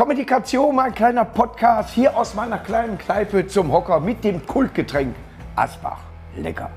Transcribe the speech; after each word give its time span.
Kommunikation, 0.00 0.74
mein 0.74 0.94
kleiner 0.94 1.26
Podcast 1.26 1.90
hier 1.90 2.16
aus 2.16 2.32
meiner 2.32 2.56
kleinen 2.56 2.96
Kneipe 2.96 3.46
zum 3.46 3.70
Hocker 3.70 4.00
mit 4.00 4.24
dem 4.24 4.46
Kultgetränk 4.46 5.14
Asbach. 5.56 5.98
Lecker. 6.34 6.70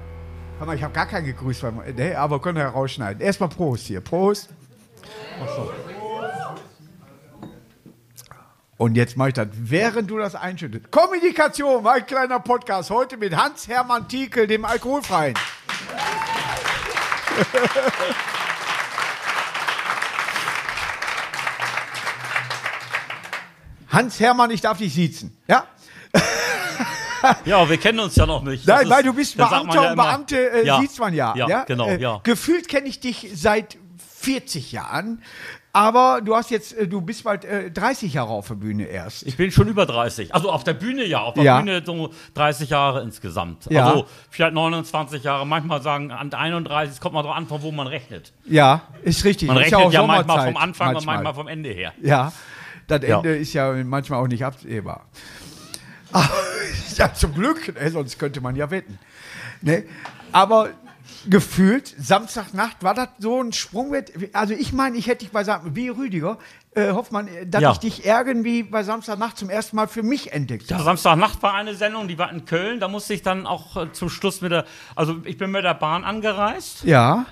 Hör 0.58 0.68
mal, 0.68 0.76
ich 0.76 0.84
habe 0.84 0.94
gar 0.94 1.06
keinen 1.06 1.28
gegrüßt, 1.28 1.64
nee, 1.96 2.16
aber 2.16 2.42
können 2.42 2.58
wir 2.58 2.66
rausschneiden. 2.66 3.22
Erstmal 3.22 3.48
Prost 3.48 3.86
hier. 3.86 4.02
Prost. 4.02 4.50
Und 8.76 8.96
jetzt 8.96 9.16
mache 9.16 9.30
ich 9.30 9.36
das, 9.36 9.48
während 9.54 10.12
du 10.12 10.18
das 10.18 10.36
einschüttest. 10.36 10.92
Kommunikation, 10.92 11.82
mein 11.82 12.06
kleiner 12.06 12.42
Podcast. 12.42 12.90
Heute 12.90 13.16
mit 13.16 13.34
Hans-Hermann 13.34 14.10
Tiekel, 14.10 14.48
dem 14.48 14.66
Alkoholfreien. 14.66 15.36
Hans-Hermann, 23.94 24.52
ich 24.52 24.60
darf 24.62 24.78
dich 24.80 24.94
siezen. 24.94 25.38
Ja? 25.48 25.66
Ja, 27.46 27.70
wir 27.70 27.78
kennen 27.78 28.00
uns 28.02 28.18
ja 28.18 28.26
noch 28.26 28.44
nicht. 28.44 28.68
Nein, 28.68 28.82
Das 28.82 28.90
weil 28.90 29.00
ist- 29.00 29.06
du 29.08 29.14
bist 29.14 29.38
man 29.38 29.50
Beamter 29.50 29.82
ja 29.84 29.90
und. 29.92 29.96
Beamte 29.96 30.52
äh, 30.52 30.66
Ja. 30.66 30.82
sieht 30.82 31.00
man 31.00 31.14
ja. 31.14 31.34
Ja, 31.38 31.64
genau, 31.64 31.88
Äh, 31.88 32.02
ja. 32.02 32.20
Gefühlt 32.24 32.68
kenne 32.68 32.88
ich 32.90 33.00
dich 33.00 33.30
seit 33.34 33.78
40 34.20 34.74
Jahren, 34.74 35.22
aber 35.72 36.20
du 36.22 36.36
hast 36.36 36.52
jetzt, 36.52 36.74
äh, 36.74 36.86
du 36.86 37.00
bist 37.00 37.24
bald 37.24 37.46
äh, 37.46 37.72
30 37.72 38.14
Jahre 38.14 38.32
auf 38.32 38.50
der 38.50 38.56
Bühne 38.56 38.88
erst. 38.88 39.24
Ich 39.24 39.38
bin 39.38 39.52
schon 39.52 39.70
über 39.70 39.86
30. 39.86 40.36
Also 40.36 40.52
auf 40.52 40.66
der 40.66 40.74
Bühne 40.74 41.06
ja, 41.06 41.22
auf 41.22 41.36
der 41.36 41.44
Ja. 41.46 41.60
Bühne 41.62 41.82
so 41.86 42.10
30 42.34 42.70
Jahre 42.72 43.02
insgesamt. 43.04 43.68
Ja. 43.70 43.88
Also 43.88 44.06
vielleicht 44.30 44.54
29 44.54 45.24
Jahre. 45.24 45.48
Manchmal 45.48 45.82
sagen 45.82 46.12
an 46.12 46.34
31, 46.34 46.96
es 46.96 47.00
kommt 47.00 47.14
mal 47.14 47.24
drauf 47.24 47.36
an, 47.38 47.48
von 47.48 47.62
wo 47.62 47.72
man 47.72 47.88
rechnet. 47.88 48.34
Ja, 48.46 48.82
ist 49.02 49.24
richtig. 49.24 49.48
Man 49.48 49.58
ist 49.64 49.72
rechnet 49.74 49.94
ja, 49.94 50.04
manchmal 50.06 50.26
Sommerzeit 50.26 50.54
vom 50.54 50.62
Anfang 50.62 50.96
und 50.98 51.06
manchmal 51.06 51.34
vom 51.34 51.48
Ende 51.48 51.70
her. 51.70 51.94
Ja, 52.02 52.34
das 52.88 53.02
Ja. 53.04 53.18
Ende 53.18 53.36
ist 53.38 53.54
ja 53.54 53.72
manchmal 53.84 54.20
auch 54.22 54.28
nicht 54.28 54.44
absehbar. 54.46 55.06
Aber, 56.12 56.30
ja, 56.98 57.14
zum 57.14 57.34
Glück, 57.34 57.74
ne, 57.80 57.90
sonst 57.90 58.20
könnte 58.20 58.42
man 58.42 58.56
ja 58.56 58.70
wetten. 58.72 59.00
Ne? 59.62 59.84
Aber 60.32 60.70
gefühlt, 61.30 61.94
Samstagnacht 61.98 62.84
war 62.84 62.94
das 62.94 63.08
so 63.20 63.42
ein 63.42 63.54
Sprungwett. 63.54 64.12
Also 64.34 64.54
ich 64.54 64.74
meine, 64.74 64.98
ich 64.98 65.08
hätte 65.08 65.20
dich 65.20 65.32
bei 65.32 65.44
Sam 65.44 65.76
wie 65.76 65.88
Rüdiger, 65.90 66.38
äh, 66.76 66.92
Hoffmann, 66.92 67.28
äh, 67.28 67.46
dass 67.48 67.62
Ja. 67.62 67.72
ich 67.72 67.78
dich 67.78 68.06
irgendwie 68.06 68.64
bei 68.64 68.84
Samstagnacht 68.84 69.38
zum 69.38 69.50
ersten 69.50 69.76
Mal 69.76 69.88
für 69.88 70.04
mich 70.04 70.34
entdeckt 70.34 70.70
Ja, 70.70 70.76
habe. 70.78 70.86
Samstagnacht 70.86 71.42
war 71.42 71.54
eine 71.54 71.76
Sendung, 71.76 72.08
die 72.08 72.18
war 72.18 72.32
in 72.32 72.46
Köln. 72.46 72.80
Da 72.80 72.88
musste 72.90 73.14
ich 73.14 73.22
dann 73.22 73.48
auch 73.48 73.78
äh, 73.78 73.92
zum 73.94 74.10
Schluss 74.10 74.42
mit 74.42 74.52
der, 74.52 74.66
also 74.96 75.18
ich 75.24 75.38
bin 75.38 75.50
mit 75.52 75.64
der 75.64 75.76
Bahn 75.76 76.04
angereist 76.04 76.84
Ja. 76.84 77.26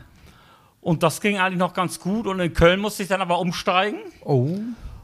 und 0.80 1.04
das 1.04 1.20
ging 1.22 1.38
eigentlich 1.40 1.60
noch 1.60 1.74
ganz 1.74 2.00
gut. 2.00 2.28
Und 2.28 2.40
in 2.40 2.54
Köln 2.54 2.80
musste 2.80 3.04
ich 3.04 3.10
dann 3.10 3.22
aber 3.22 3.40
umsteigen. 3.40 4.00
Oh. 4.24 4.58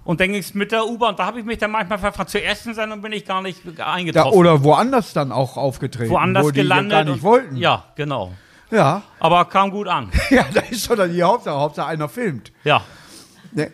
Und 0.08 0.22
dann 0.22 0.30
ging 0.32 0.40
es 0.40 0.54
mit 0.54 0.72
der 0.72 0.88
U-Bahn. 0.88 1.18
Da 1.18 1.26
habe 1.26 1.40
ich 1.40 1.46
mich 1.46 1.58
dann 1.58 1.72
manchmal 1.72 2.00
verfragt. 2.00 2.30
Zur 2.30 2.42
ersten 2.42 2.74
Sendung 2.74 3.02
bin 3.02 3.12
ich 3.12 3.26
gar 3.26 3.42
nicht 3.42 3.60
Ja, 3.78 3.92
eingetroffen. 3.92 4.32
oder 4.40 4.64
woanders 4.64 5.12
dann 5.12 5.34
auch 5.34 5.58
aufgetreten. 5.58 6.10
woanders 6.12 6.46
wo 6.46 6.52
die 6.52 6.62
gelandet. 6.62 6.92
gar 6.92 7.04
nicht 7.04 7.14
und- 7.16 7.24
wollten. 7.24 7.56
Ja, 7.58 7.84
genau. 7.96 8.32
Ja. 8.72 9.02
Aber 9.20 9.44
kam 9.46 9.70
gut 9.70 9.88
an. 9.90 10.10
Ja, 10.30 10.46
da 10.54 10.62
ist 10.62 10.90
doch 10.90 10.96
dann 10.96 11.12
die 11.12 11.22
Hauptsache. 11.24 11.58
Hauptsache 11.60 11.88
einer 11.88 12.08
filmt. 12.08 12.54
Ja. 12.64 12.82
Ne? 13.52 13.70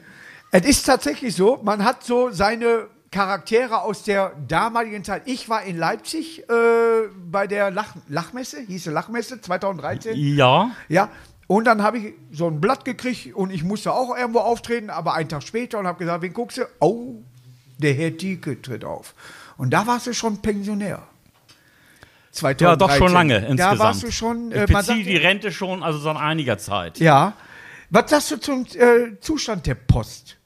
Es 0.49 0.65
ist 0.65 0.83
tatsächlich 0.85 1.35
so, 1.35 1.59
man 1.63 1.83
hat 1.85 2.03
so 2.03 2.31
seine 2.31 2.87
Charaktere 3.11 3.81
aus 3.83 4.01
der 4.01 4.31
damaligen 4.47 5.03
Zeit. 5.03 5.21
Ich 5.25 5.49
war 5.49 5.61
in 5.61 5.77
Leipzig 5.77 6.39
äh, 6.49 7.09
bei 7.29 7.45
der 7.45 7.69
Lach 7.69 7.93
Lachmesse, 8.07 8.59
hieß 8.61 8.85
sie 8.85 8.89
Lachmesse 8.89 9.39
2013. 9.39 10.15
Ja. 10.15 10.71
Ja, 10.89 11.09
und 11.57 11.65
dann 11.65 11.83
habe 11.83 11.97
ich 11.99 12.13
so 12.31 12.47
ein 12.47 12.59
Blatt 12.59 12.83
gekriegt 12.85 13.35
und 13.35 13.51
ich 13.51 13.63
musste 13.63 13.93
auch 13.93 14.15
irgendwo 14.17 14.39
auftreten, 14.39 14.89
aber 14.89 15.13
einen 15.13 15.29
Tag 15.29 15.43
später 15.43 15.79
und 15.79 15.87
habe 15.87 15.99
gesagt, 15.99 16.21
wen 16.21 16.33
guckst 16.33 16.57
du? 16.57 16.63
Oh, 16.79 17.15
der 17.77 17.93
Herr 17.93 18.11
Dieke 18.11 18.61
tritt 18.61 18.83
auf. 18.83 19.13
Und 19.57 19.71
da 19.71 19.85
warst 19.85 20.07
du 20.07 20.13
schon 20.13 20.41
Pensionär. 20.41 21.03
2013. 22.31 22.67
Ja, 22.67 22.75
doch 22.75 22.91
schon 22.97 23.11
lange 23.13 23.41
Da 23.41 23.47
insgesamt. 23.47 23.79
warst 23.79 24.03
du 24.03 24.11
schon, 24.11 24.51
äh, 24.51 24.65
ich 24.65 24.73
beziehe 24.73 25.03
die 25.03 25.17
Rente 25.17 25.51
schon, 25.51 25.83
also 25.83 25.99
seit 25.99 26.17
einiger 26.17 26.57
Zeit. 26.57 26.97
Ja. 26.99 27.33
Was 27.91 28.09
sagst 28.09 28.31
du 28.31 28.37
zum 28.37 28.65
äh, 28.73 29.19
Zustand 29.21 29.67
der 29.67 29.75
Post? 29.75 30.37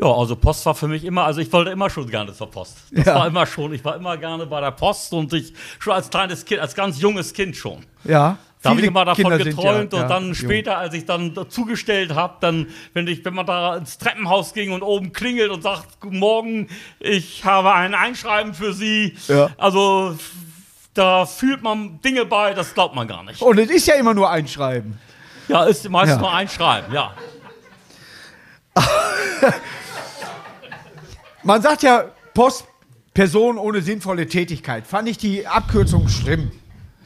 Ja, 0.00 0.06
also 0.06 0.36
Post 0.36 0.64
war 0.66 0.74
für 0.74 0.88
mich 0.88 1.04
immer, 1.04 1.24
also 1.24 1.40
ich 1.40 1.52
wollte 1.52 1.70
immer 1.70 1.90
schon 1.90 2.08
gerne 2.08 2.32
zur 2.32 2.50
Post. 2.50 2.78
Das 2.90 3.06
Ja. 3.06 3.14
war 3.16 3.26
immer 3.26 3.44
schon, 3.46 3.72
ich 3.74 3.84
war 3.84 3.96
immer 3.96 4.16
gerne 4.16 4.46
bei 4.46 4.60
der 4.62 4.70
Post 4.70 5.12
und 5.12 5.32
ich 5.34 5.52
schon 5.78 5.92
als 5.92 6.08
kleines 6.08 6.44
Kind, 6.44 6.60
als 6.60 6.74
ganz 6.74 6.98
junges 7.00 7.32
Kind 7.34 7.56
schon. 7.56 7.84
Ja. 8.04 8.38
Da 8.66 8.70
habe 8.70 8.80
ich 8.80 8.86
immer 8.86 9.04
davon 9.04 9.24
Kinder 9.24 9.38
geträumt 9.38 9.92
ja- 9.92 9.98
und 9.98 10.04
ja, 10.04 10.08
dann 10.08 10.24
jung. 10.24 10.34
später, 10.34 10.78
als 10.78 10.94
ich 10.94 11.04
dann 11.04 11.34
dazugestellt 11.34 12.14
habe, 12.14 12.36
dann, 12.40 12.68
wenn 12.94 13.06
ich, 13.06 13.24
wenn 13.24 13.34
man 13.34 13.46
da 13.46 13.76
ins 13.76 13.98
Treppenhaus 13.98 14.52
ging 14.54 14.72
und 14.72 14.82
oben 14.82 15.12
klingelt 15.12 15.50
und 15.50 15.62
sagt, 15.62 16.00
guten 16.00 16.18
Morgen, 16.18 16.68
ich 17.00 17.44
habe 17.44 17.72
ein 17.72 17.94
Einschreiben 17.94 18.54
für 18.54 18.72
Sie. 18.72 19.16
Ja. 19.28 19.50
Also 19.56 20.16
da 20.94 21.26
fühlt 21.26 21.62
man 21.62 22.00
Dinge 22.00 22.24
bei, 22.24 22.54
das 22.54 22.74
glaubt 22.74 22.94
man 22.94 23.06
gar 23.06 23.22
nicht. 23.22 23.42
Und 23.42 23.58
es 23.58 23.70
ist 23.70 23.86
ja 23.86 23.94
immer 23.94 24.14
nur 24.14 24.30
ein 24.30 24.48
Schreiben. 24.48 24.98
Ja, 25.48 25.64
ist 25.64 25.88
meistens 25.88 26.18
nur 26.18 26.32
Einschreiben, 26.32 26.92
ja. 26.92 27.12
Man 31.42 31.62
sagt 31.62 31.82
ja 31.84 32.06
Post, 32.34 32.66
Person 33.14 33.56
ohne 33.56 33.80
sinnvolle 33.80 34.26
Tätigkeit. 34.26 34.86
Fand 34.86 35.08
ich 35.08 35.16
die 35.16 35.46
Abkürzung 35.46 36.08
schlimm. 36.08 36.50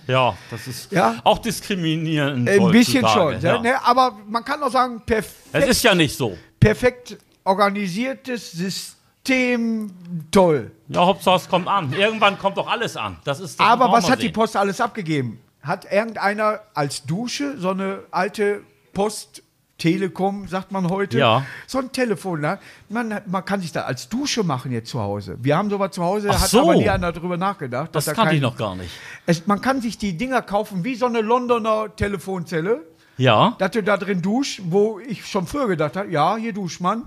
Ja, 0.06 0.36
das 0.50 0.66
ist 0.66 0.90
Ja. 0.92 1.20
auch 1.24 1.38
diskriminierend. 1.38 2.48
Ein 2.48 2.70
bisschen 2.70 3.06
schon. 3.08 3.40
Ja. 3.40 3.54
Ja. 3.56 3.60
Ne? 3.60 3.84
Aber 3.84 4.18
man 4.28 4.44
kann 4.44 4.62
auch 4.62 4.70
sagen, 4.70 5.02
perfekt, 5.04 5.36
Es 5.52 5.66
ist 5.68 5.82
ja 5.82 5.94
nicht 5.94 6.16
so. 6.16 6.36
perfekt 6.58 7.16
organisiertes 7.44 8.52
System, 8.52 9.90
toll. 10.30 10.70
Ja, 10.88 11.06
Hauptsache 11.06 11.36
es 11.36 11.48
kommt 11.48 11.68
an. 11.68 11.92
Irgendwann 11.92 12.38
kommt 12.38 12.56
doch 12.56 12.68
alles 12.68 12.96
an. 12.96 13.16
Das 13.24 13.40
ist 13.40 13.58
das 13.60 13.66
Aber 13.66 13.90
was 13.92 14.10
hat 14.10 14.18
die 14.20 14.26
sehen. 14.26 14.32
Post 14.32 14.56
alles 14.56 14.80
abgegeben? 14.80 15.40
Hat 15.62 15.90
irgendeiner 15.90 16.60
als 16.74 17.04
Dusche 17.04 17.56
so 17.58 17.70
eine 17.70 18.00
alte 18.10 18.62
Post 18.92 19.42
Telekom, 19.80 20.46
sagt 20.46 20.70
man 20.70 20.88
heute. 20.88 21.18
Ja. 21.18 21.44
So 21.66 21.78
ein 21.78 21.91
Telefon, 21.91 22.41
ne? 22.42 22.60
man, 22.88 23.20
man 23.26 23.44
kann 23.44 23.60
sich 23.60 23.72
da 23.72 23.80
als 23.82 24.08
Dusche 24.08 24.44
machen 24.44 24.70
jetzt 24.70 24.91
zu 24.91 25.00
Hause. 25.00 25.36
Wir 25.42 25.56
haben 25.56 25.68
sowas 25.70 25.91
zu 25.91 26.04
Hause, 26.04 26.28
Ach 26.30 26.41
hat 26.42 26.48
so. 26.48 26.60
aber 26.62 26.76
nie 26.76 26.88
einer 26.88 27.10
darüber 27.10 27.36
nachgedacht. 27.36 27.91
Das 27.92 28.06
kannte 28.06 28.36
ich 28.36 28.41
noch 28.41 28.56
gar 28.56 28.76
nicht. 28.76 28.91
Es, 29.26 29.48
man 29.48 29.60
kann 29.60 29.80
sich 29.80 29.98
die 29.98 30.16
Dinger 30.16 30.42
kaufen 30.42 30.84
wie 30.84 30.94
so 30.94 31.06
eine 31.06 31.20
Londoner 31.22 31.96
Telefonzelle, 31.96 32.82
Ja. 33.16 33.56
dass 33.58 33.72
du 33.72 33.82
da 33.82 33.96
drin 33.96 34.22
duschst, 34.22 34.60
wo 34.66 35.00
ich 35.00 35.26
schon 35.26 35.46
früher 35.48 35.66
gedacht 35.66 35.97
habe, 35.97 36.08
ja, 36.10 36.36
hier 36.36 36.52
duscht 36.52 36.80
man. 36.80 37.04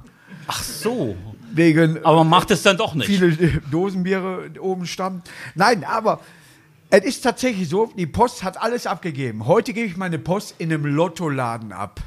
Ach 0.47 0.61
so. 0.61 1.15
Wegen 1.53 2.03
Aber 2.03 2.17
man 2.17 2.29
macht 2.29 2.49
es 2.51 2.63
dann 2.63 2.75
doch 2.77 2.95
nicht. 2.95 3.05
viele 3.05 3.31
Dosenbiere 3.71 4.49
oben 4.59 4.87
stammen. 4.87 5.21
Nein, 5.55 5.83
aber 5.83 6.19
es 6.89 7.03
ist 7.05 7.21
tatsächlich 7.21 7.69
so, 7.69 7.91
die 7.97 8.07
Post 8.07 8.43
hat 8.43 8.61
alles 8.61 8.87
abgegeben. 8.87 9.45
Heute 9.45 9.73
gebe 9.73 9.87
ich 9.87 9.95
meine 9.97 10.19
Post 10.19 10.55
in 10.57 10.73
einem 10.73 10.85
Lottoladen 10.85 11.71
ab. 11.71 11.99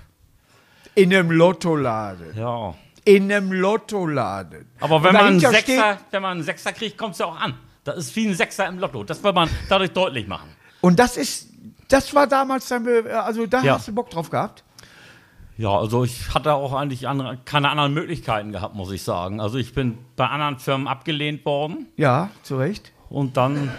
In 0.97 1.15
einem 1.15 1.31
Lottoladen. 1.31 2.37
Ja. 2.37 2.75
In 3.05 3.31
einem 3.31 3.53
Lottoladen. 3.53 4.67
Aber 4.81 5.05
wenn 5.05 5.13
man, 5.13 5.25
einen 5.27 5.41
Sechser, 5.41 5.99
wenn 6.11 6.23
man 6.23 6.33
einen 6.33 6.43
Sechster 6.43 6.73
kriegt, 6.73 6.99
kommt 6.99 7.13
es 7.13 7.19
ja 7.21 7.27
auch 7.27 7.39
an. 7.41 7.55
Das 7.85 7.97
ist 7.99 8.17
wie 8.17 8.27
ein 8.27 8.35
Sechser 8.35 8.67
im 8.67 8.79
Lotto. 8.81 9.05
Das 9.05 9.23
will 9.23 9.33
man 9.33 9.49
dadurch 9.69 9.93
deutlich 9.93 10.27
machen. 10.27 10.49
Und 10.81 10.99
das 10.99 11.17
ist, 11.17 11.51
das 11.89 12.13
war 12.15 12.27
damals 12.27 12.67
dann, 12.69 12.87
äh, 12.89 13.09
also 13.11 13.47
da 13.47 13.63
Ja. 13.63 13.75
hast 13.75 13.87
du 13.87 13.93
Bock 13.95 14.11
drauf 14.11 14.29
gehabt. 14.31 14.65
Ja, 15.59 15.71
also 15.79 16.03
ich 16.05 16.35
hatte 16.35 16.53
auch 16.55 16.73
eigentlich 16.75 17.07
andere, 17.09 17.39
keine 17.45 17.71
anderen 17.71 17.95
Möglichkeiten 17.95 18.53
gehabt, 18.53 18.75
muss 18.75 18.91
ich 18.91 19.03
sagen. 19.03 19.41
Also 19.41 19.57
ich 19.59 19.73
bin 19.73 19.99
bei 20.17 20.27
anderen 20.27 20.59
Firmen 20.59 20.89
abgelehnt 20.89 21.45
worden 21.47 21.87
Ja, 21.97 22.31
zu 22.43 22.57
Recht. 22.59 22.93
und 23.09 23.37
dann. 23.37 23.71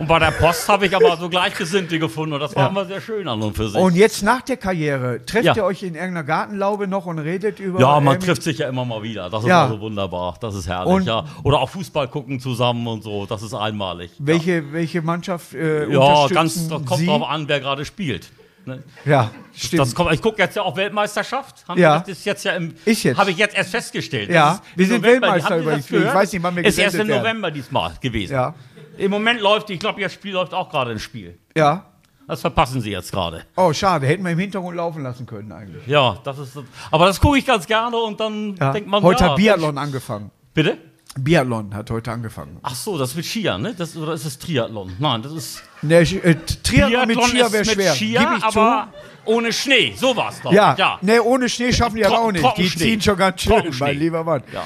Und 0.00 0.06
bei 0.08 0.18
der 0.18 0.30
Post 0.30 0.66
habe 0.66 0.86
ich 0.86 0.96
aber 0.96 1.14
so 1.18 1.28
Gleichgesinnte 1.28 1.98
gefunden 1.98 2.32
und 2.32 2.40
das 2.40 2.56
war 2.56 2.70
immer 2.70 2.86
sehr 2.86 3.02
schön 3.02 3.28
an 3.28 3.42
und 3.42 3.54
für 3.54 3.68
sich. 3.68 3.78
Und 3.78 3.94
jetzt 3.94 4.22
nach 4.22 4.40
der 4.40 4.56
Karriere, 4.56 5.24
trefft 5.26 5.44
Ja. 5.44 5.54
ihr 5.56 5.64
euch 5.64 5.82
in 5.82 5.94
irgendeiner 5.94 6.24
Gartenlaube 6.24 6.88
noch 6.88 7.04
und 7.04 7.18
redet 7.18 7.60
über. 7.60 7.78
ja, 7.78 8.00
man 8.00 8.18
trifft 8.18 8.42
sich 8.42 8.56
ja 8.58 8.68
immer 8.68 8.86
mal 8.86 9.02
wieder. 9.02 9.28
Das 9.28 9.42
ist 9.42 9.48
Ja. 9.50 9.64
also 9.64 9.78
wunderbar. 9.78 10.36
Das 10.40 10.54
ist 10.54 10.66
herrlich. 10.66 10.90
Und- 10.92 11.06
ja. 11.06 11.24
Oder 11.44 11.60
auch 11.60 11.68
Fußball 11.68 12.08
gucken 12.08 12.40
zusammen 12.40 12.86
und 12.86 13.02
so. 13.04 13.26
Das 13.26 13.42
ist 13.42 13.52
einmalig. 13.52 14.10
Welche, 14.18 14.72
welche 14.72 15.02
Mannschaft 15.02 15.52
äh, 15.54 15.86
Ja, 15.92 16.26
ganz, 16.28 16.66
das 16.66 16.84
kommt 16.86 17.00
Sie? 17.00 17.06
drauf 17.06 17.28
an, 17.28 17.46
wer 17.46 17.60
gerade 17.60 17.84
spielt. 17.84 18.30
Ne? 18.64 18.82
Ja, 19.04 19.30
stimmt. 19.54 19.80
Das 19.82 19.94
kommt, 19.94 20.12
ich 20.14 20.22
gucke 20.22 20.40
jetzt 20.40 20.56
ja 20.56 20.62
auch 20.62 20.76
Weltmeisterschaft. 20.76 21.64
Haben 21.68 21.78
Ja. 21.78 21.98
Das 22.00 22.08
ist 22.08 22.24
jetzt 22.24 22.44
ja 22.44 22.52
im. 22.52 22.74
Ist 22.86 23.02
jetzt. 23.02 23.18
Habe 23.18 23.30
ich 23.32 23.36
jetzt 23.36 23.54
erst 23.54 23.70
festgestellt. 23.70 24.30
Ja, 24.30 24.60
wir 24.76 24.86
sind 24.86 25.02
November. 25.02 25.28
Weltmeister 25.32 25.58
übrigens. 25.58 25.90
Ich 25.90 26.14
weiß 26.14 26.32
nicht, 26.32 26.42
wann 26.42 26.56
wir 26.56 26.64
Ist 26.64 26.78
erst 26.78 26.96
im. 26.96 27.06
November 27.06 27.50
diesmal 27.50 27.92
gewesen. 28.00 28.32
ja, 28.34 28.54
Im 29.00 29.10
Moment 29.10 29.40
läuft, 29.40 29.70
ich 29.70 29.80
glaube, 29.80 30.00
das 30.00 30.12
Spiel 30.12 30.32
läuft 30.32 30.52
auch 30.54 30.68
gerade 30.70 30.92
ins 30.92 31.02
Spiel. 31.02 31.38
ja. 31.56 31.86
Das 32.28 32.42
verpassen 32.42 32.80
Sie 32.80 32.92
jetzt 32.92 33.10
gerade. 33.10 33.42
Oh, 33.56 33.72
schade. 33.72 34.06
Hätten 34.06 34.22
wir 34.22 34.30
im 34.30 34.38
Hintergrund 34.38 34.76
laufen 34.76 35.02
lassen 35.02 35.26
können 35.26 35.50
eigentlich. 35.50 35.84
Ja, 35.88 36.16
das 36.22 36.38
ist. 36.38 36.56
Aber 36.92 37.06
das 37.06 37.20
gucke 37.20 37.38
ich 37.38 37.44
ganz 37.44 37.66
gerne 37.66 37.96
und 37.96 38.20
dann 38.20 38.54
Ja. 38.54 38.70
denkt 38.70 38.88
man. 38.88 39.02
Heute 39.02 39.24
ja, 39.24 39.30
hat 39.30 39.36
Biathlon 39.36 39.76
angefangen. 39.76 40.30
Bitte? 40.54 40.78
Biathlon 41.18 41.74
hat 41.74 41.90
heute 41.90 42.12
angefangen. 42.12 42.58
Ach 42.62 42.76
so, 42.76 42.96
das 42.96 43.16
mit 43.16 43.24
Skier, 43.24 43.58
ne? 43.58 43.74
Das, 43.76 43.96
oder 43.96 44.12
ist 44.12 44.24
es 44.26 44.38
Triathlon? 44.38 44.92
Nein, 45.00 45.22
das 45.22 45.32
ist. 45.32 45.62
Ne, 45.82 45.96
äh, 46.02 46.36
Triathlon 46.62 47.08
mit 47.08 47.16
Biathlon 47.18 47.24
Skier 47.30 47.46
ist 47.46 47.52
wäre 47.52 47.64
mit 47.64 47.74
schwer. 47.74 47.94
Skier, 47.94 48.20
Gib 48.20 48.38
ich 48.38 48.44
aber 48.44 48.88
ohne 49.24 49.52
Schnee. 49.52 49.94
So 49.96 50.16
war's 50.16 50.40
doch. 50.40 50.50
zu. 50.50 50.56
Ja, 50.56 50.76
ja. 50.78 50.98
Ne, 51.02 51.20
ohne 51.20 51.48
Schnee 51.48 51.72
schaffen 51.72 51.96
die 51.96 52.06
aber 52.06 52.20
auch 52.20 52.30
nicht. 52.30 52.44
Die 52.58 52.68
ziehen 52.70 53.00
schon 53.00 53.16
ganz 53.16 53.40
schön, 53.40 53.74
mein 53.80 53.98
lieber 53.98 54.22
Mann. 54.22 54.44
Ja. 54.52 54.62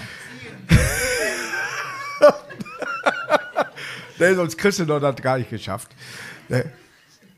Ne, 4.19 4.35
sonst 4.35 4.57
kriegst 4.59 4.79
du 4.79 4.85
doch 4.85 5.01
das 5.01 5.17
gar 5.17 5.39
nicht 5.39 5.51
geschafft. 5.51 5.91
Ne. 6.49 6.65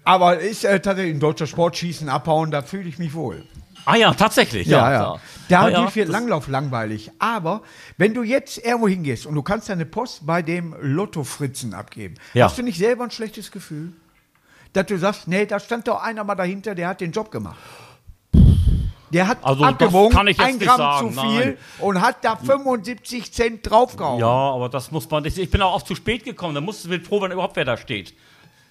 Aber 0.05 0.39
ist 0.39 0.65
äh, 0.65 0.79
tatsächlich 0.81 1.15
ein 1.17 1.21
deutscher 1.21 1.47
Sport, 1.47 1.77
Schießen, 1.77 2.09
Abhauen, 2.09 2.51
da 2.51 2.63
fühle 2.63 2.89
ich 2.89 2.99
mich 2.99 3.15
wohl. 3.15 3.45
Ah 3.87 3.97
ja, 3.97 4.13
tatsächlich. 4.15 4.67
Ja, 4.67 4.91
Ja, 4.91 4.93
ja. 4.93 5.21
Da 5.49 5.69
ja, 5.69 5.95
wird 5.95 6.09
Langlauf 6.09 6.49
langweilig. 6.49 7.11
Aber 7.21 7.63
wenn 7.99 8.15
du 8.15 8.23
jetzt 8.25 8.59
irgendwo 8.59 8.89
hingehst 8.89 9.27
und 9.27 9.35
du 9.37 9.43
kannst 9.43 9.69
deine 9.69 9.87
Post 9.87 10.27
bei 10.27 10.43
dem 10.43 10.75
Lotto-Fritzen 10.81 11.73
abgeben, 11.73 12.15
Ja. 12.35 12.47
hast 12.47 12.59
du 12.59 12.63
nicht 12.63 12.79
selber 12.79 13.05
ein 13.05 13.11
schlechtes 13.13 13.51
Gefühl? 13.53 13.93
Dass 14.73 14.87
du 14.87 14.99
sagst, 14.99 15.29
nee, 15.29 15.47
da 15.47 15.59
stand 15.61 15.87
doch 15.89 16.03
einer 16.03 16.25
mal 16.25 16.35
dahinter, 16.35 16.75
der 16.75 16.89
hat 16.89 17.01
den 17.01 17.13
Job 17.13 17.31
gemacht. 17.31 17.57
Der 19.11 19.29
hat 19.29 19.39
Also, 19.43 19.61
das 19.63 19.71
abgewogen, 19.73 20.17
kann 20.17 20.27
ich 20.27 20.37
jetzt 20.37 20.47
ein 20.47 20.59
Gramm 20.59 20.77
sagen, 20.79 21.13
zu 21.15 21.21
viel 21.21 21.39
nein. 21.45 21.57
und 21.79 22.01
hat 22.01 22.25
da 22.25 22.37
75 22.37 23.33
Cent 23.33 23.71
draufgehauen. 23.71 24.19
Ja, 24.21 24.27
aber 24.27 24.69
das 24.69 24.91
muss 24.91 25.09
man 25.09 25.23
nicht. 25.23 25.39
Ich 25.39 25.51
bin 25.51 25.63
auch 25.63 25.75
oft 25.75 25.87
zu 25.87 25.95
spät 25.95 26.25
gekommen. 26.25 26.55
Da 26.55 26.61
musst 26.61 26.85
du 26.85 26.89
mit 26.89 27.07
froh, 27.07 27.21
wenn 27.23 27.31
überhaupt 27.33 27.57
wer 27.57 27.65
da 27.65 27.77
steht. 27.77 28.15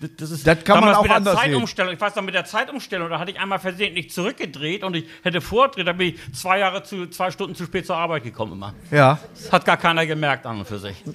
Das, 0.01 0.09
das, 0.17 0.31
ist, 0.31 0.45
Das 0.45 0.61
kann 0.65 0.81
man 0.81 0.93
auch 0.93 1.03
mit 1.03 1.09
der 1.09 1.15
anders 1.15 1.39
sehen. 1.39 1.51
Zeitumstellung. 1.53 1.93
Ich 1.93 2.01
weiß 2.01 2.15
noch, 2.15 2.23
mit 2.23 2.35
der 2.35 2.43
Zeitumstellung, 2.43 3.09
da 3.09 3.17
hatte 3.17 3.31
ich 3.31 3.39
einmal 3.39 3.59
versehentlich 3.59 4.11
zurückgedreht 4.11 4.83
und 4.83 4.93
ich 4.93 5.05
hätte 5.23 5.39
vordreht, 5.39 5.87
da 5.87 5.93
bin 5.93 6.09
ich 6.09 6.33
zwei 6.33 6.59
Jahre 6.59 6.83
zu, 6.83 7.07
zwei 7.07 7.31
Stunden 7.31 7.55
zu 7.55 7.63
spät 7.63 7.85
zur 7.87 7.95
Arbeit 7.95 8.23
gekommen 8.23 8.51
immer. 8.53 8.73
ja. 8.91 9.17
Das 9.33 9.53
hat 9.53 9.63
gar 9.63 9.77
keiner 9.77 10.05
gemerkt 10.05 10.45
an 10.45 10.59
und 10.59 10.65
für 10.67 10.79
sich. 10.79 11.01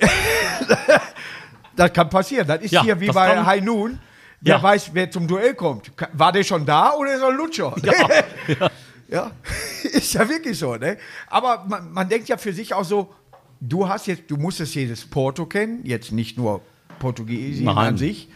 Das 1.77 1.93
kann 1.93 2.11
passieren. 2.11 2.47
Das 2.47 2.61
ist 2.61 2.73
Ja, 2.73 2.83
hier 2.83 2.99
wie 3.01 3.07
das 3.07 3.15
bei 3.15 3.35
kann- 3.35 3.47
High 3.47 3.63
Noon. 3.63 3.99
Wer 4.43 4.57
Ja. 4.57 4.63
weiß, 4.63 4.91
wer 4.95 5.11
zum 5.11 5.29
Duell 5.29 5.55
kommt. 5.55 5.93
War 6.15 6.33
der 6.33 6.43
schon 6.45 6.65
da 6.67 6.93
oder 6.95 7.15
ist 7.15 7.21
er 7.23 7.29
ein 7.29 7.37
Lutscher? 7.37 7.75
Ja, 7.83 7.93
ja. 8.61 8.71
ist 9.83 10.13
ja 10.15 10.29
wirklich 10.29 10.59
so. 10.59 10.77
Ne? 10.77 10.97
Aber 11.29 11.65
man, 11.69 11.93
man 11.93 12.09
denkt 12.09 12.29
ja 12.29 12.37
für 12.37 12.53
sich 12.53 12.73
auch 12.75 12.85
so, 12.85 13.13
du 13.61 13.89
hast 13.89 14.07
jetzt, 14.07 14.31
du 14.31 14.37
musstest 14.37 14.75
jedes 14.75 15.05
Porto 15.09 15.47
kennen, 15.47 15.81
jetzt 15.85 16.13
nicht 16.13 16.39
nur 16.39 16.61
Portugiesien 16.99 17.65
Nein. 17.67 17.77
an 17.79 17.97
sich. 17.99 18.29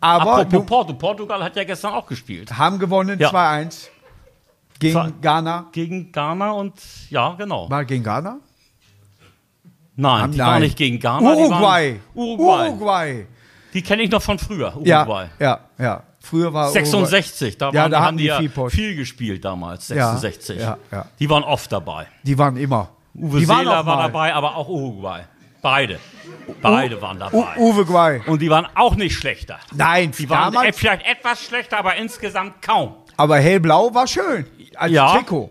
Aber 0.00 0.38
Apropos 0.38 0.66
Porto. 0.66 0.94
Portugal 0.94 1.42
hat 1.44 1.56
ja 1.56 1.64
gestern 1.64 1.92
auch 1.92 2.06
gespielt. 2.06 2.56
haben 2.56 2.78
gewonnen 2.78 3.18
Ja. 3.18 3.30
2-1 3.30 3.88
gegen 4.78 4.92
Zwei- 4.94 5.12
Ghana. 5.20 5.68
Gegen 5.72 6.10
Ghana 6.12 6.52
und 6.52 6.74
ja, 7.10 7.34
genau. 7.34 7.68
War 7.68 7.84
gegen 7.84 8.02
Ghana? 8.04 8.38
Nein, 9.96 10.32
die 10.32 10.38
Nein. 10.38 10.46
waren 10.46 10.62
nicht 10.62 10.78
gegen 10.78 10.98
Ghana. 10.98 11.20
Uruguay. 11.34 12.00
Uruguay. 12.14 12.68
Uruguay. 12.70 13.26
die 13.74 13.82
kenne 13.82 14.02
ich 14.02 14.10
noch 14.10 14.22
von 14.22 14.38
früher. 14.38 14.74
Ja, 14.84 15.00
Uruguay. 15.02 15.26
ja, 15.38 15.60
ja. 15.78 16.02
Früher 16.22 16.52
war 16.52 16.66
Uruguay. 16.66 16.84
66, 16.84 17.58
da, 17.58 17.70
Ja, 17.70 17.82
waren, 17.82 17.90
da 17.90 18.00
haben 18.02 18.16
die 18.18 18.24
die 18.24 18.28
ja 18.28 18.68
viel 18.68 18.94
gespielt 18.94 19.44
damals, 19.44 19.88
Ja, 19.88 20.16
66. 20.16 20.60
ja, 20.60 20.76
ja. 20.92 21.06
Die 21.18 21.30
waren 21.30 21.42
oft 21.44 21.72
dabei. 21.72 22.06
Die 22.22 22.36
waren 22.38 22.56
immer. 22.56 22.90
Uwe 23.14 23.40
die 23.40 23.44
Seeler 23.46 23.84
war 23.86 24.02
dabei, 24.02 24.34
aber 24.34 24.54
auch 24.56 24.68
Uruguay. 24.68 25.22
Beide. 25.62 25.98
Beide 26.62 27.00
waren 27.02 27.16
U 27.16 27.20
dabei. 27.20 27.56
Uruguay. 27.58 28.20
Und 28.26 28.40
die 28.40 28.48
waren 28.50 28.66
auch 28.74 28.94
nicht 28.96 29.14
schlechter. 29.16 29.58
Nein, 29.74 30.12
Die 30.16 30.28
waren 30.30 30.52
damals, 30.52 30.76
e- 30.76 30.78
vielleicht 30.78 31.06
etwas 31.06 31.42
schlechter, 31.44 31.78
aber 31.78 31.96
insgesamt 31.96 32.62
kaum. 32.62 32.94
aber 33.16 33.38
hellblau 33.38 33.92
war 33.94 34.06
schön. 34.06 34.46
Als 34.76 34.92
Ja. 34.92 35.14
Trikot. 35.16 35.50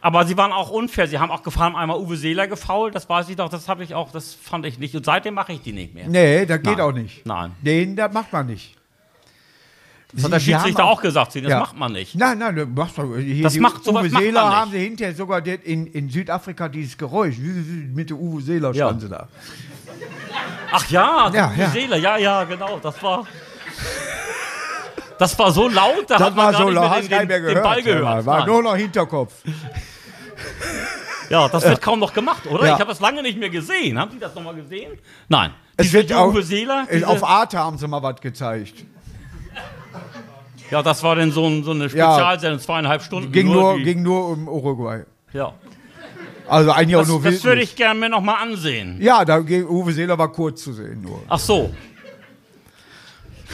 Aber 0.00 0.24
sie 0.26 0.36
waren 0.36 0.52
auch 0.52 0.70
unfair. 0.70 1.06
Sie 1.06 1.18
haben 1.18 1.30
auch 1.30 1.42
gefahren, 1.42 1.76
einmal 1.76 1.98
Uwe 1.98 2.16
Seeler 2.16 2.46
gefault, 2.48 2.94
das 2.94 3.08
weiß 3.08 3.28
ich 3.28 3.36
doch, 3.36 3.48
das 3.48 3.68
habe 3.68 3.84
ich 3.84 3.94
auch, 3.94 4.10
das 4.10 4.34
fand 4.34 4.66
ich 4.66 4.78
nicht. 4.78 4.94
Und 4.96 5.04
seitdem 5.04 5.34
mache 5.34 5.52
ich 5.52 5.60
die 5.62 5.72
nicht 5.72 5.94
mehr. 5.94 6.08
Nee, 6.08 6.44
das 6.46 6.58
geht 6.58 6.78
Nein. 6.78 6.80
auch 6.80 6.92
nicht. 6.92 7.24
Nein. 7.26 7.52
Den, 7.62 7.94
das 7.96 8.12
macht 8.12 8.32
man 8.32 8.46
nicht. 8.46 8.76
Das 10.14 10.24
hat 10.24 10.32
der 10.32 10.40
Schiedsrichter 10.40 10.84
auch 10.84 11.00
gesagt, 11.00 11.34
das 11.34 11.42
Ja. 11.42 11.58
macht 11.60 11.76
man 11.76 11.92
nicht. 11.92 12.14
Nein, 12.14 12.38
nein, 12.38 12.54
das 12.54 12.68
macht 12.74 12.98
doch. 12.98 13.16
Hier 13.16 13.42
Das 13.44 13.54
die 13.54 13.60
macht- 13.60 13.82
sowas 13.84 14.02
Uwe 14.02 14.10
macht 14.10 14.12
man 14.12 14.22
Seeler 14.22 14.44
nicht. 14.48 14.56
haben 14.56 14.70
sie 14.72 14.78
hinterher 14.80 15.14
sogar 15.14 15.46
in, 15.46 15.86
in 15.86 16.10
Südafrika 16.10 16.68
dieses 16.68 16.98
Geräusch. 16.98 17.36
Mit 17.38 18.10
der 18.10 18.16
Uwe 18.18 18.42
Seeler 18.42 18.72
Ja. 18.74 18.86
standen 18.88 19.00
sie 19.00 19.08
da. 19.08 19.28
Ach 20.70 20.88
ja, 20.90 21.30
Ja, 21.32 21.48
Uwe 21.50 21.60
ja. 21.60 21.70
Seeler, 21.70 21.96
ja, 21.96 22.16
ja, 22.18 22.44
genau, 22.44 22.78
das 22.82 23.02
war... 23.02 23.26
Das 25.18 25.38
war 25.38 25.52
so 25.52 25.68
laut, 25.68 26.04
da 26.08 26.18
Das 26.18 26.26
hat 26.28 26.36
man 26.36 26.50
gar 26.52 26.60
so 26.62 26.66
nicht 26.66 26.74
laut, 26.74 26.90
mehr 26.90 27.00
den, 27.00 27.08
nicht 27.08 27.20
den, 27.20 27.28
gehört. 27.28 27.56
den 27.56 27.62
Ball 27.62 27.82
gehört. 27.82 28.26
War 28.26 28.38
Nein. 28.40 28.46
nur 28.48 28.62
noch 28.64 28.76
Hinterkopf. 28.76 29.32
Ja, 31.30 31.48
das 31.48 31.62
wird 31.64 31.80
kaum 31.80 32.00
noch 32.00 32.12
gemacht, 32.12 32.46
oder? 32.46 32.66
Ja. 32.66 32.74
Ich 32.74 32.80
habe 32.80 32.90
das 32.90 33.00
lange 33.00 33.22
nicht 33.22 33.38
mehr 33.38 33.48
gesehen. 33.48 33.98
Haben 33.98 34.10
Sie 34.10 34.18
das 34.18 34.34
noch 34.34 34.42
mal 34.42 34.54
gesehen? 34.54 34.98
Nein. 35.28 35.52
Es 35.76 35.84
Diese 35.86 35.98
wird 35.98 36.12
auch, 36.12 36.34
Seeler? 36.42 36.86
auf 37.06 37.24
Arte 37.24 37.58
haben 37.58 37.78
sie 37.78 37.86
mal 37.88 38.02
was 38.02 38.20
gezeigt. 38.20 38.84
Ja, 40.72 40.82
das 40.82 41.02
war 41.04 41.14
denn 41.16 41.30
so, 41.30 41.46
ein, 41.46 41.62
so 41.62 41.70
eine 41.70 41.88
Spezialsendung, 41.88 42.58
zweieinhalb 42.60 43.02
Stunden. 43.02 43.30
Ging 43.30 43.46
nur, 43.46 43.76
die- 43.78 43.84
ging 43.84 44.02
nur 44.02 44.28
um 44.30 44.48
Uruguay. 44.48 45.04
ja. 45.32 45.52
Also 46.48 46.72
eigentlich 46.72 46.96
auch 46.96 47.00
Das, 47.02 47.08
nur 47.08 47.22
das 47.22 47.44
würde 47.44 47.62
ich 47.62 47.76
gerne 47.76 47.98
mir 48.00 48.08
noch 48.08 48.20
mal 48.20 48.34
ansehen. 48.42 49.00
Ja, 49.00 49.24
da 49.24 49.38
ging 49.38 49.64
Uwe 49.64 49.92
Seeler 49.92 50.18
war 50.18 50.30
kurz 50.32 50.62
zu 50.64 50.72
sehen 50.72 51.00
nur. 51.00 51.22
Ach 51.28 51.38
so. 51.38 51.72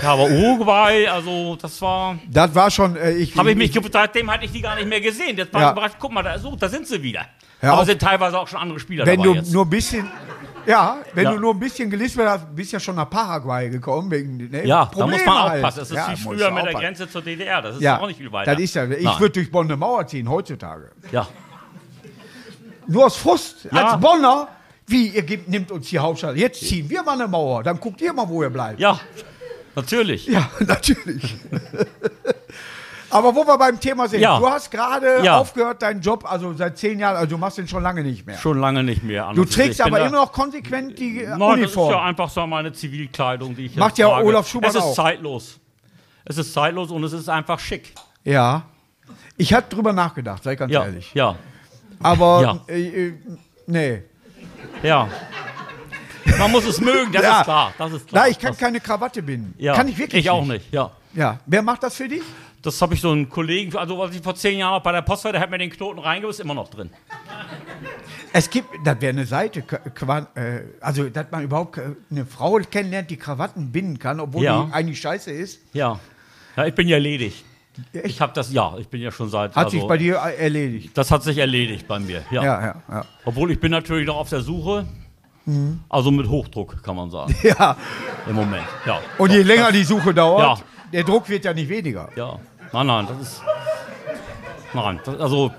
Ja, 0.03 0.13
aber 0.15 0.25
Uruguay, 0.31 1.07
also 1.07 1.57
das 1.61 1.81
war... 1.83 2.19
Das 2.31 2.55
war 2.55 2.71
schon, 2.71 2.97
äh, 2.97 3.13
ich. 3.13 3.37
Habe 3.37 3.51
ich 3.51 3.57
mich, 3.57 3.79
seitdem 3.93 4.31
hatte 4.31 4.47
ich 4.47 4.53
die 4.53 4.63
gar 4.63 4.75
nicht 4.77 4.89
mehr 4.89 5.01
gesehen. 5.01 5.37
Jetzt 5.37 5.53
war 5.53 5.61
Ja. 5.61 5.67
ich 5.69 5.73
überrascht, 5.73 5.97
guck 5.99 6.13
mal, 6.13 6.23
da, 6.23 6.39
so, 6.39 6.57
da 6.57 6.69
sind 6.69 6.87
sie 6.87 7.03
wieder. 7.03 7.27
Hör 7.61 7.73
aber 7.75 7.85
sind 7.85 8.01
teilweise 8.01 8.39
auch 8.39 8.47
schon 8.49 8.61
andere 8.61 8.79
Spieler 8.81 9.05
Wenn 9.05 9.19
dabei 9.21 9.33
du 9.33 9.35
jetzt. 9.35 9.53
nur 9.53 9.65
ein 9.65 9.71
bisschen. 9.71 10.09
Ja, 10.69 10.99
wenn 11.15 11.25
Ja. 11.25 11.33
du 11.33 11.39
nur 11.41 11.55
ein 11.55 11.59
bisschen 11.59 11.89
gelistet 11.91 12.27
hast, 12.29 12.55
bist 12.55 12.73
ja 12.73 12.79
schon 12.79 12.95
nach 12.97 13.09
Paraguay 13.09 13.71
gekommen. 13.71 14.11
Wegen, 14.11 14.37
ne, 14.37 14.67
ja, 14.67 14.81
da 14.81 14.85
Probleme 14.87 15.13
muss 15.17 15.27
man 15.27 15.39
halt. 15.39 15.55
aufpassen. 15.65 15.79
Das 15.81 15.91
ist 15.91 15.97
Ja, 15.97 16.13
wie 16.13 16.17
früher 16.17 16.51
mit 16.51 16.65
der. 16.67 16.75
Grenze 16.75 17.09
zur 17.09 17.23
DDR. 17.23 17.63
Das 17.63 17.77
ist 17.77 17.83
Ja, 17.83 17.99
auch 17.99 18.07
nicht 18.07 18.19
viel 18.19 18.31
weiter. 18.31 18.53
das 18.55 18.63
ist 18.63 18.75
ja. 18.75 18.85
Ich 18.85 19.19
würde 19.21 19.31
durch 19.31 19.51
Bonn 19.51 19.67
eine 19.67 19.77
Mauer 19.77 20.07
ziehen 20.07 20.29
heutzutage. 20.29 20.91
Ja. 21.11 21.27
Nur 22.87 23.07
aus 23.07 23.17
Frust. 23.17 23.67
Als 23.73 24.01
Bonner, 24.01 24.49
wie, 24.87 25.09
ihr 25.09 25.23
gebt, 25.23 25.49
nimmt 25.49 25.71
uns 25.71 25.89
die 25.89 25.99
Hauptstadt. 25.99 26.37
Jetzt 26.37 26.61
ziehen 26.61 26.89
wir 26.89 27.03
mal 27.03 27.13
eine 27.13 27.29
Mauer. 27.29 27.63
Dann 27.63 27.81
guckt 27.81 28.01
ihr 28.01 28.13
mal, 28.13 28.29
wo 28.29 28.43
ihr 28.43 28.51
bleibt. 28.51 28.79
ja, 28.79 28.99
natürlich. 29.75 30.27
Ja, 30.27 30.51
natürlich. 30.61 31.35
Aber 33.11 33.35
wo 33.35 33.47
wir 33.47 33.57
beim 33.57 33.81
Thema 33.81 34.07
sind, 34.09 34.21
Ja. 34.21 34.39
du 34.39 34.47
hast 34.49 34.71
gerade 34.71 35.23
Ja. 35.25 35.39
aufgehört, 35.39 35.81
deinen 35.83 36.01
Job, 36.03 36.31
also 36.31 36.53
seit 36.55 36.77
zehn 36.77 36.99
Jahren, 36.99 37.17
also 37.17 37.31
du 37.31 37.39
machst 37.39 37.57
den 37.59 37.67
schon 37.67 37.83
lange 37.83 38.03
nicht 38.03 38.27
mehr. 38.27 38.37
Schon 38.37 38.59
lange 38.59 38.83
nicht 38.83 39.03
mehr. 39.03 39.33
Du 39.35 39.45
trägst 39.47 39.81
aber 39.81 40.01
immer 40.01 40.11
noch 40.11 40.33
konsequent 40.33 40.99
die 40.99 41.23
äh, 41.23 41.29
Nein, 41.29 41.39
das 41.39 41.49
ist 41.49 41.55
Uniform. 41.77 41.91
ja 41.93 42.03
einfach 42.03 42.29
so 42.29 42.47
meine 42.47 42.73
Zivilkleidung, 42.73 43.57
die 43.57 43.67
ich 43.67 43.73
jetzt 43.73 43.79
Macht 43.81 43.97
ja 43.99 44.09
trage. 44.09 44.27
Olaf 44.27 44.47
Schubert 44.49 44.71
Es 44.71 44.77
ist 44.77 44.83
auch. 44.83 44.95
zeitlos. 44.95 45.59
Es 46.27 46.37
ist 46.37 46.53
zeitlos 46.53 46.91
und 46.91 47.03
es 47.05 47.13
ist 47.15 47.29
einfach 47.31 47.59
schick. 47.59 47.95
Ja. 48.25 48.63
Ich 49.39 49.55
hatte 49.55 49.75
drüber 49.75 49.93
nachgedacht, 49.95 50.43
sei 50.43 50.55
ganz 50.57 50.71
Ja, 50.73 50.85
ehrlich. 50.85 51.11
ja, 51.15 51.35
Aber, 52.03 52.43
Ja. 52.69 52.75
äh, 52.75 53.07
äh, 53.09 53.15
nee. 53.67 54.03
ja. 54.83 55.09
Man 56.39 56.51
muss 56.53 56.67
es 56.67 56.79
mögen, 56.81 57.11
das 57.13 57.23
Ja. 57.23 57.39
ist 57.39 57.45
klar. 57.45 57.73
Das 57.79 57.93
ist 57.93 58.07
klar. 58.09 58.23
Nein, 58.25 58.33
ich 58.33 58.39
kann 58.39 58.51
das, 58.51 58.59
keine 58.59 58.81
Krawatte 58.81 59.23
binden. 59.23 59.55
ja. 59.59 59.75
Kann 59.75 59.89
ich 59.89 59.97
wirklich 59.97 60.25
Ich 60.27 60.31
auch 60.31 60.45
nicht, 60.45 60.71
ja. 60.73 60.91
Ja. 61.15 61.39
Wer 61.47 61.63
macht 61.63 61.83
das 61.83 61.97
für 61.97 62.07
dich? 62.07 62.23
Das 62.63 62.83
habe 62.83 62.95
ich 62.95 63.01
so 63.01 63.13
einen 63.13 63.29
Kollegen, 63.29 63.77
also 63.77 64.03
als 64.03 64.15
ich 64.17 64.23
vor 64.23 64.35
zehn 64.35 64.59
Jahren 64.59 64.75
noch 64.75 64.83
bei 64.83 64.91
der 64.93 65.03
Post 65.03 65.25
war, 65.25 65.33
der 65.33 65.41
hat 65.41 65.51
mir 65.51 65.59
den 65.59 65.71
Knoten 65.71 66.01
reingehauen, 66.01 66.31
ist 66.31 66.41
immer 66.41 66.55
noch 66.55 66.69
drin. 66.69 66.91
Es 68.33 68.51
gibt, 68.51 68.69
das 68.85 69.01
wäre 69.01 69.11
eine 69.13 69.27
Seite, 69.27 69.61
äh, 70.35 70.61
also, 70.81 71.09
dass 71.09 71.27
man 71.31 71.45
überhaupt 71.45 71.79
äh, 71.79 71.83
eine 72.11 72.27
Frau 72.27 72.59
kennenlernt, 72.59 73.11
die 73.11 73.17
Krawatten 73.17 73.71
binden 73.73 73.99
kann, 73.99 74.21
obwohl 74.21 74.43
Ja. 74.43 74.65
die 74.65 74.73
eigentlich 74.73 75.01
scheiße 75.01 75.31
ist. 75.31 75.61
Ja. 75.73 75.99
Ja, 76.57 76.67
ich 76.67 76.75
bin 76.75 76.89
ja 76.89 76.99
ledig. 76.99 77.45
Echt? 77.93 78.07
Ich 78.07 78.21
habe 78.21 78.33
das, 78.35 78.53
ja, 78.53 78.77
ich 78.79 78.89
bin 78.89 79.01
ja 79.01 79.13
schon 79.13 79.29
seit. 79.29 79.55
Hat 79.55 79.67
also, 79.67 79.79
sich 79.79 79.87
bei 79.87 79.97
dir 79.97 80.17
äh, 80.25 80.43
erledigt. 80.43 80.91
Das 80.99 81.11
hat 81.13 81.23
sich 81.23 81.39
erledigt 81.39 81.87
bei 81.87 82.01
mir, 82.01 82.23
ja. 82.31 82.43
Ja, 82.43 82.61
ja, 82.67 82.83
ja. 82.89 83.05
Obwohl 83.25 83.53
ich 83.53 83.61
bin 83.61 83.71
natürlich 83.71 84.07
noch 84.07 84.17
auf 84.17 84.29
der 84.29 84.41
Suche. 84.41 84.85
Mhm. 85.47 85.81
Also 85.89 86.11
mit 86.11 86.29
Hochdruck, 86.29 86.83
kann 86.83 86.97
man 86.97 87.11
sagen. 87.11 87.35
Ja. 87.43 87.77
Im 88.29 88.35
Moment, 88.35 88.67
ja. 88.85 89.01
Und 89.17 89.31
je 89.33 89.43
länger 89.43 89.71
die 89.73 89.85
Suche 89.85 90.13
dauert, 90.13 90.59
Ja. 90.59 90.65
Der 90.93 91.05
Druck 91.05 91.29
wird 91.29 91.45
ja 91.45 91.53
nicht 91.55 91.69
weniger. 91.69 92.09
Ja. 92.17 92.39
Nein, 92.73 92.87
nein, 92.87 93.07
das 93.09 93.21
ist. 93.29 93.43
Nein, 94.75 95.01
das, 95.05 95.19
also. 95.21 95.51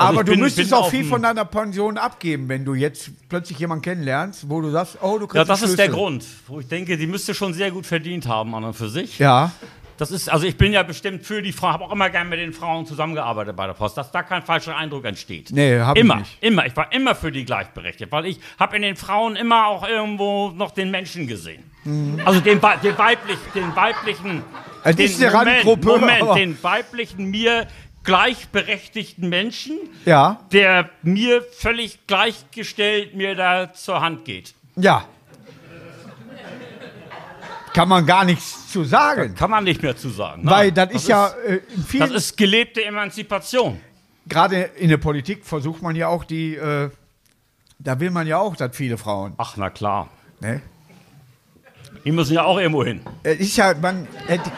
Aber 0.00 0.20
ich 0.20 0.26
du 0.26 0.32
bin- 0.32 0.40
müsstest 0.40 0.70
bin 0.70 0.78
auch 0.78 0.90
viel 0.90 1.04
von 1.04 1.22
deiner 1.22 1.44
Pension 1.44 1.98
abgeben, 1.98 2.48
wenn 2.48 2.64
du 2.64 2.74
jetzt 2.74 3.10
plötzlich 3.28 3.58
jemanden 3.58 3.82
kennenlernst, 3.82 4.48
wo 4.48 4.60
du 4.60 4.70
sagst, 4.70 4.98
oh, 5.02 5.18
du 5.18 5.26
kriegst 5.26 5.34
Ja, 5.36 5.44
das 5.44 5.62
ist 5.62 5.76
der. 5.76 5.88
Grund, 5.88 6.24
wo 6.46 6.60
ich 6.60 6.68
denke, 6.68 6.96
die 6.96 7.08
müsste 7.08 7.34
schon 7.34 7.52
sehr 7.52 7.72
gut 7.72 7.84
verdient 7.84 8.28
haben 8.28 8.54
an 8.54 8.62
und 8.62 8.74
für 8.74 8.88
sich. 8.88 9.18
Ja. 9.18 9.50
Das 9.98 10.12
ist, 10.12 10.28
also 10.30 10.46
ich 10.46 10.56
bin 10.56 10.72
ja 10.72 10.84
bestimmt 10.84 11.26
für 11.26 11.42
die 11.42 11.52
Frau, 11.52 11.68
habe 11.68 11.84
auch 11.84 11.92
immer 11.92 12.08
gern 12.08 12.28
mit 12.28 12.38
den 12.38 12.52
Frauen 12.52 12.86
zusammengearbeitet 12.86 13.56
bei 13.56 13.66
der 13.66 13.74
Post, 13.74 13.96
dass 13.98 14.12
da 14.12 14.22
kein 14.22 14.42
falscher 14.44 14.76
Eindruck 14.76 15.04
entsteht. 15.04 15.50
Nee, 15.50 15.80
hab 15.80 15.96
ich 15.96 16.02
immer, 16.02 16.16
nicht. 16.16 16.38
immer. 16.40 16.64
Ich 16.66 16.76
war 16.76 16.92
immer 16.92 17.16
für 17.16 17.32
die 17.32 17.44
gleichberechtigt, 17.44 18.12
weil 18.12 18.26
ich 18.26 18.38
habe 18.60 18.76
in 18.76 18.82
den 18.82 18.94
Frauen 18.94 19.34
immer 19.34 19.66
auch 19.66 19.86
irgendwo 19.86 20.50
noch 20.50 20.70
den 20.70 20.90
Menschen 20.92 21.26
gesehen. 21.26 21.64
Also 22.24 22.40
den, 22.40 22.60
den, 22.82 22.98
weiblich, 22.98 23.38
den 23.54 23.74
weiblichen, 23.74 24.42
Es 24.84 24.94
den, 24.96 25.06
ist 25.06 25.22
Randgruppe, 25.22 25.86
Moment, 25.88 26.22
aber- 26.22 26.34
den 26.34 26.62
weiblichen 26.62 27.24
mir 27.30 27.66
gleichberechtigten 28.04 29.28
Menschen, 29.28 29.78
Ja, 30.04 30.40
der 30.52 30.90
mir 31.02 31.42
völlig 31.58 32.06
gleichgestellt 32.06 33.14
mir 33.16 33.34
da 33.34 33.72
zur 33.72 34.00
Hand 34.00 34.24
geht. 34.24 34.54
ja. 34.76 35.04
Kann 37.74 37.88
man 37.88 38.06
gar 38.06 38.24
nichts 38.24 38.57
zu 38.68 38.84
sagen. 38.84 39.34
Kann 39.34 39.50
man 39.50 39.64
nicht 39.64 39.82
mehr 39.82 39.96
zu 39.96 40.08
sagen. 40.10 40.42
Weil 40.44 40.66
Nein, 40.68 40.74
das, 40.74 40.92
ist 40.92 41.08
ja 41.08 41.28
äh, 41.46 41.60
in 41.92 41.98
Das 42.00 42.10
ist 42.10 42.36
gelebte 42.36 42.84
Emanzipation. 42.84 43.80
gerade 44.26 44.62
in 44.76 44.88
der 44.90 44.98
Politik 44.98 45.44
versucht 45.44 45.82
man 45.82 45.96
ja 45.96 46.08
auch 46.08 46.24
die, 46.24 46.54
äh, 46.54 46.90
da 47.78 47.98
will 48.00 48.10
man 48.10 48.26
ja 48.26 48.38
auch, 48.38 48.56
dass 48.56 48.76
viele 48.76 48.98
Frauen. 48.98 49.32
Ach, 49.38 49.56
na 49.56 49.70
klar. 49.70 50.08
Ne? 50.40 50.60
Die 52.04 52.12
müssen 52.12 52.34
ja 52.34 52.44
auch 52.44 52.58
irgendwo 52.58 52.84
hin. 52.84 53.00
Es 53.22 53.38
ist 53.40 53.56
ja, 53.56 53.74
man, 53.80 54.06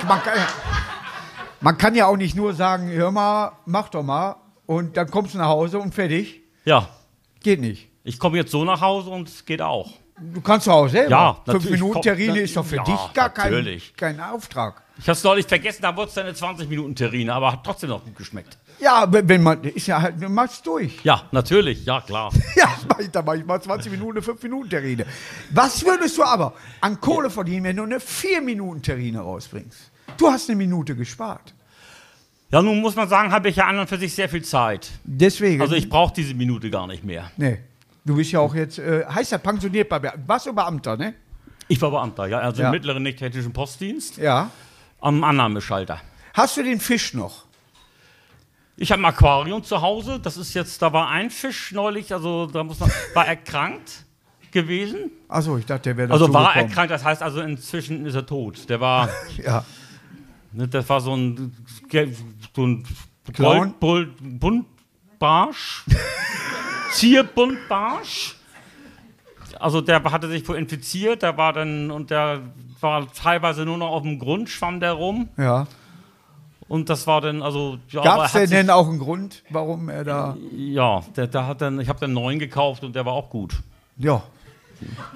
man, 0.07 0.23
kann, 0.23 0.37
ja- 0.37 0.49
man 1.61 1.79
kann 1.79 1.95
ja 1.95 2.07
auch 2.07 2.17
nicht 2.17 2.35
nur 2.37 2.55
sagen, 2.55 2.91
hör 2.91 3.11
mal, 3.11 3.53
mach 3.67 3.89
doch 3.89 4.03
mal 4.03 4.37
und 4.67 4.97
dann 4.97 5.11
kommst 5.11 5.35
du 5.35 5.39
nach 5.39 5.49
Hause 5.49 5.79
und 5.79 5.95
fertig. 5.95 6.41
Ja, 6.65 6.89
Geht 7.43 7.61
nicht. 7.61 7.89
ich 8.05 8.19
komme 8.19 8.37
jetzt 8.37 8.51
so 8.51 8.65
nach 8.65 8.81
Hause 8.81 9.11
und 9.11 9.29
es 9.29 9.45
geht 9.47 9.63
auch. 9.63 9.91
Du 10.21 10.41
kannst 10.43 10.67
doch 10.67 10.75
auch 10.75 10.89
selber. 10.89 11.11
Ja, 11.11 11.53
Fünf. 11.53 11.71
Minuten 11.71 12.03
Terrine 12.03 12.41
ist 12.41 12.57
doch 12.57 12.65
für 12.65 12.77
ja, 12.77 12.85
dich 12.85 13.13
gar 13.15 13.31
kein, 13.31 13.81
kein 13.97 14.21
Auftrag. 14.21 14.83
Ich 14.99 15.09
hab's 15.09 15.25
neulich 15.25 15.47
vergessen, 15.47 15.81
da 15.81 15.97
wurde 15.97 16.09
es 16.09 16.15
deine 16.15 16.35
20 16.35 16.69
Minuten 16.69 16.95
Terrine, 16.95 17.33
aber 17.33 17.53
hat 17.53 17.65
trotzdem 17.65 17.89
noch 17.89 18.05
gut 18.05 18.17
geschmeckt. 18.17 18.59
Ja, 18.81 19.07
wenn 19.11 19.43
man, 19.43 19.65
ist 19.65 19.87
ja 19.87 20.03
halt, 20.03 20.23
du 20.23 20.29
machst 20.29 20.67
durch. 20.67 21.03
Ja, 21.05 21.23
natürlich, 21.33 21.85
ja 21.87 22.01
klar. 22.03 22.31
Ja, 22.57 22.69
mach 22.87 22.99
ich, 22.99 23.11
da 23.11 23.23
mach 23.23 23.35
ich 23.35 23.47
mal 23.47 23.61
20 23.61 23.93
Minuten, 23.93 24.13
eine 24.13 24.23
5 24.23 24.43
Minuten 24.43 24.69
Terrine. 24.69 25.07
Was 25.51 25.85
würdest 25.85 26.19
du 26.19 26.23
aber 26.23 26.53
an 26.83 27.01
Kohle 27.01 27.31
verdienen, 27.31 27.65
wenn 27.65 27.77
du 27.77 27.85
eine 27.85 27.99
4 27.99 28.43
Minuten 28.43 28.83
Terrine 28.83 29.21
rausbringst? 29.21 29.91
Du 30.19 30.29
hast 30.29 30.51
eine 30.51 30.57
Minute 30.57 30.95
gespart. 30.95 31.55
Ja, 32.51 32.61
nun 32.61 32.81
muss 32.81 32.97
man 32.97 33.09
sagen, 33.09 33.33
habe 33.33 33.49
ich 33.49 33.57
ja 33.57 33.67
an 33.67 33.79
und 33.79 33.89
für 33.89 33.97
sich 33.97 34.15
sehr 34.15 34.29
viel 34.29 34.43
Zeit. 34.43 34.91
Deswegen. 35.05 35.63
Also 35.63 35.77
ich 35.77 35.89
brauche 35.89 36.13
diese 36.13 36.35
Minute 36.35 36.69
gar 36.69 36.87
nicht 36.87 37.05
mehr. 37.05 37.31
Nee. 37.37 37.61
Du 38.05 38.17
bist 38.17 38.33
ja 38.33 38.41
auch 38.41 38.55
jetzt, 38.55 38.79
äh, 38.79 39.05
heißt 39.07 39.33
ja 39.33 39.39
pensioniert 39.39 39.89
bei 39.89 39.99
Beamten. 39.99 40.27
Warst 40.27 40.47
du 40.47 40.53
Beamter, 40.55 40.97
ne? 40.97 41.15
Ich 41.69 41.81
war 41.83 41.91
Beamter, 41.91 42.27
ja, 42.27 42.39
also 42.39 42.63
Ja. 42.63 42.69
im 42.69 42.73
mittleren 42.75 43.03
nicht-technischen 43.03 43.53
Postdienst 43.53 44.17
Ja. 44.17 44.51
am 45.01 45.23
Annahmeschalter. 45.23 46.01
Hast 46.35 46.57
du 46.57 46.63
den 46.63 46.81
Fisch 46.81 47.15
noch? 47.15 47.45
Ich 48.77 48.91
habe 48.91 49.03
ein 49.03 49.05
Aquarium 49.05 49.63
zu 49.63 49.83
Hause. 49.83 50.19
Das 50.21 50.37
ist 50.39 50.55
jetzt, 50.55 50.81
da 50.81 50.93
war 50.93 51.09
ein 51.11 51.31
Fisch 51.31 51.73
neulich, 51.73 52.13
also 52.15 52.47
da 52.47 52.65
muss 52.65 52.81
man, 52.81 52.91
war 53.15 53.27
erkrankt 53.27 54.05
gewesen. 54.51 55.11
Achso, 55.29 55.59
ich 55.59 55.67
dachte, 55.67 55.83
der 55.91 55.97
wäre 55.99 56.13
Also 56.13 56.27
dazu 56.27 56.35
war 56.35 56.47
gekommen. 56.55 56.69
erkrankt, 56.71 56.91
das 56.91 57.05
heißt 57.05 57.23
also 57.23 57.41
inzwischen 57.43 58.07
ist 58.07 58.15
er 58.15 58.25
tot. 58.27 58.69
Der 58.71 58.81
war, 58.81 59.09
Ja. 59.45 59.65
ne, 60.53 60.67
das 60.67 60.89
war 60.89 61.01
so 61.03 61.15
ein, 61.15 61.55
so 62.57 62.67
ein 62.67 62.85
Clown? 63.35 63.75
Gold, 63.79 63.81
Bull- 63.81 64.15
Buntbarsch, 64.21 65.85
Zierbuntbarsch. 66.93 68.37
Also 69.59 69.81
der 69.81 70.03
hatte 70.05 70.29
sich 70.29 70.49
wohl 70.49 70.57
infiziert, 70.57 71.23
der 71.23 71.37
war 71.37 71.53
dann, 71.53 71.91
und 71.91 72.11
der 72.11 72.41
war 72.81 73.07
teilweise 73.13 73.65
nur 73.65 73.77
noch 73.79 73.91
auf 73.91 74.03
dem 74.03 74.19
Grund, 74.19 74.49
schwamm 74.49 74.81
der 74.81 74.93
rum. 74.93 75.29
ja. 75.37 75.67
Und 76.69 76.89
das 76.89 77.05
war 77.09 77.21
dann, 77.21 77.43
also, 77.43 77.79
ja, 77.89 78.01
Gab 78.01 78.27
es 78.27 78.35
er 78.37 78.43
denn, 78.43 78.51
denn 78.51 78.71
auch 78.71 78.89
einen 78.89 79.01
Grund, 79.01 79.43
warum 79.51 79.89
er 79.89 80.05
da. 80.05 80.37
Ja, 80.57 81.03
der, 81.17 81.27
der 81.27 81.45
hat 81.49 81.61
dann, 81.61 81.81
ich 81.81 81.89
habe 81.89 81.99
dann 81.99 82.13
neuen 82.13 82.39
gekauft 82.39 82.85
und 82.85 82.95
der 82.95 83.05
war 83.05 83.13
auch 83.13 83.29
gut. 83.29 83.55
Ja. 83.97 84.23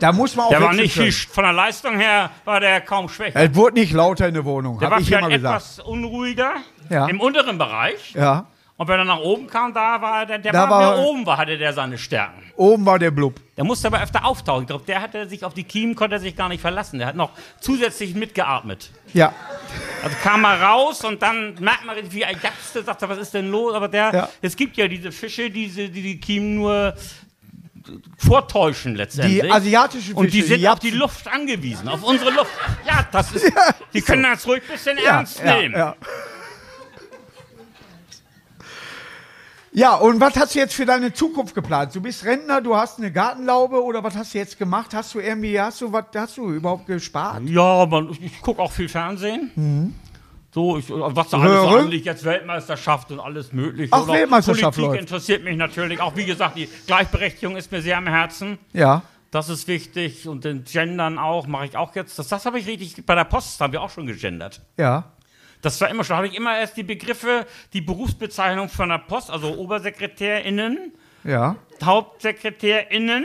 Da 0.00 0.10
muss 0.10 0.34
man 0.34 0.46
auch 0.46 0.50
Der 0.50 0.60
war 0.60 0.72
nicht 0.74 0.94
viel, 0.94 1.12
von 1.12 1.44
der 1.44 1.52
Leistung 1.52 1.96
her 1.96 2.30
war 2.44 2.58
der 2.58 2.80
kaum 2.80 3.08
schwächer. 3.08 3.38
Es 3.38 3.54
wurde 3.54 3.74
nicht 3.78 3.92
lauter 3.92 4.26
in 4.26 4.34
der 4.34 4.44
Wohnung, 4.44 4.80
Der 4.80 4.86
habe 4.86 4.96
war 4.96 5.00
ich 5.02 5.12
immer 5.12 5.28
gesagt. 5.28 5.62
etwas 5.62 5.78
unruhiger 5.78 6.54
Ja. 6.90 7.06
im 7.06 7.20
unteren 7.20 7.56
Bereich. 7.56 8.12
Ja. 8.14 8.46
Und 8.76 8.88
wenn 8.88 8.98
er 8.98 9.04
nach 9.04 9.20
oben 9.20 9.46
kam, 9.46 9.72
da 9.72 10.00
war 10.02 10.26
der, 10.26 10.38
der 10.38 10.52
Da 10.52 10.62
war, 10.62 10.70
war- 10.70 10.96
wer 10.96 11.04
oben 11.04 11.24
war, 11.24 11.36
hatte 11.38 11.56
der 11.56 11.72
seine 11.72 11.96
Stärken. 11.96 12.42
Oben 12.56 12.84
war 12.84 12.98
der 12.98 13.12
Blub. 13.12 13.40
Der 13.56 13.62
musste 13.62 13.86
aber 13.86 14.02
öfter 14.02 14.24
auftauchen. 14.24 14.62
Ich 14.62 14.66
glaube, 14.66 14.84
der 14.84 15.00
hatte 15.00 15.28
sich 15.28 15.44
auf 15.44 15.54
die 15.54 15.62
Kiemen, 15.62 15.94
konnte 15.94 16.16
er 16.16 16.20
sich 16.20 16.34
gar 16.34 16.48
nicht 16.48 16.60
verlassen. 16.60 16.98
Der 16.98 17.06
hat 17.06 17.14
noch 17.14 17.30
zusätzlich 17.60 18.14
mitgeatmet. 18.16 18.90
Ja. 19.12 19.32
Also 20.02 20.16
kam 20.24 20.44
er 20.44 20.60
raus 20.60 21.04
und 21.04 21.22
dann 21.22 21.54
merkt 21.60 21.84
man 21.84 21.96
wie 22.10 22.22
er 22.22 22.32
japste, 22.32 22.82
sagt 22.82 23.00
er, 23.02 23.08
was 23.08 23.18
ist 23.18 23.32
denn 23.34 23.48
los? 23.48 23.74
Aber 23.74 23.86
der, 23.86 24.12
Ja. 24.12 24.28
es 24.42 24.56
gibt 24.56 24.76
ja 24.76 24.88
diese 24.88 25.12
Fische, 25.12 25.50
diese, 25.50 25.88
die 25.88 26.02
die 26.02 26.20
Kiemen 26.20 26.56
nur 26.56 26.94
vortäuschen 28.18 28.96
letztendlich. 28.96 29.42
Die 29.42 29.50
asiatischen 29.50 30.02
Fische. 30.06 30.16
Und 30.16 30.32
die 30.32 30.42
sind 30.42 30.66
auf 30.66 30.78
die. 30.78 30.90
Luft 30.90 31.28
angewiesen, 31.28 31.88
auf 31.88 32.02
unsere 32.02 32.30
Luft. 32.30 32.50
Ja, 32.86 33.06
das 33.10 33.32
ist. 33.32 33.52
die 33.92 34.00
können 34.02 34.22
das 34.24 34.46
ruhig 34.46 34.62
ein 34.68 34.72
bisschen 34.72 34.98
ja, 34.98 35.16
ernst 35.18 35.40
ja, 35.44 35.54
nehmen. 35.56 35.74
Ja. 35.74 35.78
ja, 35.78 35.96
und 39.98 40.20
was 40.20 40.36
hast 40.36 40.54
du 40.54 40.60
jetzt 40.60 40.74
für 40.74 40.86
deine 40.86 41.12
Zukunft 41.12 41.52
geplant? 41.52 41.92
Du 41.96 42.00
bist 42.00 42.24
Rentner, 42.24 42.60
du 42.60 42.76
hast 42.76 42.98
eine 42.98 43.10
Gartenlaube 43.10 43.82
oder 43.82 44.04
was 44.04 44.14
hast 44.14 44.32
du 44.32 44.38
jetzt 44.38 44.56
gemacht? 44.56 44.94
Hast 44.94 45.12
du 45.14 45.18
irgendwie, 45.18 45.60
hast 45.60 45.80
du 45.80 45.92
was, 45.92 46.04
hast 46.14 46.36
du 46.36 46.52
überhaupt 46.52 46.86
gespart? 46.86 47.42
Ja, 47.46 47.84
man, 47.84 48.10
ich, 48.10 48.22
ich 48.22 48.40
gucke 48.40 48.62
auch 48.62 48.70
viel 48.70 48.88
Fernsehen. 48.88 49.92
So, 50.52 50.78
ich, 50.78 50.88
was 50.88 51.28
da 51.30 51.40
alles 51.40 51.62
so 51.62 51.76
anliegt, 51.76 52.06
jetzt 52.06 52.24
Weltmeisterschaft 52.24 53.10
und 53.10 53.18
alles 53.18 53.52
mögliche. 53.52 53.92
Auch 53.92 54.06
Weltmeisterschaft 54.06 54.76
Politik 54.76 55.00
läuft. 55.00 55.00
interessiert 55.00 55.42
mich 55.42 55.56
natürlich. 55.56 56.00
Auch 56.00 56.14
wie 56.14 56.24
gesagt, 56.24 56.56
die 56.56 56.68
Gleichberechtigung 56.86 57.56
ist 57.56 57.72
mir 57.72 57.82
sehr 57.82 57.98
am 57.98 58.06
Herzen. 58.06 58.58
Ja. 58.72 59.02
Das 59.32 59.48
ist 59.48 59.66
wichtig. 59.66 60.28
Und 60.28 60.44
den 60.44 60.62
Gendern 60.62 61.18
auch, 61.18 61.48
mache 61.48 61.66
ich 61.66 61.76
auch 61.76 61.92
jetzt. 61.96 62.16
Das, 62.20 62.28
das 62.28 62.46
habe 62.46 62.60
ich 62.60 62.68
richtig, 62.68 63.04
bei 63.04 63.16
der 63.16 63.24
Post 63.24 63.60
haben 63.60 63.72
wir 63.72 63.82
auch 63.82 63.90
schon 63.90 64.06
gegendert. 64.06 64.60
Ja. 64.78 65.13
Das 65.64 65.80
war 65.80 65.88
immer 65.88 66.04
schon, 66.04 66.16
habe 66.16 66.26
ich 66.26 66.34
immer 66.36 66.58
erst 66.58 66.76
die 66.76 66.82
Begriffe, 66.82 67.46
die 67.72 67.80
Berufsbezeichnung 67.80 68.68
von 68.68 68.90
der 68.90 68.98
Post, 68.98 69.30
also 69.30 69.56
ObersekretärInnen, 69.56 70.92
Ja. 71.24 71.56
HauptsekretärInnen, 71.84 73.24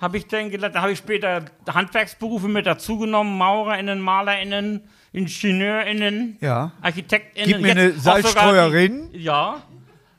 habe 0.00 0.16
ich 0.18 0.26
dann 0.26 0.50
gelernt. 0.50 0.74
Da 0.74 0.82
habe 0.82 0.92
ich 0.92 0.98
später 0.98 1.44
Handwerksberufe 1.68 2.48
mit 2.48 2.66
dazugenommen, 2.66 3.38
MaurerInnen, 3.38 4.00
MalerInnen, 4.00 4.82
IngenieurInnen, 5.12 6.38
Ja. 6.40 6.72
ArchitektInnen. 6.82 7.48
Gib 7.48 7.60
mir 7.60 7.68
Jetzt 7.68 7.78
eine 7.78 7.92
Salzstreuerin. 7.92 9.12
Die, 9.12 9.18
ja, 9.22 9.62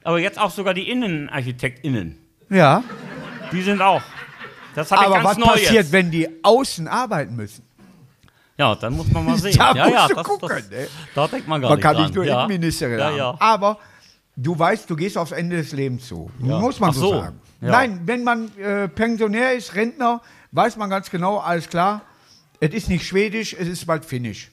aber 0.03 0.19
jetzt 0.19 0.39
auch 0.39 0.51
sogar 0.51 0.73
die 0.73 0.89
InnenarchitektInnen. 0.89 2.17
Ja. 2.49 2.83
Die 3.51 3.61
sind 3.61 3.81
auch. 3.81 4.01
Das 4.75 4.91
habe 4.91 5.01
ich 5.03 5.07
Aber 5.07 5.15
ganz 5.17 5.29
was 5.29 5.37
neu 5.37 5.45
passiert, 5.47 5.71
jetzt. 5.73 5.91
wenn 5.91 6.11
die 6.11 6.29
außen 6.43 6.87
arbeiten 6.87 7.35
müssen? 7.35 7.63
Ja, 8.57 8.73
dann 8.75 8.93
muss 8.95 9.07
man 9.11 9.25
mal 9.25 9.37
sehen. 9.39 9.57
Da 9.57 9.73
ja, 9.73 9.83
musst 9.85 9.95
ja, 9.95 10.07
du 10.07 10.13
das, 10.15 10.23
gucken, 10.23 10.49
das, 10.49 10.69
ne? 10.69 10.87
Da 11.13 11.27
denkt 11.27 11.47
man 11.47 11.61
gar 11.61 11.69
Man 11.69 11.77
nicht 11.77 11.83
kann 11.83 11.95
dran. 11.95 12.03
nicht 12.05 12.15
nur 12.15 12.25
ja. 12.25 12.39
Innenministerin 12.45 12.99
Ja, 12.99 13.09
ja. 13.11 13.35
Aber 13.39 13.77
du 14.35 14.57
weißt, 14.57 14.89
du 14.89 14.95
gehst 14.95 15.17
aufs 15.17 15.31
Ende 15.33 15.57
des 15.57 15.71
Lebens 15.73 16.07
zu. 16.07 16.29
Muss 16.39 16.79
man 16.79 16.93
so, 16.93 16.99
so, 17.01 17.19
sagen. 17.21 17.39
ja. 17.61 17.71
Nein, 17.71 18.01
wenn 18.05 18.23
man 18.23 18.55
äh, 18.57 18.87
Pensionär 18.87 19.53
ist, 19.53 19.75
Rentner, 19.75 20.21
weiß 20.51 20.77
man 20.77 20.89
ganz 20.89 21.09
genau, 21.09 21.39
alles 21.39 21.67
klar, 21.69 22.01
es 22.61 22.73
ist 22.73 22.87
nicht 22.89 23.05
Schwedisch, 23.05 23.53
es 23.53 23.67
ist 23.67 23.85
bald 23.85 24.05
Finnisch. 24.05 24.51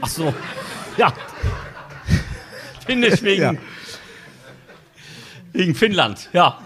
Ach 0.00 0.08
so. 0.08 0.32
Ja. 0.96 1.12
Finnisch 2.86 3.22
wegen, 3.22 3.42
Ja. 3.42 3.52
wegen 5.52 5.74
Finnland, 5.74 6.30
ja. 6.32 6.58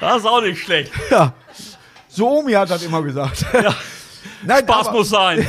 Das 0.00 0.18
ist 0.18 0.26
auch 0.26 0.40
nicht 0.40 0.62
schlecht. 0.62 0.92
Ja. 1.10 1.32
So 2.08 2.28
Omi 2.38 2.52
hat 2.52 2.70
das 2.70 2.82
immer 2.84 3.02
gesagt. 3.02 3.44
Nein, 4.44 4.60
Spaß 4.60 4.88
aber, 4.88 4.98
muss 4.98 5.10
sein. 5.10 5.46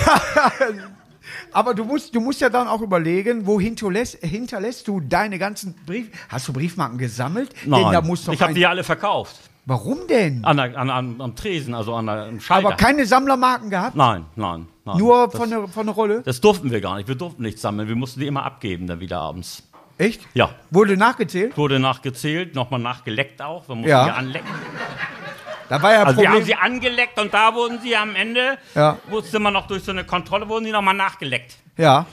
aber 1.51 1.73
du 1.73 1.83
musst, 1.85 2.13
du 2.13 2.19
musst 2.19 2.41
ja 2.41 2.49
dann 2.49 2.67
auch 2.67 2.81
überlegen, 2.81 3.45
wo 3.45 3.59
hinterlässt, 3.59 4.17
hinterlässt 4.21 4.87
du 4.87 4.99
deine 4.99 5.39
ganzen 5.39 5.75
Briefe? 5.85 6.11
Hast 6.29 6.47
du 6.47 6.53
Briefmarken 6.53 6.97
gesammelt? 6.97 7.51
Denn 7.63 7.71
da 7.71 8.01
muss 8.01 8.25
doch 8.25 8.33
ich 8.33 8.41
habe 8.41 8.53
die 8.53 8.65
alle 8.65 8.83
verkauft. 8.83 9.35
Warum 9.65 10.07
denn? 10.07 10.43
An 10.45 10.57
der, 10.57 10.75
an, 10.77 10.89
an, 10.89 11.21
am 11.21 11.35
Tresen, 11.35 11.75
also 11.75 11.93
an 11.93 12.07
der, 12.07 12.23
am 12.25 12.39
Schalter. 12.39 12.67
Aber 12.69 12.75
keine 12.75 13.05
Sammlermarken 13.05 13.69
gehabt? 13.69 13.95
nein, 13.95 14.25
nein, 14.35 14.65
nein. 14.83 14.97
Nur 14.97 15.27
das, 15.27 15.39
von 15.39 15.49
der, 15.49 15.67
von 15.67 15.85
der 15.85 15.93
Rolle? 15.93 16.23
Das 16.25 16.41
durften 16.41 16.71
wir 16.71 16.81
gar 16.81 16.95
nicht. 16.95 17.07
Wir 17.07 17.13
durften 17.15 17.43
nichts 17.43 17.61
sammeln. 17.61 17.87
Wir 17.87 17.95
mussten 17.95 18.19
die 18.19 18.25
immer 18.25 18.43
abgeben 18.43 18.87
dann 18.87 18.99
wieder 18.99 19.19
abends. 19.19 19.61
Echt? 19.99 20.21
Ja. 20.33 20.55
Wurde 20.71 20.97
nachgezählt? 20.97 21.55
Wurde 21.57 21.77
nachgezählt, 21.79 22.55
nochmal 22.55 22.79
nachgeleckt 22.79 23.41
auch. 23.41 23.67
Wir 23.67 23.75
mussten 23.75 23.89
Ja. 23.89 24.05
die 24.05 24.11
anlecken. 24.11 24.47
Da 25.69 25.81
war 25.81 25.91
ja 25.93 25.99
Also 26.03 26.15
Problem. 26.15 26.31
haben 26.33 26.43
sie 26.43 26.55
angeleckt 26.55 27.19
und 27.19 27.33
da 27.33 27.53
wurden 27.53 27.79
sie 27.81 27.95
am 27.95 28.15
Ende, 28.15 28.57
Ja. 28.75 28.97
musste 29.09 29.39
man 29.39 29.53
noch 29.53 29.67
durch 29.67 29.83
so 29.83 29.91
eine 29.91 30.03
Kontrolle, 30.03 30.49
wurden 30.49 30.65
sie 30.65 30.71
nochmal 30.71 30.95
nachgeleckt. 30.95 31.55
ja. 31.77 32.05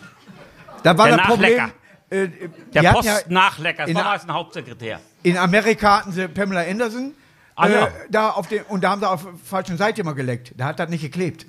Da 0.82 0.96
war 0.96 1.08
Der 1.08 1.16
das 1.16 1.26
Problem. 1.26 1.72
Äh, 2.10 2.28
Der 2.28 2.28
die 2.28 2.84
ja, 2.84 2.92
Postnachlecker, 2.92 3.82
das 3.84 3.90
in 3.90 3.96
war 3.96 4.12
ein 4.12 4.32
Hauptsekretär. 4.32 5.00
in 5.24 5.36
Amerika 5.36 5.98
hatten 5.98 6.12
sie 6.12 6.28
Pamela 6.28 6.60
Anderson. 6.60 7.12
Ah, 7.56 7.66
äh, 7.66 7.72
ja. 7.72 7.88
da 8.10 8.30
auf 8.30 8.46
den, 8.46 8.62
und 8.64 8.84
da 8.84 8.90
haben 8.90 9.00
sie 9.00 9.08
auf 9.08 9.24
der 9.24 9.32
falschen 9.42 9.76
Seite 9.78 10.02
immer 10.02 10.14
geleckt. 10.14 10.52
Da 10.56 10.66
hat 10.66 10.78
das 10.78 10.88
nicht 10.90 11.00
geklebt. 11.00 11.46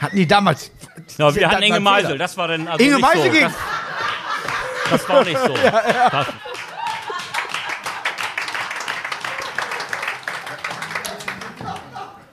Hatten 0.00 0.16
die 0.16 0.26
damals. 0.26 0.72
Ja, 1.18 1.32
wir 1.34 1.48
hatten 1.50 1.62
Inge 1.62 1.78
Meisel, 1.80 2.18
das 2.18 2.36
war 2.36 2.48
dann 2.48 2.66
also 2.66 2.82
Inge 2.84 2.98
Meisel 2.98 3.24
so. 3.24 3.30
ging. 3.30 3.42
Das, 3.42 3.52
das 4.90 5.08
war 5.08 5.24
nicht 5.24 5.38
so. 5.38 5.54
Das, 6.10 6.26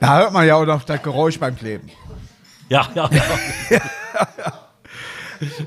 Da 0.00 0.18
hört 0.18 0.32
man 0.32 0.46
ja 0.46 0.56
auch 0.56 0.64
noch 0.64 0.82
das 0.82 1.02
Geräusch 1.02 1.38
beim 1.38 1.56
Kleben. 1.56 1.88
ja, 2.68 2.88
ja, 2.94 3.08
ja. 3.70 3.80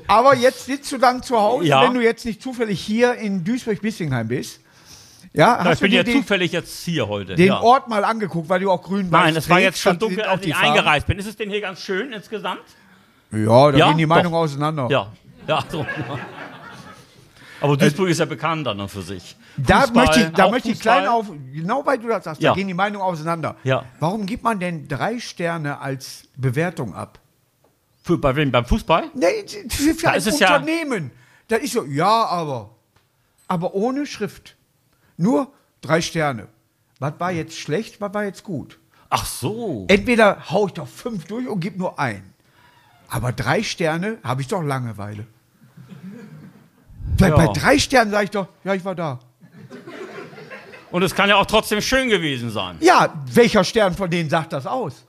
Aber 0.06 0.36
jetzt 0.36 0.66
sitzt 0.66 0.90
du 0.92 0.98
dann 0.98 1.22
zu 1.22 1.36
Hause, 1.38 1.66
Ja. 1.66 1.82
wenn 1.82 1.94
du 1.94 2.00
jetzt 2.00 2.24
nicht 2.24 2.40
zufällig 2.42 2.80
hier 2.80 3.14
in 3.14 3.44
Duisburg-Bissingheim 3.44 4.28
bist. 4.28 4.60
Ja, 5.32 5.58
Ja, 5.58 5.64
hast 5.64 5.74
ich 5.74 5.80
bin 5.80 5.92
ja 5.92 6.04
zufällig 6.04 6.52
jetzt 6.52 6.84
hier 6.84 7.08
heute. 7.08 7.34
den 7.34 7.48
ja. 7.48 7.60
Ort 7.60 7.88
mal 7.88 8.04
angeguckt, 8.04 8.48
weil 8.48 8.60
du 8.60 8.70
auch 8.70 8.82
grün 8.82 9.10
warst? 9.10 9.24
Nein, 9.24 9.36
es 9.36 9.50
war 9.50 9.58
jetzt 9.58 9.80
schon 9.80 9.98
dunkel, 9.98 10.22
als 10.22 10.46
ich 10.46 10.54
Farben. 10.54 10.68
eingereist 10.68 11.06
bin. 11.08 11.18
Ist 11.18 11.26
es 11.26 11.36
denn 11.36 11.50
hier 11.50 11.60
ganz 11.60 11.80
schön 11.80 12.12
insgesamt? 12.12 12.60
Ja, 13.32 13.72
da 13.72 13.76
Ja, 13.78 13.88
gehen 13.88 13.98
die 13.98 14.06
Meinungen 14.06 14.34
auseinander. 14.36 14.86
Ja, 14.90 15.08
ja, 15.48 15.64
so. 15.68 15.84
Aber 17.64 17.76
Duisburg 17.78 18.08
ist 18.10 18.18
ja 18.20 18.26
bekannt 18.26 18.66
dann 18.66 18.88
für 18.90 19.00
sich. 19.00 19.36
Da 19.56 19.80
Fußball, 19.82 20.04
möchte 20.04 20.20
ich, 20.20 20.28
da 20.34 20.50
möchte 20.50 20.68
ich 20.70 20.76
Fußball. 20.76 20.98
klein 21.00 21.08
auf, 21.08 21.26
genau 21.52 21.86
weil 21.86 21.98
du 21.98 22.08
das 22.08 22.24
sagst, 22.24 22.42
Ja. 22.42 22.50
da 22.50 22.56
gehen 22.56 22.68
die 22.68 22.74
Meinungen 22.74 23.02
auseinander. 23.02 23.56
Ja. 23.64 23.84
Warum 24.00 24.26
gibt 24.26 24.44
man 24.44 24.60
denn 24.60 24.86
drei 24.86 25.18
Sterne 25.18 25.80
als 25.80 26.24
Bewertung 26.36 26.94
ab? 26.94 27.18
Für, 28.02 28.18
bei 28.18 28.36
wem? 28.36 28.52
Beim 28.52 28.66
Fußball? 28.66 29.04
Nee, 29.14 29.46
für, 29.70 29.94
für 29.94 30.02
Da 30.06 30.10
ein 30.12 30.18
es 30.18 30.38
ja- 30.38 30.56
Unternehmen. 30.56 31.10
Da 31.48 31.56
ist 31.56 31.72
so, 31.72 31.84
ja, 31.84 32.26
aber. 32.26 32.70
Aber 33.48 33.74
ohne 33.74 34.04
Schrift. 34.06 34.56
Nur 35.16 35.50
drei 35.80 36.02
Sterne. 36.02 36.48
Was 36.98 37.14
war 37.18 37.32
jetzt 37.32 37.56
schlecht, 37.58 38.00
was 38.00 38.12
war 38.12 38.24
jetzt 38.24 38.44
gut? 38.44 38.78
Ach 39.08 39.24
so. 39.24 39.86
Entweder 39.88 40.50
hau 40.50 40.66
ich 40.66 40.72
doch 40.74 40.88
fünf 40.88 41.24
durch 41.24 41.46
und 41.48 41.60
gib 41.60 41.78
nur 41.78 41.98
ein. 41.98 42.22
Aber 43.08 43.32
drei 43.32 43.62
Sterne 43.62 44.18
habe 44.22 44.42
ich 44.42 44.48
doch 44.48 44.62
Langeweile. 44.62 45.26
Bei, 47.18 47.28
Ja. 47.28 47.36
bei 47.36 47.46
drei 47.48 47.78
Sternen 47.78 48.10
sage 48.10 48.24
ich 48.24 48.30
doch, 48.30 48.48
ja, 48.64 48.74
ich 48.74 48.84
war 48.84 48.94
da. 48.94 49.18
Und 50.90 51.02
es 51.02 51.14
kann 51.14 51.28
ja 51.28 51.36
auch 51.36 51.46
trotzdem 51.46 51.80
schön 51.80 52.08
gewesen 52.08 52.50
sein. 52.50 52.76
Ja, 52.80 53.12
welcher 53.32 53.64
Stern 53.64 53.94
von 53.94 54.08
denen 54.10 54.30
sagt 54.30 54.52
das 54.52 54.66
aus? 54.66 55.04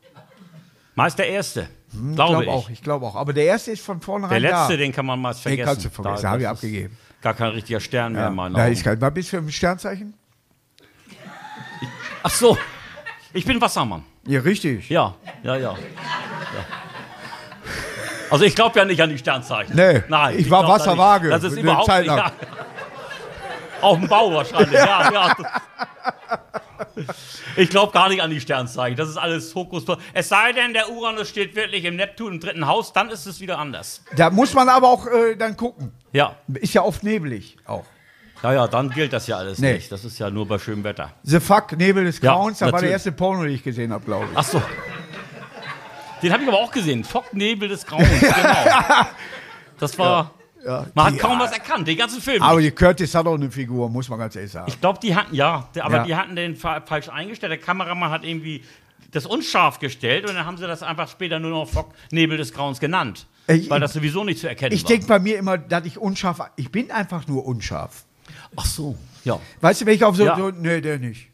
Meist 0.95 1.19
der 1.19 1.29
erste. 1.29 1.67
Ich 1.91 1.99
glaube 2.15 2.15
glaube 2.15 2.43
ich. 2.43 2.49
auch, 2.49 2.69
ich 2.69 2.81
glaube 2.81 3.05
auch. 3.05 3.15
Aber 3.15 3.31
der 3.33 3.45
erste 3.45 3.71
ist 3.71 3.83
von 3.85 3.99
Der 3.99 4.05
vornherein 4.05 4.41
letzte, 4.41 4.73
da. 4.73 4.77
den 4.77 4.91
kann 4.91 5.05
man 5.05 5.19
meist 5.19 5.39
Den 5.45 5.49
vergessen. 5.51 5.65
kannst 5.67 5.85
du 5.85 5.89
vergessen, 5.89 6.23
Da- 6.23 6.29
habe 6.29 6.41
ich 6.41 6.47
abgegeben. 6.47 6.97
Gar 7.21 7.33
kein 7.35 7.49
richtiger 7.49 7.79
Stern 7.79 8.13
mehr 8.13 8.23
Ja, 8.23 8.27
in 8.29 8.35
meinen 8.35 8.53
da 8.55 8.63
Augen. 8.65 9.13
bist 9.13 9.31
du 9.33 9.37
für 9.37 9.43
ein 9.43 9.51
Sternzeichen? 9.51 10.13
Ach 12.23 12.29
so. 12.29 12.57
Ich 13.33 13.45
bin 13.45 13.59
Wassermann. 13.61 14.03
Ja, 14.27 14.39
richtig. 14.41 14.89
Ja, 14.89 15.15
ja, 15.43 15.55
ja. 15.55 15.61
ja. 15.61 15.75
Also 18.29 18.43
ich 18.45 18.55
glaube 18.55 18.77
ja 18.79 18.85
nicht 18.85 19.01
an 19.01 19.09
die 19.09 19.17
Sternzeichen. 19.17 19.75
Nee, 19.75 20.03
Nein. 20.07 20.35
ich 20.39 20.49
war 20.49 20.61
da 20.63 20.67
nicht. 20.73 20.79
Wasserwaage, 20.79 21.29
Das 21.29 21.43
ist 21.43 21.57
überhaupt 21.57 21.85
Zeit 21.87 22.01
nicht. 22.03 22.07
lang. 22.15 22.17
Ja. 22.17 22.31
Auf 23.81 23.99
dem 23.99 24.07
Bau 24.07 24.33
wahrscheinlich. 24.33 24.71
ja. 24.79 25.11
Ja, 25.13 25.35
Ich 27.55 27.69
glaube 27.69 27.91
gar 27.93 28.09
nicht 28.09 28.21
an 28.21 28.29
die 28.29 28.39
Sternzeichen. 28.41 28.97
Das 28.97 29.09
ist 29.09 29.17
alles 29.17 29.53
Hokus. 29.55 29.83
Es 30.13 30.29
sei 30.29 30.51
denn, 30.53 30.73
der 30.73 30.89
Uranus 30.89 31.29
steht 31.29 31.55
wirklich 31.55 31.85
im 31.85 31.95
Neptun 31.95 32.33
im 32.33 32.39
dritten 32.39 32.67
Haus, 32.67 32.93
dann 32.93 33.09
ist 33.09 33.25
es 33.25 33.39
wieder 33.39 33.59
anders. 33.59 34.01
Da 34.15 34.29
muss 34.29 34.53
man 34.53 34.69
aber 34.69 34.89
auch 34.89 35.05
äh, 35.07 35.35
dann 35.35 35.55
gucken. 35.55 35.91
Ja. 36.11 36.35
Ist 36.53 36.73
ja 36.73 36.81
oft 36.83 37.03
nebelig 37.03 37.57
auch. 37.65 37.85
Ja, 38.43 38.53
ja, 38.53 38.67
dann 38.67 38.89
gilt 38.89 39.13
das 39.13 39.27
ja 39.27 39.37
alles 39.37 39.59
Nee. 39.59 39.73
nicht. 39.73 39.91
Das 39.91 40.03
ist 40.03 40.19
ja 40.19 40.29
nur 40.29 40.47
bei 40.47 40.59
schönem 40.59 40.83
Wetter. 40.83 41.11
The 41.23 41.39
Fuck, 41.39 41.77
Nebel 41.77 42.03
des 42.05 42.19
Ja, 42.21 42.33
Grauens, 42.33 42.59
das 42.59 42.71
war 42.71 42.81
der 42.81 42.91
erste 42.91 43.11
Porno, 43.11 43.43
den 43.43 43.53
ich 43.53 43.63
gesehen 43.63 43.91
habe, 43.93 44.03
glaube 44.05 44.25
ich. 44.25 44.31
Ach 44.37 44.43
so. 44.43 44.61
Den 46.21 46.31
habe 46.33 46.43
ich 46.43 46.49
aber 46.49 46.57
auch 46.59 46.71
gesehen. 46.71 47.03
Focknebel 47.03 47.67
des 47.69 47.85
Grauens, 47.85 48.07
genau. 48.19 48.33
Das 49.79 49.97
war. 49.99 50.31
Ja, 50.65 50.87
Man 50.95 51.13
hat 51.13 51.19
kaum 51.19 51.37
was 51.37 51.51
erkannt, 51.51 51.87
den 51.87 51.97
ganzen 51.97 52.19
Film. 52.21 52.41
Aber 52.41 52.59
die 52.59 52.71
Curtis 52.71 53.13
hat 53.13 53.27
auch 53.27 53.35
eine 53.35 53.51
Figur, 53.51 53.87
muss 53.89 54.09
man 54.09 54.17
ganz 54.17 54.35
ehrlich 54.35 54.51
sagen. 54.51 54.65
Ich 54.67 54.79
glaube, 54.81 54.97
die 54.99 55.13
hatten, 55.15 55.35
ja, 55.35 55.69
aber 55.79 55.97
Ja. 55.97 56.03
die 56.03 56.15
hatten 56.15 56.35
den 56.35 56.55
fa 56.55 56.81
falsch 56.81 57.07
eingestellt. 57.09 57.51
Der 57.51 57.59
Kameramann 57.59 58.09
hat 58.09 58.23
irgendwie 58.23 58.63
das 59.11 59.27
unscharf 59.27 59.77
gestellt 59.79 60.27
und 60.27 60.33
dann 60.35 60.45
haben 60.45 60.57
sie 60.57 60.65
das 60.65 60.81
einfach 60.81 61.07
später 61.07 61.39
nur 61.39 61.51
noch 61.51 61.69
Fock 61.69 61.93
Nebel 62.11 62.37
des 62.37 62.51
Grauens 62.51 62.79
genannt. 62.79 63.27
Ich- 63.47 63.69
weil 63.69 63.79
das 63.79 63.93
sowieso 63.93 64.23
nicht 64.23 64.39
zu 64.39 64.47
erkennen 64.47 64.73
Ich 64.73 64.83
war. 64.85 64.89
denke 64.89 65.05
bei 65.05 65.19
mir 65.19 65.37
immer, 65.37 65.57
dass 65.59 65.85
ich 65.85 65.99
unscharf, 65.99 66.39
ich 66.55 66.71
bin 66.71 66.89
einfach 66.89 67.27
nur 67.27 67.45
unscharf. 67.45 68.05
Ach 68.55 68.65
so, 68.65 68.97
ja. 69.23 69.39
Weißt 69.61 69.81
du, 69.81 69.85
wenn 69.85 69.93
ich 69.93 70.03
auf 70.03 70.15
so, 70.15 70.25
Ja. 70.25 70.35
so 70.35 70.49
nee, 70.49 70.81
der 70.81 70.97
nicht. 70.97 71.27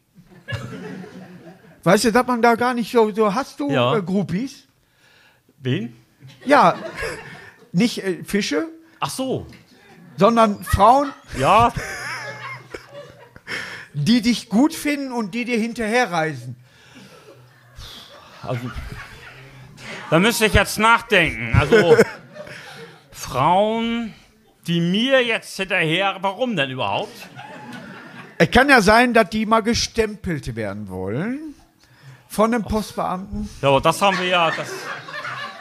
Weißt 1.84 2.04
du, 2.04 2.12
dass 2.12 2.26
man 2.26 2.42
da 2.42 2.54
gar 2.54 2.74
nicht 2.74 2.92
so, 2.92 3.10
so 3.12 3.32
hast 3.34 3.58
du 3.58 3.70
Ja. 3.70 3.96
äh, 3.96 4.02
Groupies? 4.02 4.68
Wen? 5.62 5.96
Ja, 6.44 6.76
nicht 7.72 8.04
äh, 8.04 8.24
Fische, 8.24 8.68
Ach 9.04 9.10
so, 9.10 9.46
sondern 10.16 10.62
Frauen, 10.62 11.12
ja. 11.36 11.72
die 13.94 14.22
dich 14.22 14.48
gut 14.48 14.74
finden 14.74 15.12
und 15.12 15.34
die 15.34 15.44
dir 15.44 15.58
hinterherreisen. 15.58 16.56
Also, 18.42 18.70
da 20.10 20.18
müsste 20.20 20.46
ich 20.46 20.54
jetzt 20.54 20.78
nachdenken. 20.78 21.52
Also, 21.58 21.96
Frauen, 23.12 24.14
die 24.68 24.80
mir 24.80 25.24
jetzt 25.24 25.56
hinterher, 25.56 26.18
warum 26.20 26.54
denn 26.54 26.70
überhaupt? 26.70 27.28
Es 28.38 28.50
kann 28.50 28.68
ja 28.68 28.82
sein, 28.82 29.14
dass 29.14 29.30
die 29.30 29.46
mal 29.46 29.62
gestempelt 29.62 30.54
werden 30.54 30.88
wollen 30.88 31.54
von 32.28 32.54
einem 32.54 32.62
Postbeamten. 32.62 33.48
Ja, 33.60 33.68
aber 33.68 33.80
das 33.80 34.00
haben 34.00 34.18
wir 34.18 34.26
ja, 34.26 34.50
das 34.50 34.68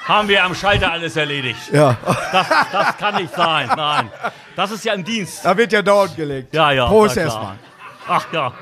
haben 0.06 0.28
wir 0.28 0.44
am 0.44 0.56
Schalter 0.56 0.92
alles 0.92 1.16
erledigt. 1.16 1.72
Ja. 1.72 1.98
Das, 2.32 2.48
das 2.72 2.98
kann 2.98 3.16
nicht 3.16 3.34
sein, 3.34 3.70
nein. 3.76 4.10
Das 4.56 4.72
ist 4.72 4.84
ja 4.84 4.94
im 4.94 5.04
Dienst. 5.04 5.44
Da 5.46 5.56
wird 5.56 5.72
ja 5.72 5.82
dauernd 5.82 6.16
gelegt. 6.16 6.54
Ja, 6.54 6.72
ja. 6.72 6.88
Prost 6.88 7.18
erstmal. 7.18 7.56
Ach 8.08 8.26
ja. 8.34 8.54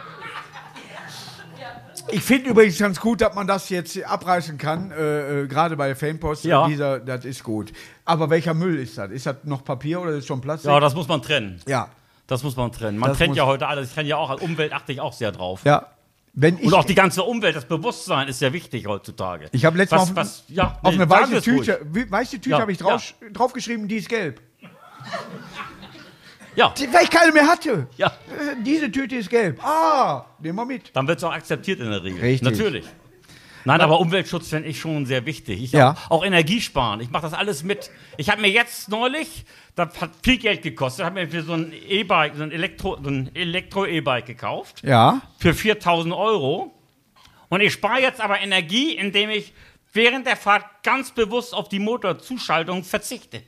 Ich 2.11 2.21
finde 2.23 2.49
übrigens 2.49 2.79
ganz 2.79 2.99
gut, 2.99 3.21
dass 3.21 3.35
man 3.35 3.45
das 3.45 3.69
jetzt 3.69 4.03
abreißen 4.03 4.57
kann, 4.57 4.91
äh, 4.91 5.41
äh, 5.43 5.47
gerade 5.47 5.77
bei 5.77 5.87
der 5.87 5.95
Fanpost. 5.95 6.43
Ja. 6.43 6.67
Dieser, 6.67 6.99
das 6.99 7.23
ist 7.23 7.43
gut. 7.43 7.71
Aber 8.03 8.29
welcher 8.31 8.55
Müll 8.55 8.79
ist 8.79 8.97
das? 8.97 9.11
Ist 9.11 9.25
das 9.27 9.35
noch 9.43 9.63
Papier 9.63 10.01
oder 10.01 10.11
ist 10.11 10.19
das 10.19 10.25
schon 10.25 10.41
Plastik? 10.41 10.71
Ja, 10.71 10.79
das 10.79 10.95
muss 10.95 11.07
man 11.07 11.21
trennen. 11.21 11.61
ja. 11.67 11.87
Das 12.25 12.43
muss 12.43 12.55
man 12.55 12.71
trennen. 12.71 12.99
Man 12.99 13.09
Das 13.09 13.17
trennt 13.17 13.35
ja 13.35 13.47
heute 13.47 13.65
alles. 13.67 13.87
Ich 13.87 13.95
trenne 13.95 14.07
ja 14.09 14.17
auch, 14.17 14.29
als 14.29 14.41
Umwelt 14.41 14.71
achte 14.71 14.91
ich 14.91 15.01
auch 15.01 15.13
sehr 15.13 15.31
drauf. 15.31 15.61
Ja. 15.63 15.87
Ich, 16.35 16.63
Und 16.65 16.73
auch 16.73 16.85
die 16.85 16.95
ganze 16.95 17.23
Umwelt, 17.23 17.55
das 17.55 17.65
Bewusstsein 17.65 18.27
ist 18.27 18.39
sehr 18.39 18.53
wichtig 18.53 18.85
heutzutage. 18.87 19.47
ich 19.51 19.65
habe 19.65 19.77
letztes 19.77 19.97
Mal 19.97 20.03
auf, 20.03 20.15
was, 20.15 20.43
ja, 20.47 20.79
auf 20.83 20.93
nee, 20.93 21.01
eine 21.01 21.09
weiße. 21.09 21.41
Tüte, 21.41 21.79
weiße 22.09 22.35
Tüte 22.37 22.49
Ja, 22.51 22.59
habe 22.61 22.71
ich 22.71 22.77
drauf, 22.77 23.13
draufgeschrieben, 23.33 23.87
die 23.87 23.97
ist 23.97 24.07
gelb. 24.09 24.39
Ja, 26.55 26.73
Die- 26.77 26.91
Weil 26.93 27.03
ich 27.03 27.09
keine 27.09 27.31
mehr 27.31 27.47
hatte. 27.47 27.87
ja. 27.97 28.07
Äh, 28.07 28.55
Diese 28.63 28.91
Tüte 28.91 29.15
ist 29.15 29.29
gelb. 29.29 29.63
Ah, 29.63 30.25
nehmen 30.39 30.57
wir 30.57 30.65
mit. 30.65 30.95
Dann 30.95 31.07
wird 31.07 31.17
es 31.19 31.23
auch 31.23 31.31
akzeptiert 31.31 31.79
in 31.79 31.89
der 31.89 32.03
Regel. 32.03 32.19
Richtig. 32.21 32.49
Natürlich. 32.51 32.85
Nein, 33.65 33.81
aber 33.81 33.99
Umweltschutz 33.99 34.49
finde 34.49 34.69
ich 34.69 34.79
schon 34.79 35.05
sehr 35.05 35.25
wichtig. 35.25 35.61
Ich 35.63 35.71
Ja. 35.71 35.91
auch, 36.07 36.11
auch 36.11 36.25
Energiesparen. 36.25 37.01
Ich 37.01 37.09
mache 37.09 37.23
das 37.23 37.33
alles 37.33 37.63
mit. 37.63 37.89
Ich 38.17 38.29
habe 38.29 38.41
mir 38.41 38.49
jetzt 38.49 38.89
neulich, 38.89 39.45
das 39.75 39.99
hat 40.01 40.11
viel 40.23 40.37
Geld 40.37 40.61
gekostet, 40.61 41.05
habe 41.05 41.21
mir 41.21 41.27
für 41.29 41.43
so 41.43 41.53
ein 41.53 41.73
E-Bike, 41.87 42.33
so 42.35 42.43
ein 42.43 42.51
Elektro, 42.51 42.97
so 43.01 43.09
ein 43.09 43.29
Elektro-E-Bike 43.35 44.25
gekauft 44.25 44.81
Ja. 44.83 45.21
für 45.39 45.53
4000 45.53 46.13
Euro. 46.13 46.73
Und 47.49 47.61
ich 47.61 47.73
spare 47.73 48.01
jetzt 48.01 48.21
aber 48.21 48.39
Energie, 48.39 48.93
indem 48.95 49.29
ich 49.29 49.53
während 49.93 50.27
der 50.27 50.35
Fahrt 50.37 50.65
ganz 50.83 51.11
bewusst 51.11 51.53
auf 51.53 51.67
die 51.69 51.79
Motorzuschaltung 51.79 52.83
verzichte. 52.83 53.41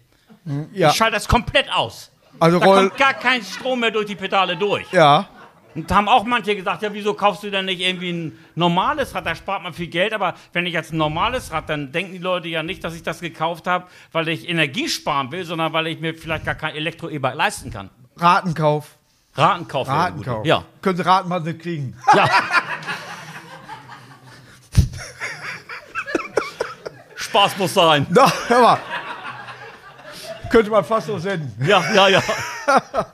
Ja. 0.74 0.89
Ich 0.89 0.95
schalte 0.95 1.13
das 1.15 1.28
komplett 1.28 1.71
aus. 1.71 2.12
Also 2.39 2.60
Da 2.60 2.65
kommt 2.65 2.97
gar 2.97 3.13
kein 3.13 3.43
Strom 3.43 3.82
mehr 3.82 3.91
durch 3.91 4.08
die 4.08 4.15
Pedale 4.15 4.58
durch. 4.58 4.91
Ja. 4.91 5.30
Und 5.73 5.91
haben 5.91 6.10
auch 6.10 6.25
manche 6.25 6.55
gesagt, 6.55 6.81
ja, 6.81 6.93
wieso 6.93 7.13
kaufst 7.13 7.43
du 7.43 7.49
denn 7.49 7.65
nicht 7.65 7.79
irgendwie 7.79 8.12
ein 8.12 8.39
normales 8.55 9.15
Rad? 9.15 9.25
Da 9.25 9.36
spart 9.36 9.63
man 9.63 9.73
viel 9.73 9.88
Geld, 9.88 10.13
aber 10.13 10.34
wenn 10.51 10.65
ich 10.65 10.73
jetzt 10.73 10.91
ein 10.91 10.97
normales 10.97 11.51
Rad, 11.51 11.69
dann 11.69 11.91
denken 11.91 12.12
die 12.12 12.17
Leute 12.17 12.49
ja 12.49 12.62
nicht, 12.62 12.84
dass 12.84 12.93
ich 12.93 13.03
das 13.03 13.21
gekauft 13.21 13.67
habe, 13.67 13.88
weil 14.12 14.27
ich 14.27 14.49
Energie 14.49 14.89
sparen 14.89 15.31
will, 15.31 15.45
sondern 15.45 15.71
weil 15.71 15.88
ich 15.88 15.99
mir 16.01 16.13
vielleicht 16.13 16.45
gar 16.45 16.55
kein 16.55 16.75
Elektro-E-Bike 16.75 17.36
leisten 17.36 17.71
kann. 17.71 17.89
Ratenkauf. 18.17 18.97
Ratenkauf. 19.36 19.88
Ratenkauf. 19.88 20.45
Ja. 20.45 20.65
Können 20.81 20.97
Sie 20.97 21.05
raten, 21.05 21.29
was 21.29 21.45
Sie 21.45 21.57
kriegen? 21.57 21.95
ja. 22.13 22.27
Spaß 27.15 27.57
muss 27.57 27.73
sein. 27.73 28.05
Na, 28.10 28.29
hör 28.49 28.62
mal. 28.62 28.77
Könnte 30.49 30.69
man 30.69 30.84
fast 30.84 31.07
so 31.07 31.17
senden. 31.17 31.53
Ja, 31.65 31.81
ja, 31.93 32.10
ja. 32.10 32.21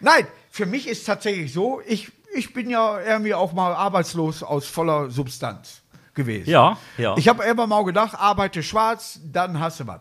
Nein, 0.00 0.28
für 0.56 0.66
mich 0.66 0.88
ist 0.88 1.04
tatsächlich 1.04 1.52
so, 1.52 1.82
ich, 1.86 2.10
ich 2.34 2.52
bin 2.54 2.70
ja 2.70 2.98
irgendwie 3.00 3.34
auch 3.34 3.52
mal 3.52 3.74
arbeitslos 3.74 4.42
aus 4.42 4.66
voller 4.66 5.10
Substanz 5.10 5.82
gewesen. 6.14 6.48
Ja, 6.48 6.78
ja. 6.96 7.14
Ich 7.18 7.28
habe 7.28 7.44
immer 7.44 7.66
mal 7.66 7.84
gedacht, 7.84 8.14
arbeite 8.18 8.62
schwarz, 8.62 9.20
dann 9.22 9.60
hast 9.60 9.80
du 9.80 9.86
was. 9.86 10.00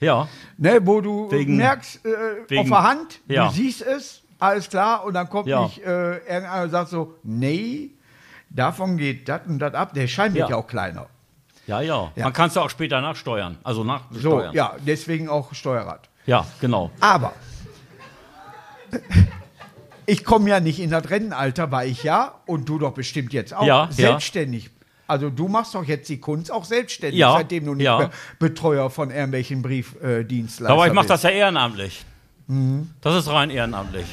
ja. 0.00 0.28
Ne, 0.58 0.78
wo 0.86 1.00
du 1.00 1.30
Wegen- 1.30 1.56
merkst, 1.56 2.04
äh, 2.04 2.08
wegen- 2.48 2.60
auf 2.60 2.68
der 2.68 2.82
Hand, 2.82 3.20
ja. 3.28 3.46
du 3.48 3.54
siehst 3.54 3.80
es, 3.80 4.20
alles 4.38 4.68
klar, 4.68 5.04
und 5.04 5.14
dann 5.14 5.28
kommt 5.30 5.48
Ja. 5.48 5.62
nicht 5.64 5.78
äh, 5.78 6.16
irgendeiner 6.18 6.64
und 6.64 6.70
sagt 6.70 6.90
so, 6.90 7.14
nee, 7.22 7.92
davon 8.50 8.98
geht 8.98 9.26
das 9.28 9.40
und 9.46 9.58
das 9.58 9.72
ab. 9.72 9.94
Der 9.94 10.06
Schein 10.06 10.34
wird 10.34 10.50
Ja. 10.50 10.56
ja 10.56 10.56
auch 10.62 10.66
kleiner. 10.66 11.06
Ja, 11.66 11.80
ja. 11.80 12.12
Ja. 12.14 12.24
Man 12.24 12.32
kann 12.34 12.48
es 12.48 12.54
ja 12.56 12.62
auch 12.62 12.68
später 12.68 13.00
nachsteuern. 13.00 13.56
Also 13.64 13.80
So, 13.80 13.84
nachsteuern. 13.86 14.54
ja, 14.54 14.74
deswegen 14.86 15.30
auch 15.30 15.54
Steuerrad. 15.54 16.10
ja, 16.26 16.46
genau. 16.60 16.90
Aber 17.00 17.32
ich 20.06 20.24
komme 20.24 20.50
ja 20.50 20.60
nicht 20.60 20.80
in 20.80 20.90
das 20.90 21.08
Rennenalter, 21.10 21.70
weil 21.72 21.88
ich 21.90 22.02
ja, 22.02 22.34
und 22.46 22.68
du 22.68 22.78
doch 22.78 22.92
bestimmt 22.92 23.32
jetzt 23.32 23.54
auch, 23.54 23.66
Ja, 23.66 23.84
ja. 23.86 23.92
selbstständig 23.92 24.70
Also 25.06 25.30
du 25.30 25.48
machst 25.48 25.74
doch 25.74 25.84
jetzt 25.84 26.08
die 26.08 26.18
Kunst 26.20 26.50
auch 26.50 26.64
selbstständig, 26.64 27.18
Ja, 27.20 27.32
seitdem 27.32 27.64
du 27.66 27.74
nicht 27.74 27.84
ja. 27.84 27.98
mehr 27.98 28.10
Betreuer 28.38 28.88
von 28.90 29.10
irgendwelchen 29.10 29.62
Briefdienstleistern 29.62 30.66
Aber 30.72 30.86
ich 30.86 30.92
mache 30.92 31.04
bist. 31.04 31.10
das 31.10 31.22
ja 31.24 31.30
ehrenamtlich. 31.30 32.04
Das 33.00 33.14
ist 33.16 33.28
rein 33.28 33.50
ehrenamtlich. 33.50 34.06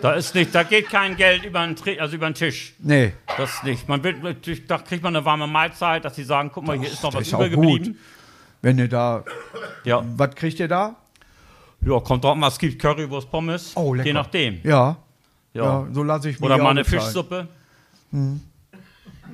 Da 0.00 0.14
ist 0.14 0.34
nicht, 0.34 0.52
da 0.54 0.64
geht 0.64 0.88
kein 0.90 1.16
Geld 1.16 1.44
über 1.44 1.64
den, 1.66 1.76
also 2.00 2.16
über 2.16 2.28
den 2.28 2.34
Tisch. 2.34 2.74
Nee, 2.80 3.12
Das 3.36 3.62
nicht. 3.62 3.88
Man 3.88 4.02
will, 4.02 4.36
da 4.66 4.78
kriegt 4.78 5.02
man 5.04 5.14
eine 5.14 5.24
warme 5.24 5.46
Mahlzeit, 5.46 6.04
dass 6.04 6.16
sie 6.16 6.24
sagen, 6.24 6.50
guck 6.52 6.66
mal, 6.66 6.76
hier 6.78 6.88
ist 6.90 7.02
noch 7.04 7.14
was 7.14 7.22
ist 7.28 7.34
auch 7.34 7.40
übergeblieben. 7.40 7.98
wenn 8.62 8.76
du 8.76 8.88
da, 8.88 9.24
Ja. 9.84 10.04
was 10.16 10.34
kriegt 10.34 10.58
ihr 10.58 10.66
da? 10.68 10.96
Ja, 11.84 12.00
kommt 12.00 12.24
drauf 12.24 12.36
an, 12.36 12.42
es 12.44 12.58
gibt 12.58 12.80
Currywurst, 12.80 13.30
Pommes. 13.30 13.72
Oh, 13.76 13.94
lecker. 13.94 14.06
Je 14.06 14.12
nachdem. 14.12 14.60
Ja, 14.62 14.96
Ja. 15.54 15.64
ja, 15.64 15.86
so 15.92 16.02
lasse 16.02 16.30
ich 16.30 16.40
mich 16.40 16.44
Oder 16.46 16.58
mal 16.58 16.70
eine 16.70 16.82
bezahlen. 16.84 17.02
Fischsuppe. 17.02 17.48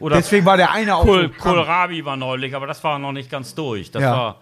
Oder 0.00 0.16
Deswegen 0.16 0.46
war 0.46 0.56
der 0.56 0.70
eine 0.70 0.94
auch 0.96 1.04
Kohl, 1.04 1.32
so. 1.36 1.42
Kohlrabi 1.42 2.04
war 2.04 2.16
neulich, 2.16 2.54
aber 2.54 2.66
das 2.66 2.82
war 2.84 2.98
noch 2.98 3.12
nicht 3.12 3.30
ganz 3.30 3.54
durch. 3.54 3.90
Das 3.90 4.02
Ja. 4.02 4.12
war, 4.12 4.36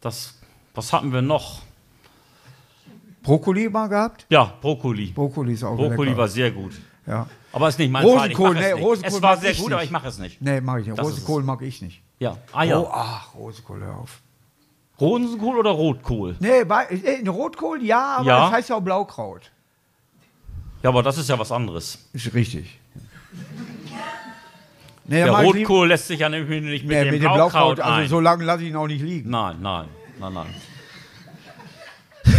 das, 0.00 0.38
was 0.74 0.92
hatten 0.92 1.12
wir 1.12 1.22
noch? 1.22 1.62
Brokkoli 3.22 3.68
mal 3.70 3.88
gehabt? 3.88 4.26
Ja, 4.28 4.52
Brokkoli. 4.60 5.06
Brokkoli 5.06 5.54
ist 5.54 5.64
auch 5.64 5.76
Brokkoli 5.76 6.10
lecker. 6.10 6.18
war 6.20 6.28
sehr 6.28 6.50
gut. 6.50 6.72
Ja. 7.06 7.26
Aber 7.52 7.68
ist 7.68 7.78
nicht 7.78 7.90
mein 7.90 8.04
Rosenkohl, 8.04 8.54
Fall. 8.54 8.56
Ich 8.56 8.62
mach 8.62 8.74
nee, 8.76 8.80
es. 8.80 8.84
Rosenkohl 8.86 9.16
es 9.16 9.22
war 9.22 9.36
sehr 9.36 9.54
gut, 9.54 9.66
aber 9.72 9.76
nicht. 9.76 9.84
ich 9.86 9.90
mache 9.90 10.08
es 10.08 10.18
nicht. 10.18 10.42
Nee, 10.42 10.60
mag 10.60 10.80
ich 10.80 10.86
nicht. 10.86 10.98
Das 10.98 11.06
Rosenkohl 11.06 11.42
mag 11.42 11.62
ich 11.62 11.82
nicht. 11.82 12.02
Ja. 12.18 12.36
Ah 12.52 12.64
ja. 12.64 12.78
Oh, 12.78 12.88
ach, 12.92 13.34
Rosenkohl, 13.34 13.80
hör 13.82 13.98
auf. 13.98 14.20
Rosenkohl 15.04 15.58
oder 15.58 15.70
Rotkohl? 15.70 16.36
Nee, 16.40 16.64
bei, 16.64 16.84
äh, 16.86 17.28
Rotkohl, 17.28 17.82
ja, 17.84 18.16
aber 18.18 18.26
Ja. 18.26 18.40
das 18.44 18.52
heißt 18.52 18.68
ja 18.70 18.76
auch 18.76 18.80
Blaukraut. 18.82 19.50
Ja, 20.82 20.90
aber 20.90 21.02
das 21.02 21.18
ist 21.18 21.28
ja 21.28 21.38
was 21.38 21.50
anderes. 21.52 21.98
Ist 22.12 22.32
richtig. 22.34 22.78
Nee, 25.06 25.16
Der 25.24 25.26
ich 25.26 25.52
lieb- 25.52 25.68
Rotkohl 25.68 25.88
lässt 25.88 26.08
sich 26.08 26.20
ja 26.20 26.28
nämlich 26.28 26.62
nicht 26.62 26.84
mit, 26.86 26.96
nee, 26.96 27.04
dem, 27.04 27.14
mit 27.14 27.22
dem 27.22 27.32
Blaukraut, 27.32 27.78
also 27.80 27.92
ein. 28.00 28.08
so 28.08 28.20
lange 28.20 28.44
lasse 28.44 28.62
ich 28.62 28.70
ihn 28.70 28.76
auch 28.76 28.86
nicht 28.86 29.02
liegen. 29.02 29.28
Nein, 29.30 29.56
nein, 29.60 29.86
nein, 30.18 30.32
nein. 30.32 30.54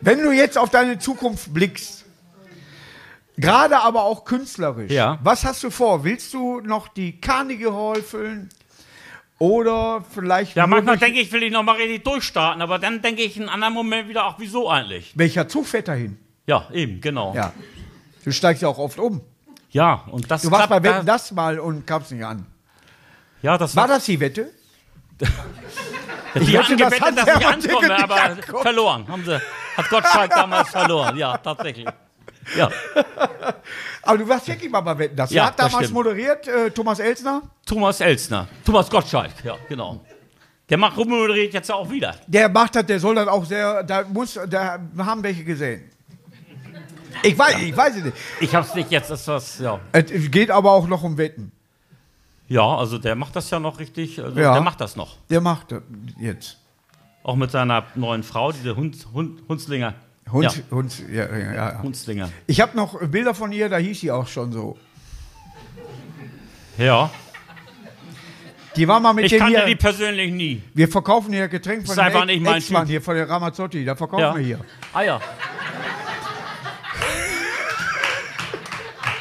Wenn 0.00 0.22
du 0.22 0.30
jetzt 0.32 0.58
auf 0.58 0.70
deine 0.70 0.98
Zukunft 0.98 1.52
blickst, 1.54 2.04
gerade 3.36 3.78
aber 3.80 4.02
auch 4.04 4.24
künstlerisch, 4.24 4.90
Ja. 4.90 5.18
was 5.22 5.44
hast 5.44 5.62
du 5.64 5.70
vor? 5.70 6.04
Willst 6.04 6.32
du 6.34 6.60
noch 6.60 6.88
die 6.88 7.20
Carnegie 7.20 7.66
Hall 7.66 8.02
füllen? 8.02 8.48
Oder 9.38 10.02
vielleicht. 10.14 10.56
Ja, 10.56 10.66
manchmal 10.66 10.96
denke 10.96 11.20
ich, 11.20 11.30
will 11.32 11.42
ich 11.42 11.52
noch 11.52 11.62
mal 11.62 11.76
richtig 11.76 12.04
durchstarten, 12.04 12.62
aber 12.62 12.78
dann 12.78 13.02
denke 13.02 13.22
ich 13.22 13.36
in 13.36 13.42
einem 13.42 13.52
anderen 13.54 13.74
Moment 13.74 14.08
wieder, 14.08 14.24
ach, 14.24 14.36
wieso 14.38 14.70
eigentlich? 14.70 15.12
Welcher 15.14 15.46
Zug 15.46 15.66
fährt 15.66 15.88
dahin? 15.88 16.18
Ja, 16.46 16.66
eben, 16.72 17.00
genau. 17.00 17.34
Ja. 17.34 17.52
Du 18.24 18.32
steigst 18.32 18.62
ja 18.62 18.68
auch 18.68 18.78
oft 18.78 18.98
um. 18.98 19.20
Ja, 19.70 20.04
und 20.10 20.30
das 20.30 20.42
Du 20.42 20.50
warst 20.50 20.68
bei 20.70 20.82
Wetten 20.82 21.04
da- 21.06 21.12
das 21.14 21.32
mal 21.32 21.58
und 21.58 21.86
kamst 21.86 22.12
nicht 22.12 22.24
an. 22.24 22.46
Ja, 23.42 23.58
das 23.58 23.76
War 23.76 23.88
das 23.88 24.06
die 24.06 24.18
Wette? 24.18 24.50
Die 26.34 26.40
Ich 26.42 26.52
wette, 26.52 26.76
das 26.76 26.90
gewettet, 26.92 27.02
hat 27.02 27.16
dass 27.28 27.40
ich 27.40 27.46
ankomme, 27.46 27.98
aber 28.02 28.36
verloren. 28.62 29.08
Haben 29.08 29.24
sie, 29.24 29.40
hat 29.76 29.88
Gottschalk 29.88 30.30
damals 30.30 30.68
verloren. 30.68 31.16
Ja, 31.16 31.38
tatsächlich. 31.38 31.86
Ja, 32.56 32.70
Aber 34.02 34.18
du 34.18 34.28
warst 34.28 34.46
wirklich 34.46 34.70
mal 34.70 34.80
bei 34.82 34.96
Wetten 34.98 35.16
das. 35.16 35.30
Ja, 35.30 35.42
Wer 35.42 35.46
hat 35.46 35.58
das 35.58 35.66
damals 35.66 35.86
stimmt. 35.86 35.94
moderiert? 35.94 36.46
Äh, 36.46 36.70
Thomas 36.70 36.98
Elsner? 37.00 37.42
Thomas 37.64 38.00
Elsner. 38.00 38.46
Thomas 38.64 38.88
Gottschalk, 38.88 39.32
ja, 39.42 39.56
genau. 39.68 40.00
Der 40.68 40.78
macht 40.78 40.96
rummoderiert 40.96 41.52
jetzt 41.54 41.70
auch 41.70 41.88
wieder. 41.90 42.14
Der 42.26 42.48
macht 42.48 42.74
das, 42.76 42.86
der 42.86 43.00
soll 43.00 43.14
das 43.16 43.28
auch 43.28 43.44
sehr. 43.44 43.82
Da 43.82 44.04
muss, 44.04 44.38
da 44.48 44.78
haben 44.98 45.22
welche 45.22 45.44
gesehen. 45.44 45.90
Ich 47.22 47.38
weiß, 47.38 47.62
ich 47.62 47.76
weiß 47.76 47.96
es 47.96 48.04
nicht. 48.04 48.16
Ich 48.40 48.54
hab's 48.54 48.74
nicht 48.74 48.90
jetzt, 48.90 49.10
ist 49.10 49.26
was, 49.26 49.58
ja. 49.58 49.80
Es 49.92 50.30
geht 50.30 50.50
aber 50.50 50.72
auch 50.72 50.86
noch 50.86 51.02
um 51.02 51.16
Wetten. 51.18 51.50
Ja, 52.48 52.76
also 52.76 52.98
der 52.98 53.14
macht 53.16 53.34
das 53.34 53.50
ja 53.50 53.58
noch 53.58 53.78
richtig. 53.80 54.22
Also 54.22 54.38
Ja. 54.38 54.52
Der 54.52 54.60
macht 54.62 54.80
das 54.80 54.96
noch. 54.96 55.16
Der 55.30 55.40
macht 55.40 55.72
das 55.72 55.82
jetzt. 56.18 56.58
Auch 57.22 57.34
mit 57.36 57.50
seiner 57.50 57.84
neuen 57.96 58.22
Frau, 58.22 58.52
diese 58.52 58.76
Hund, 58.76 59.06
Hund, 59.12 59.42
Hundslinger. 59.48 59.94
Hund, 60.30 60.44
Ja, 60.44 60.52
Hund, 60.76 61.02
ja, 61.08 61.24
ja, 61.36 61.54
ja. 61.54 61.82
Hundslinger. 61.82 62.30
Ich 62.46 62.60
habe 62.60 62.76
noch 62.76 62.98
Bilder 63.08 63.34
von 63.34 63.52
ihr, 63.52 63.68
da 63.68 63.76
hieß 63.78 64.00
sie 64.00 64.10
auch 64.10 64.26
schon 64.26 64.52
so. 64.52 64.76
Ja. 66.78 67.10
Die 68.74 68.86
war 68.88 69.00
mal 69.00 69.12
mit 69.14 69.24
Ich 69.32 69.38
kannte 69.38 69.58
hier. 69.58 69.66
die 69.66 69.76
persönlich 69.76 70.32
nie. 70.32 70.62
wir 70.74 70.88
verkaufen 70.88 71.32
hier 71.32 71.48
Getränk 71.48 71.86
von 71.86 71.98
einfach 71.98 72.24
nicht 72.26 72.42
mein 72.42 72.56
Ex-Mann 72.56 72.82
Typ. 72.82 72.90
hier, 72.90 73.00
von 73.02 73.14
der 73.14 73.28
Ramazzotti. 73.28 73.84
Da 73.84 73.94
verkaufen 73.96 74.20
Ja. 74.22 74.34
wir 74.36 74.44
hier. 74.44 74.60
Ah 74.92 75.02
ja. 75.02 75.20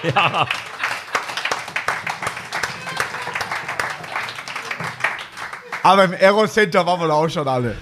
ja. 0.15 0.47
Aber 5.83 6.03
im 6.05 6.13
Aero 6.13 6.47
Center 6.47 6.85
waren 6.85 6.99
wir 6.99 7.07
da 7.07 7.13
auch 7.13 7.29
schon 7.29 7.47
alle. 7.47 7.77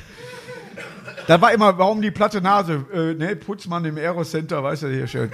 Da 1.27 1.39
war 1.41 1.53
immer, 1.53 1.77
warum 1.77 2.01
die 2.01 2.11
platte 2.11 2.41
Nase? 2.41 2.85
Äh, 2.93 3.13
ne, 3.13 3.35
Putzmann 3.35 3.85
im 3.85 3.97
Aero 3.97 4.23
Center, 4.23 4.63
weißt 4.63 4.83
du, 4.83 4.87
hier 4.89 5.07
schön. 5.07 5.31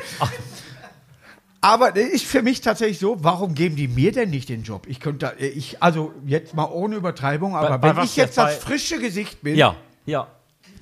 Aber 1.61 1.91
das 1.91 2.05
ist 2.05 2.25
für 2.25 2.41
mich 2.41 2.61
tatsächlich 2.61 2.99
so, 2.99 3.17
warum 3.23 3.53
geben 3.53 3.75
die 3.75 3.87
mir 3.87 4.11
denn 4.11 4.29
nicht 4.29 4.47
den 4.49 4.63
Job? 4.63 4.85
Ich 4.87 4.99
könnte, 4.99 5.25
da- 5.27 5.33
ich, 5.43 5.81
also 5.83 6.13
jetzt 6.25 6.53
mal 6.53 6.65
ohne 6.65 6.95
Übertreibung, 6.95 7.55
aber 7.55 7.69
Bei- 7.77 7.77
bei 7.91 7.97
wenn 7.97 8.03
ich 8.05 8.15
jetzt 8.15 8.37
das 8.37 8.55
frische 8.57 8.99
Gesicht 8.99 9.41
bin, 9.41 9.55
Ja, 9.55 9.75
ja. 10.05 10.27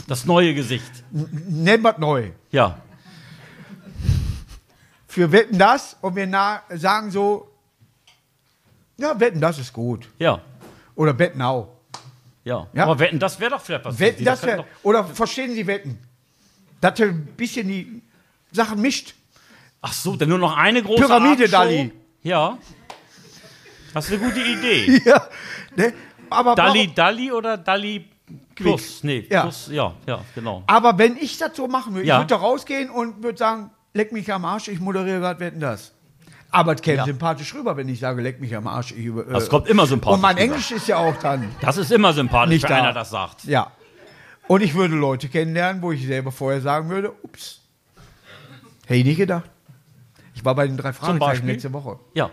Das 0.08 0.26
neue 0.26 0.54
Gesicht. 0.54 0.92
nennen 1.12 1.84
wir 1.84 1.96
neu. 1.98 2.30
Ja. 2.52 2.78
Für 5.08 5.32
Wetten 5.32 5.58
das 5.58 5.98
und 6.02 6.16
wir 6.16 6.62
sagen 6.76 7.10
so, 7.12 7.50
ja, 8.98 9.20
Wetten 9.20 9.42
das 9.42 9.58
ist 9.58 9.74
gut. 9.74 10.08
Ja. 10.20 10.42
Oder 10.96 11.18
Wetten 11.18 11.42
auch. 11.42 11.70
Ja. 12.48 12.68
Ja. 12.74 12.84
Aber 12.84 12.98
wetten, 13.00 13.20
das 13.20 13.40
wäre 13.40 13.52
doch 13.52 13.62
vielleicht 13.62 13.84
was. 13.86 14.00
Wetten 14.00 14.24
das 14.24 14.42
wär, 14.44 14.66
oder 14.84 15.04
verstehen 15.04 15.54
Sie 15.54 15.68
Wetten? 15.68 16.00
Dass 16.80 16.98
er 17.00 17.08
ein 17.10 17.26
bisschen 17.36 17.68
die 17.68 18.02
Sachen 18.52 18.80
mischt. 18.82 19.14
Ach 19.82 19.92
so, 19.92 20.16
denn 20.16 20.30
nur 20.30 20.38
noch 20.38 20.56
eine 20.56 20.82
große 20.82 21.04
Pyramide? 21.04 21.50
Dali. 21.50 21.92
Ja. 22.24 22.58
Das 23.94 24.10
ist 24.10 24.14
eine 24.14 24.30
gute 24.30 24.42
Idee. 24.42 25.02
Ja, 25.06 25.28
ne? 25.76 25.94
aber, 26.30 26.56
Dali, 26.56 26.94
Dali 26.94 27.32
oder 27.32 27.58
Dali 27.58 28.06
Plus? 28.56 29.04
Nee, 29.04 29.26
Ja. 29.30 29.42
Plus, 29.44 29.70
ja, 29.72 29.94
ja, 30.08 30.20
genau. 30.34 30.64
aber 30.68 30.98
wenn 30.98 31.16
ich 31.18 31.38
das 31.38 31.56
so 31.56 31.68
machen 31.68 31.94
würde, 31.96 32.08
Ja. 32.08 32.16
ich 32.16 32.22
würde 32.22 32.30
da 32.30 32.36
rausgehen 32.38 32.90
und 32.90 33.24
würde 33.24 33.38
sagen, 33.38 33.72
leck 33.94 34.12
mich 34.12 34.32
am 34.32 34.46
Arsch, 34.46 34.68
ich 34.70 34.80
moderiere 34.80 35.20
gerade 35.20 35.40
Wetten 35.40 35.60
das. 35.60 35.94
Aber 36.58 36.74
es 36.74 36.82
käme 36.82 36.98
Ja. 36.98 37.06
sympathisch 37.06 37.54
rüber, 37.54 37.78
wenn 37.78 37.88
ich 37.88 38.00
sage, 38.00 38.22
leck 38.22 38.40
mich 38.42 38.56
am 38.56 38.66
Arsch. 38.68 38.92
Ich, 38.92 39.06
äh, 39.06 39.12
Das 39.32 39.48
kommt 39.48 39.68
immer 39.68 39.86
sympathisch 39.86 40.16
Und 40.16 40.22
mein 40.22 40.36
rüber. 40.38 40.44
Englisch 40.46 40.72
ist 40.72 40.88
ja 40.88 40.98
auch 40.98 41.16
dann. 41.18 41.48
Das 41.62 41.78
ist 41.78 41.92
immer 41.92 42.14
sympathisch, 42.14 42.50
Nicht 42.56 42.64
wenn 42.64 42.70
da. 42.78 42.84
einer 42.84 42.94
das 42.94 43.12
sagt. 43.12 43.44
Ja. 43.44 43.72
Und 44.48 44.62
ich 44.62 44.74
würde 44.74 44.96
Leute 44.96 45.30
kennenlernen, 45.30 45.82
wo 45.84 45.92
ich 45.92 46.06
selber 46.08 46.32
vorher 46.32 46.60
sagen 46.62 46.90
würde, 46.90 47.12
ups. 47.22 47.62
Hätte 48.88 48.96
ich 49.00 49.06
nicht 49.06 49.18
gedacht. 49.18 49.50
Ich 50.34 50.44
war 50.46 50.56
bei 50.56 50.66
den 50.66 50.78
drei 50.78 50.94
Fragezeichen 50.94 51.46
letzte 51.46 51.74
Woche. 51.74 52.00
Ja. 52.16 52.30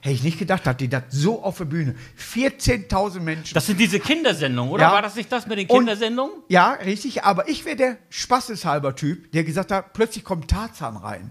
Hätte 0.00 0.14
ich 0.14 0.22
nicht 0.24 0.38
gedacht, 0.38 0.66
dass 0.66 0.76
die 0.76 0.88
das 0.88 1.04
so 1.10 1.42
auf 1.42 1.56
der 1.58 1.64
Bühne. 1.66 1.94
14.000 2.16 3.20
Menschen. 3.20 3.54
Das 3.54 3.66
sind 3.66 3.78
diese 3.78 3.98
Kindersendungen, 4.00 4.72
oder? 4.72 4.82
Ja. 4.84 4.92
War 4.92 5.00
das 5.02 5.14
nicht 5.14 5.30
das 5.32 5.46
mit 5.46 5.58
den 5.58 5.68
Und- 5.68 5.78
Kindersendungen? 5.78 6.34
Ja, 6.48 6.72
richtig, 6.72 7.24
aber 7.24 7.48
ich 7.48 7.64
wäre 7.64 7.76
der 7.76 7.96
spaßeshalber 8.10 8.94
Typ, 8.96 9.30
der 9.32 9.44
gesagt 9.44 9.70
hat, 9.70 9.92
plötzlich 9.94 10.24
kommt 10.24 10.50
Tarzan 10.50 10.96
rein. 10.96 11.30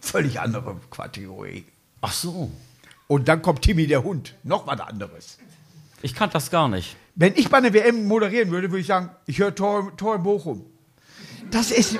Völlig 0.00 0.40
andere 0.40 0.76
Kategorie. 0.90 1.64
Ach 2.00 2.12
so. 2.12 2.50
Und 3.06 3.28
dann 3.28 3.42
kommt 3.42 3.62
Timmy 3.62 3.86
der 3.86 4.04
Hund. 4.04 4.34
Noch 4.42 4.66
was 4.66 4.80
anderes. 4.80 5.38
Ich 6.02 6.14
kannte 6.14 6.34
das 6.34 6.50
gar 6.50 6.68
nicht. 6.68 6.96
Wenn 7.14 7.34
ich 7.34 7.48
bei 7.50 7.58
einer 7.58 7.72
WM 7.72 8.06
moderieren 8.06 8.50
würde, 8.50 8.70
würde 8.70 8.80
ich 8.80 8.86
sagen, 8.86 9.10
ich 9.26 9.38
höre 9.38 9.54
Tor, 9.54 9.96
Tor 9.96 10.14
in 10.16 10.22
Bochum. 10.22 10.64
Das 11.50 11.70
ist. 11.70 11.98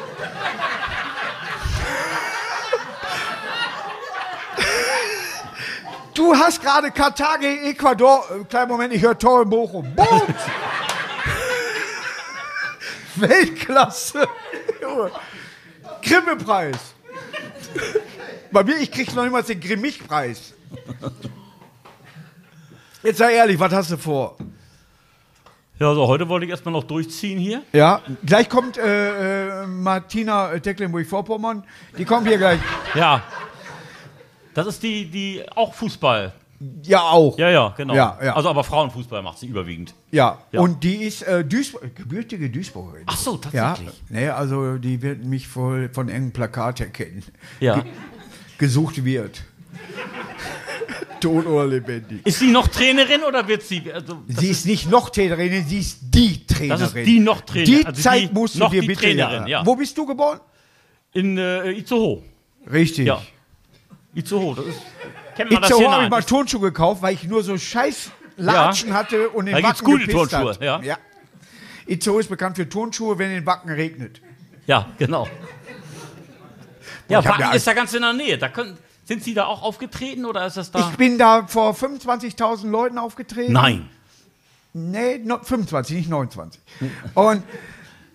Du 6.15 6.35
hast 6.35 6.61
gerade 6.63 6.91
Katar 6.91 7.39
gegen 7.39 7.65
Ecuador. 7.65 8.25
Äh, 8.31 8.45
Kleinen 8.45 8.69
Moment, 8.71 8.93
ich 8.93 9.03
höre 9.03 9.19
Tor 9.19 9.43
in 9.43 9.51
Bochum. 9.51 9.95
Boom! 9.95 10.23
Weltklasse. 13.17 14.27
Grimme-Preis. 16.03 16.95
Bei 18.51 18.65
mir, 18.65 18.77
ich 18.79 18.91
krieg 18.91 19.15
noch 19.15 19.25
niemals 19.25 19.47
den 19.47 19.61
Grimmig-Preis. 19.61 20.55
Jetzt 23.03 23.19
sei 23.19 23.35
ehrlich, 23.35 23.59
was 23.59 23.73
hast 23.73 23.91
du 23.93 23.97
vor? 23.97 24.37
Ja, 25.79 25.89
also 25.91 26.07
heute 26.09 26.29
wollte 26.29 26.45
ich 26.45 26.51
erstmal 26.51 26.73
noch 26.73 26.85
durchziehen 26.85 27.39
hier. 27.39 27.63
Ja, 27.73 28.03
gleich 28.27 28.49
kommt 28.49 28.79
äh, 28.79 29.63
äh, 29.63 29.67
Martina 29.67 30.59
Tecklenburg-Vorpommern. 30.59 31.63
Die 31.97 32.05
kommt 32.05 32.27
hier 32.27 32.39
gleich. 32.39 32.59
Ja. 32.95 33.23
Das 34.55 34.67
ist 34.67 34.83
die, 34.83 35.09
die 35.09 35.45
auch 35.55 35.73
Fußball. 35.75 36.33
Ja, 36.83 37.03
auch. 37.03 37.39
Ja, 37.39 37.51
ja, 37.51 37.73
genau. 37.77 37.95
Ja, 37.95 38.19
ja. 38.23 38.35
Also 38.35 38.49
aber 38.51 38.65
Frauenfußball 38.65 39.23
macht 39.23 39.39
sie 39.39 39.47
überwiegend. 39.47 39.95
Ja. 40.11 40.39
Ja. 40.51 40.61
Und 40.61 40.83
die 40.83 40.97
ist 41.05 41.23
äh, 41.23 41.45
Duisburg, 41.45 41.95
gebürtige 41.95 42.51
Duisburgerin. 42.51 43.05
Ach 43.07 43.17
so, 43.17 43.39
Ja, 43.53 43.69
tatsächlich. 43.75 43.95
nee, 44.09 44.29
also 44.29 44.77
die 44.79 45.01
wird 45.03 45.25
mich 45.25 45.47
voll 45.47 45.89
von 45.93 46.09
engen 46.09 46.33
Plakat 46.33 46.81
erkennen. 46.81 47.23
Ja. 47.61 47.85
Gesucht 48.59 49.05
wird. 49.05 49.43
Tot 51.21 51.47
oder 51.47 51.67
lebendig. 51.67 52.25
Ist 52.25 52.39
sie 52.39 52.51
noch 52.51 52.69
Trainerin 52.69 53.23
oder 53.27 53.47
wird 53.49 53.63
sie? 53.63 53.93
Also, 53.93 54.23
Sie 54.29 54.49
ist 54.51 54.67
nicht 54.67 54.89
noch 54.89 55.11
Trainerin, 55.11 55.65
sie 55.67 55.79
ist 55.81 55.99
die 56.03 56.47
Trainerin. 56.47 56.81
Das 56.81 56.95
ist 56.95 57.07
die 57.07 57.19
noch 57.19 57.41
Trainerin. 57.41 57.75
Die 57.81 57.87
Also 57.87 58.03
Zeit 58.03 58.31
die- 58.31 58.35
musst 58.35 58.55
du 58.55 58.59
noch 58.61 58.71
dir 58.71 58.83
bitte 58.87 59.03
Trainerin, 59.03 59.43
ja. 59.49 59.61
ja. 59.61 59.67
Wo 59.67 59.75
bist 59.77 59.97
du 59.99 60.07
geboren? 60.07 60.41
in 61.13 61.37
äh, 61.39 61.71
Itzehoe. 61.73 62.23
Richtig. 62.71 63.07
Ja. 63.07 63.21
Itzehoe, 64.15 64.55
das 64.55 64.67
ist. 64.67 64.81
Kennt 65.39 65.51
man 65.53 65.63
das 65.63 65.71
Itzehoe 65.71 65.85
hier? 65.87 65.93
habe 65.95 66.05
ich 66.05 66.11
mal 66.11 66.23
Turnschuhe 66.23 66.61
gekauft, 66.61 67.01
weil 67.01 67.15
ich 67.15 67.25
nur 67.25 67.43
so 67.43 67.57
scheiß 67.57 68.11
Latschen 68.37 68.93
hatte 68.93 69.31
und 69.31 69.47
den 69.47 69.57
Da 69.57 69.63
Wacken 69.63 69.85
gute 69.85 70.07
gepisst 70.07 70.31
Turnschuhe, 70.33 70.51
hat. 70.55 70.61
ja. 70.63 70.81
ja. 70.83 70.99
Itzehoe 71.87 72.21
ist 72.21 72.29
bekannt 72.29 72.57
für 72.57 72.69
Turnschuhe, 72.69 73.17
wenn 73.19 73.31
in 73.31 73.47
Wacken 73.47 73.71
regnet. 73.71 74.21
Ja, 74.67 74.87
genau. 74.99 75.27
Ja, 77.09 77.21
Ich 77.21 77.27
Wacken 77.27 77.41
ja- 77.41 77.53
ist 77.53 77.67
da 77.67 77.73
ganz 77.73 77.95
in 77.95 78.03
der 78.03 78.13
Nähe. 78.13 78.37
Da 78.37 78.49
können, 78.49 78.77
sind 79.05 79.25
Sie 79.25 79.33
da 79.33 79.47
auch 79.47 79.63
aufgetreten 79.63 80.27
oder 80.27 80.47
ist 80.47 80.57
das 80.59 80.71
da? 80.71 80.81
Ich 80.91 80.97
bin 80.97 81.17
da 81.19 81.47
vor 81.47 81.73
25.000 81.75 82.69
Leuten 82.69 82.99
aufgetreten. 82.99 83.53
Nein. 83.55 83.89
Nee, 84.75 85.19
no, 85.25 85.39
25, 85.43 85.97
nicht 85.97 86.11
29. 86.11 86.61
Und 87.15 87.43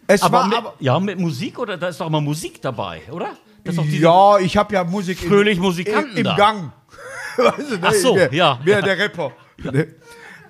es 0.06 0.22
Aber 0.22 0.38
war 0.40 0.48
mit, 0.48 0.58
aber, 0.58 0.74
ja, 0.80 1.00
mit 1.00 1.18
Musik 1.20 1.58
oder 1.58 1.78
da 1.78 1.88
ist 1.88 2.00
doch 2.00 2.08
immer 2.08 2.22
Musik 2.22 2.62
dabei, 2.62 3.02
oder? 3.12 3.30
Das 3.64 3.76
ja, 3.90 4.38
ich 4.40 4.56
habe 4.58 4.74
ja 4.76 4.84
Musik 4.84 5.22
in- 5.24 5.30
Fröhlich 5.30 5.58
Musikanten 5.58 6.18
im, 6.18 6.28
im. 6.28 6.36
Gang. 6.36 6.72
weißt 7.58 7.72
du, 7.72 7.76
ne? 7.78 7.80
Ach 7.82 7.93
so, 7.93 8.15
Wer- 8.15 8.34
ja. 8.34 8.60
Wer 8.63 8.82
der 8.82 8.98
Rapper. 8.98 9.32
Ne? 9.58 9.96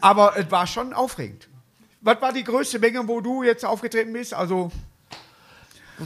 Aber 0.01 0.37
es 0.37 0.49
war 0.51 0.67
schon 0.67 0.93
aufregend. 0.93 1.47
Was 2.01 2.21
war 2.21 2.33
die 2.33 2.43
größte 2.43 2.79
Menge, 2.79 3.07
wo 3.07 3.21
du 3.21 3.43
jetzt 3.43 3.63
aufgetreten 3.65 4.11
bist? 4.11 4.33
Also, 4.33 4.71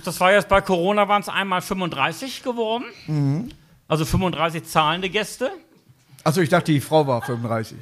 Das 0.03 0.19
war 0.19 0.31
jetzt 0.31 0.47
bei 0.47 0.61
Corona, 0.61 1.07
waren 1.07 1.21
es 1.21 1.29
einmal 1.29 1.61
35 1.61 2.43
geworden. 2.43 2.85
Mhm. 3.07 3.49
Also 3.87 4.05
35 4.05 4.63
zahlende 4.65 5.09
Gäste. 5.09 5.49
also 6.23 6.41
ich 6.41 6.49
dachte, 6.49 6.71
die 6.73 6.81
Frau 6.81 7.07
war 7.07 7.21
35. 7.21 7.77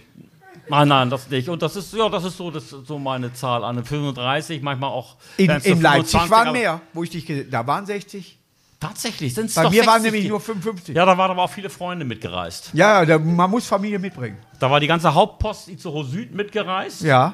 Nein, 0.70 0.88
nein, 0.88 1.10
das 1.10 1.30
nicht. 1.30 1.50
Und 1.50 1.62
das 1.62 1.76
ist, 1.76 1.94
ja, 1.94 2.08
das 2.10 2.24
ist 2.24 2.38
so, 2.38 2.50
das 2.52 2.64
ist 2.72 2.88
so 2.88 2.98
meine 2.98 3.34
Zahl 3.34 3.64
an 3.64 3.84
35, 3.84 4.62
manchmal 4.62 4.90
auch. 4.92 5.16
In, 5.38 5.46
in 5.50 5.82
Leipzig 5.82 6.20
25, 6.20 6.30
waren 6.32 6.48
aber 6.48 6.52
mehr, 6.58 6.82
wo 6.94 7.04
ich 7.04 7.10
dich 7.12 7.26
gesehen 7.26 7.52
Da 7.52 7.66
waren 7.68 7.86
60. 7.86 8.40
Tatsächlich, 8.80 9.34
sind 9.34 9.46
es 9.46 9.56
Bei 9.56 9.64
doch 9.64 9.72
mir 9.72 9.86
waren 9.86 10.02
60. 10.02 10.12
nämlich 10.12 10.30
nur 10.30 10.40
55. 10.40 10.96
Ja, 10.96 11.06
da 11.06 11.18
waren 11.18 11.32
aber 11.32 11.44
auch 11.44 11.50
viele 11.50 11.70
Freunde 11.70 12.06
mitgereist. 12.06 12.72
Ja, 12.74 13.06
da, 13.06 13.18
man 13.18 13.50
muss 13.50 13.66
Familie 13.66 14.00
mitbringen. 14.00 14.38
Da 14.60 14.70
war 14.70 14.80
die 14.80 14.88
ganze 14.88 15.14
Hauptpost 15.14 15.70
Itzehoe 15.70 16.04
Süd 16.04 16.34
mitgereist. 16.36 17.02
Ja, 17.02 17.34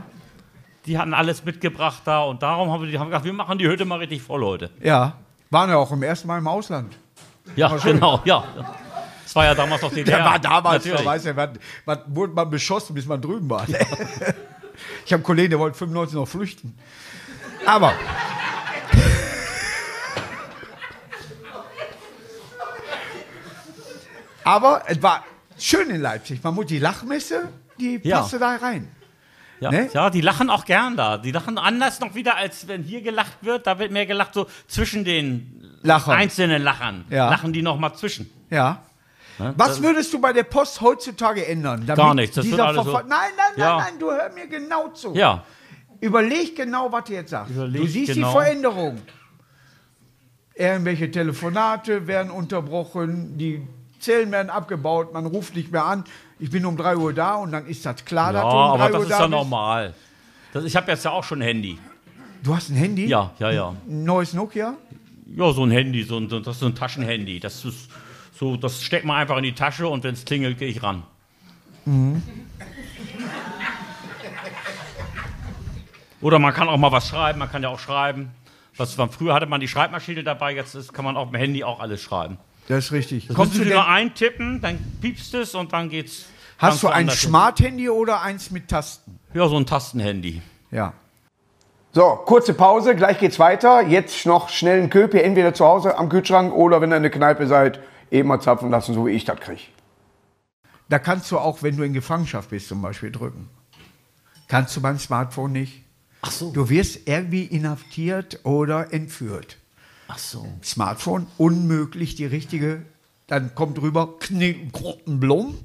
Die 0.85 0.97
hatten 0.97 1.13
alles 1.13 1.43
mitgebracht 1.43 2.01
da 2.05 2.23
und 2.23 2.41
darum 2.41 2.71
haben 2.71 2.83
wir 2.83 2.89
die 2.91 2.97
haben 2.97 3.07
gedacht, 3.07 3.23
wir 3.25 3.33
machen 3.33 3.57
die 3.57 3.67
Hütte 3.67 3.85
mal 3.85 3.99
richtig 3.99 4.21
voll 4.21 4.43
heute. 4.43 4.69
ja. 4.81 5.13
Waren 5.49 5.69
ja 5.69 5.75
auch 5.75 5.91
im 5.91 6.01
ersten 6.01 6.29
Mal 6.29 6.37
im 6.37 6.47
Ausland. 6.47 6.97
Ja, 7.57 7.75
genau, 7.75 8.21
ja. 8.23 8.41
Das 9.25 9.35
war 9.35 9.43
ja 9.43 9.53
damals 9.53 9.81
noch 9.81 9.89
DDR. 9.91 10.15
Der 10.17 10.25
war 10.25 10.39
damals, 10.39 10.85
da 10.85 11.03
weiß 11.03 11.25
ja, 11.25 11.35
was, 11.35 11.49
was 11.83 11.99
wurde 12.07 12.31
man 12.31 12.49
beschossen, 12.49 12.93
bis 12.95 13.05
man 13.05 13.21
drüben 13.21 13.49
war. 13.49 13.65
ich 13.67 13.75
habe 13.75 15.15
einen 15.15 15.23
Kollegen, 15.23 15.49
der 15.49 15.59
wollte 15.59 15.77
95 15.77 16.15
noch 16.15 16.25
flüchten. 16.25 16.77
Aber. 17.65 17.91
Aber 24.43 24.83
es 24.87 25.01
war 25.01 25.23
schön 25.57 25.89
in 25.89 26.01
Leipzig. 26.01 26.43
Man 26.43 26.55
muss 26.55 26.65
die 26.67 26.79
Lachmesse, 26.79 27.49
die 27.79 27.99
Ja. 28.03 28.19
passte 28.21 28.39
da 28.39 28.55
rein. 28.55 28.87
Ja, 29.59 29.69
Ne? 29.69 29.89
ja, 29.93 30.09
die 30.09 30.21
lachen 30.21 30.49
auch 30.49 30.65
gern 30.65 30.97
da. 30.97 31.17
Die 31.17 31.31
lachen 31.31 31.57
anders 31.59 31.99
noch 31.99 32.15
wieder, 32.15 32.35
als 32.35 32.67
wenn 32.67 32.81
hier 32.83 33.01
gelacht 33.03 33.37
wird. 33.41 33.67
Da 33.67 33.77
wird 33.77 33.91
mehr 33.91 34.07
gelacht 34.07 34.33
so 34.33 34.47
zwischen 34.67 35.05
den 35.05 35.77
Lachern. 35.83 36.15
einzelnen 36.17 36.63
Lachern. 36.63 37.05
Ja. 37.09 37.29
Lachen 37.29 37.53
die 37.53 37.61
noch 37.61 37.77
mal 37.77 37.93
zwischen. 37.93 38.27
Ja. 38.49 38.81
Ne? 39.37 39.53
Was 39.57 39.67
Das- 39.69 39.81
würdest 39.83 40.11
du 40.13 40.19
bei 40.19 40.33
der 40.33 40.43
Post 40.43 40.81
heutzutage 40.81 41.45
ändern? 41.45 41.85
Gar 41.85 42.15
nichts, 42.15 42.35
das 42.35 42.45
wird 42.45 42.53
dieser 42.55 42.67
alles 42.67 42.83
so- 42.85 42.91
Nein, 42.91 43.03
nein, 43.09 43.27
nein, 43.37 43.53
Ja. 43.57 43.77
nein, 43.77 43.93
du 43.99 44.09
hör 44.11 44.31
mir 44.33 44.47
genau 44.47 44.87
zu. 44.89 45.13
Ja, 45.13 45.43
Überleg 46.03 46.55
genau, 46.55 46.91
was 46.91 47.03
du 47.03 47.13
jetzt 47.13 47.29
sagst. 47.29 47.51
Überleg 47.51 47.81
du 47.83 47.87
siehst 47.87 48.13
genau. 48.15 48.29
die 48.29 48.33
Veränderung. 48.33 48.99
Irgendwelche 50.55 51.11
Telefonate 51.11 52.07
werden 52.07 52.31
unterbrochen, 52.31 53.37
die 53.37 53.61
Zellen 54.01 54.31
werden 54.31 54.49
abgebaut, 54.49 55.13
man 55.13 55.25
ruft 55.25 55.55
nicht 55.55 55.71
mehr 55.71 55.85
an. 55.85 56.03
Ich 56.39 56.49
bin 56.49 56.65
um 56.65 56.75
3 56.75 56.97
Uhr 56.97 57.13
da 57.13 57.35
und 57.35 57.51
dann 57.51 57.67
ist 57.67 57.85
das 57.85 58.03
klar, 58.03 58.33
ja 58.33 58.41
dass 58.41 58.51
du 58.51 58.57
um 58.57 58.77
3 58.77 58.83
aber 58.83 58.89
das 58.89 58.95
Uhr 58.97 59.03
ist 59.03 59.11
da 59.11 59.15
ja 59.19 59.27
bist. 59.27 59.31
normal. 59.31 59.93
Das, 60.53 60.63
ich 60.65 60.75
habe 60.75 60.91
jetzt 60.91 61.05
ja 61.05 61.11
auch 61.11 61.23
schon 61.23 61.39
ein 61.39 61.45
Handy. 61.45 61.79
Du 62.43 62.55
hast 62.55 62.69
ein 62.69 62.75
Handy? 62.75 63.05
Ja, 63.05 63.31
ja, 63.39 63.51
ja. 63.51 63.69
Ein 63.87 64.03
neues 64.03 64.33
Nokia? 64.33 64.73
Ja, 65.35 65.51
so 65.53 65.63
ein 65.63 65.71
Handy, 65.71 66.03
so 66.03 66.17
ein, 66.17 66.27
das 66.27 66.47
ist 66.47 66.59
so 66.59 66.65
ein 66.65 66.75
Taschenhandy. 66.75 67.39
Das 67.39 67.63
ist 67.63 67.89
so, 68.33 68.57
das 68.57 68.81
steckt 68.81 69.05
man 69.05 69.17
einfach 69.17 69.37
in 69.37 69.43
die 69.43 69.53
Tasche 69.53 69.87
und 69.87 70.03
wenn 70.03 70.13
es 70.13 70.25
klingelt, 70.25 70.57
gehe 70.57 70.67
ich 70.67 70.81
ran. 70.81 71.03
Oder 76.21 76.39
man 76.39 76.53
kann 76.53 76.67
auch 76.67 76.77
mal 76.77 76.91
was 76.91 77.07
schreiben, 77.07 77.39
man 77.39 77.49
kann 77.49 77.63
ja 77.63 77.69
auch 77.69 77.79
schreiben. 77.79 78.31
Was 78.77 78.95
früher 78.95 79.33
hatte 79.33 79.45
man 79.45 79.61
die 79.61 79.67
Schreibmaschine 79.67 80.23
dabei, 80.23 80.55
jetzt 80.55 80.75
ist, 80.75 80.93
kann 80.93 81.05
man 81.05 81.17
auf 81.17 81.29
dem 81.29 81.35
Handy 81.35 81.63
auch 81.63 81.79
alles 81.79 82.01
schreiben. 82.01 82.37
Das 82.67 82.85
ist 82.85 82.91
richtig. 82.91 83.27
Das 83.27 83.35
Kommst 83.35 83.57
du 83.57 83.65
nur 83.65 83.87
eintippen, 83.87 84.61
dann 84.61 84.79
piepst 85.01 85.33
es 85.33 85.55
und 85.55 85.73
dann 85.73 85.89
geht's. 85.89 86.25
hast 86.57 86.83
du 86.83 86.87
ein. 86.87 87.09
Smart-Handy 87.09 87.89
oder 87.89 88.21
eins 88.21 88.51
mit 88.51 88.67
Tasten? 88.67 89.19
Ja, 89.33 89.47
so 89.47 89.57
ein 89.57 89.65
Tastenhandy. 89.65 90.41
Ja. 90.71 90.93
So, 91.93 92.21
kurze 92.25 92.53
Pause, 92.53 92.95
gleich 92.95 93.19
geht's 93.19 93.37
weiter. 93.37 93.81
Jetzt 93.81 94.25
noch 94.25 94.47
schnell 94.47 94.79
einen 94.79 94.89
Köpi, 94.89 95.19
entweder 95.19 95.53
zu 95.53 95.65
Hause 95.65 95.97
am 95.97 96.07
Kühlschrank 96.07 96.53
oder 96.53 96.79
wenn 96.79 96.91
ihr 96.93 96.97
in 96.97 97.03
der 97.03 97.11
Kneipe 97.11 97.47
seid, 97.47 97.81
eben 98.09 98.29
mal 98.29 98.39
zapfen 98.39 98.69
lassen, 98.69 98.93
so 98.93 99.05
wie 99.05 99.11
ich 99.11 99.25
das 99.25 99.39
kriege. 99.39 99.61
Da 100.87 100.99
kannst 100.99 101.29
du 101.31 101.37
auch, 101.37 101.63
wenn 101.63 101.75
du 101.75 101.83
in 101.83 101.93
Gefangenschaft 101.93 102.49
bist, 102.49 102.69
zum 102.69 102.81
Beispiel 102.81 103.11
drücken. 103.11 103.49
Kannst 104.47 104.75
du 104.75 104.81
beim 104.81 104.99
Smartphone 104.99 105.51
nicht. 105.53 105.83
Ach 106.21 106.31
so. 106.31 106.51
Du 106.51 106.69
wirst 106.69 107.07
irgendwie 107.07 107.43
inhaftiert 107.45 108.39
oder 108.43 108.93
entführt. 108.93 109.57
Ach 110.13 110.17
so. 110.17 110.47
Smartphone, 110.63 111.27
unmöglich 111.37 112.15
die 112.15 112.25
richtige. 112.25 112.85
Dann 113.27 113.55
kommt 113.55 113.77
drüber 113.77 114.19
Knippenblum. 114.19 115.57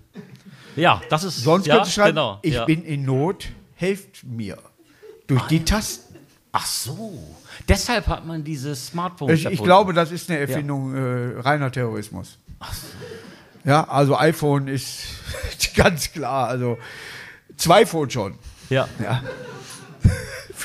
Ja, 0.76 1.02
das 1.10 1.24
ist. 1.24 1.42
Sonst 1.42 1.66
ja, 1.66 1.74
könntest 1.74 1.96
du 1.96 2.00
schreiben, 2.00 2.14
genau, 2.14 2.38
ich 2.42 2.54
ja. 2.54 2.64
bin 2.64 2.84
in 2.84 3.04
Not, 3.04 3.48
helft 3.74 4.24
mir. 4.24 4.58
Durch 5.26 5.42
die 5.48 5.64
Tasten. 5.64 6.14
Ach 6.52 6.64
so. 6.64 7.18
Deshalb 7.68 8.06
hat 8.06 8.24
man 8.24 8.44
dieses 8.44 8.86
Smartphone. 8.86 9.30
Ich, 9.30 9.44
ich 9.46 9.62
glaube, 9.62 9.92
das 9.92 10.12
ist 10.12 10.30
eine 10.30 10.38
Erfindung 10.38 10.94
äh, 10.94 11.40
reiner 11.40 11.72
Terrorismus. 11.72 12.38
Ja, 13.64 13.84
also 13.88 14.16
iPhone 14.16 14.68
ist 14.68 15.00
ganz 15.74 16.12
klar. 16.12 16.48
Also 16.48 16.78
zwei 17.56 17.84
Phone 17.84 18.10
schon. 18.10 18.38
Ja. 18.70 18.88
Ja. 19.02 19.22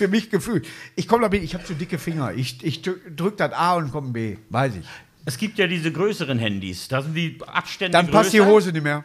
Für 0.01 0.07
mich 0.07 0.31
gefühlt. 0.31 0.67
Ich 0.95 1.07
komme 1.07 1.21
damit, 1.21 1.43
ich 1.43 1.53
habe 1.53 1.63
zu 1.63 1.75
dicke 1.75 1.99
Finger. 1.99 2.33
Ich, 2.33 2.63
ich 2.63 2.81
drücke 2.81 3.35
das 3.37 3.53
A 3.53 3.75
und 3.75 3.91
komme 3.91 4.09
B. 4.09 4.37
Weiß 4.49 4.75
ich. 4.75 4.85
Es 5.25 5.37
gibt 5.37 5.59
ja 5.59 5.67
diese 5.67 5.91
größeren 5.91 6.39
Handys. 6.39 6.87
Da 6.87 7.03
sind 7.03 7.13
die 7.13 7.37
Abstände 7.45 7.91
Dann 7.91 8.07
passt 8.09 8.33
die 8.33 8.39
größer. 8.39 8.49
Hose 8.49 8.71
nicht 8.71 8.81
mehr. 8.83 9.03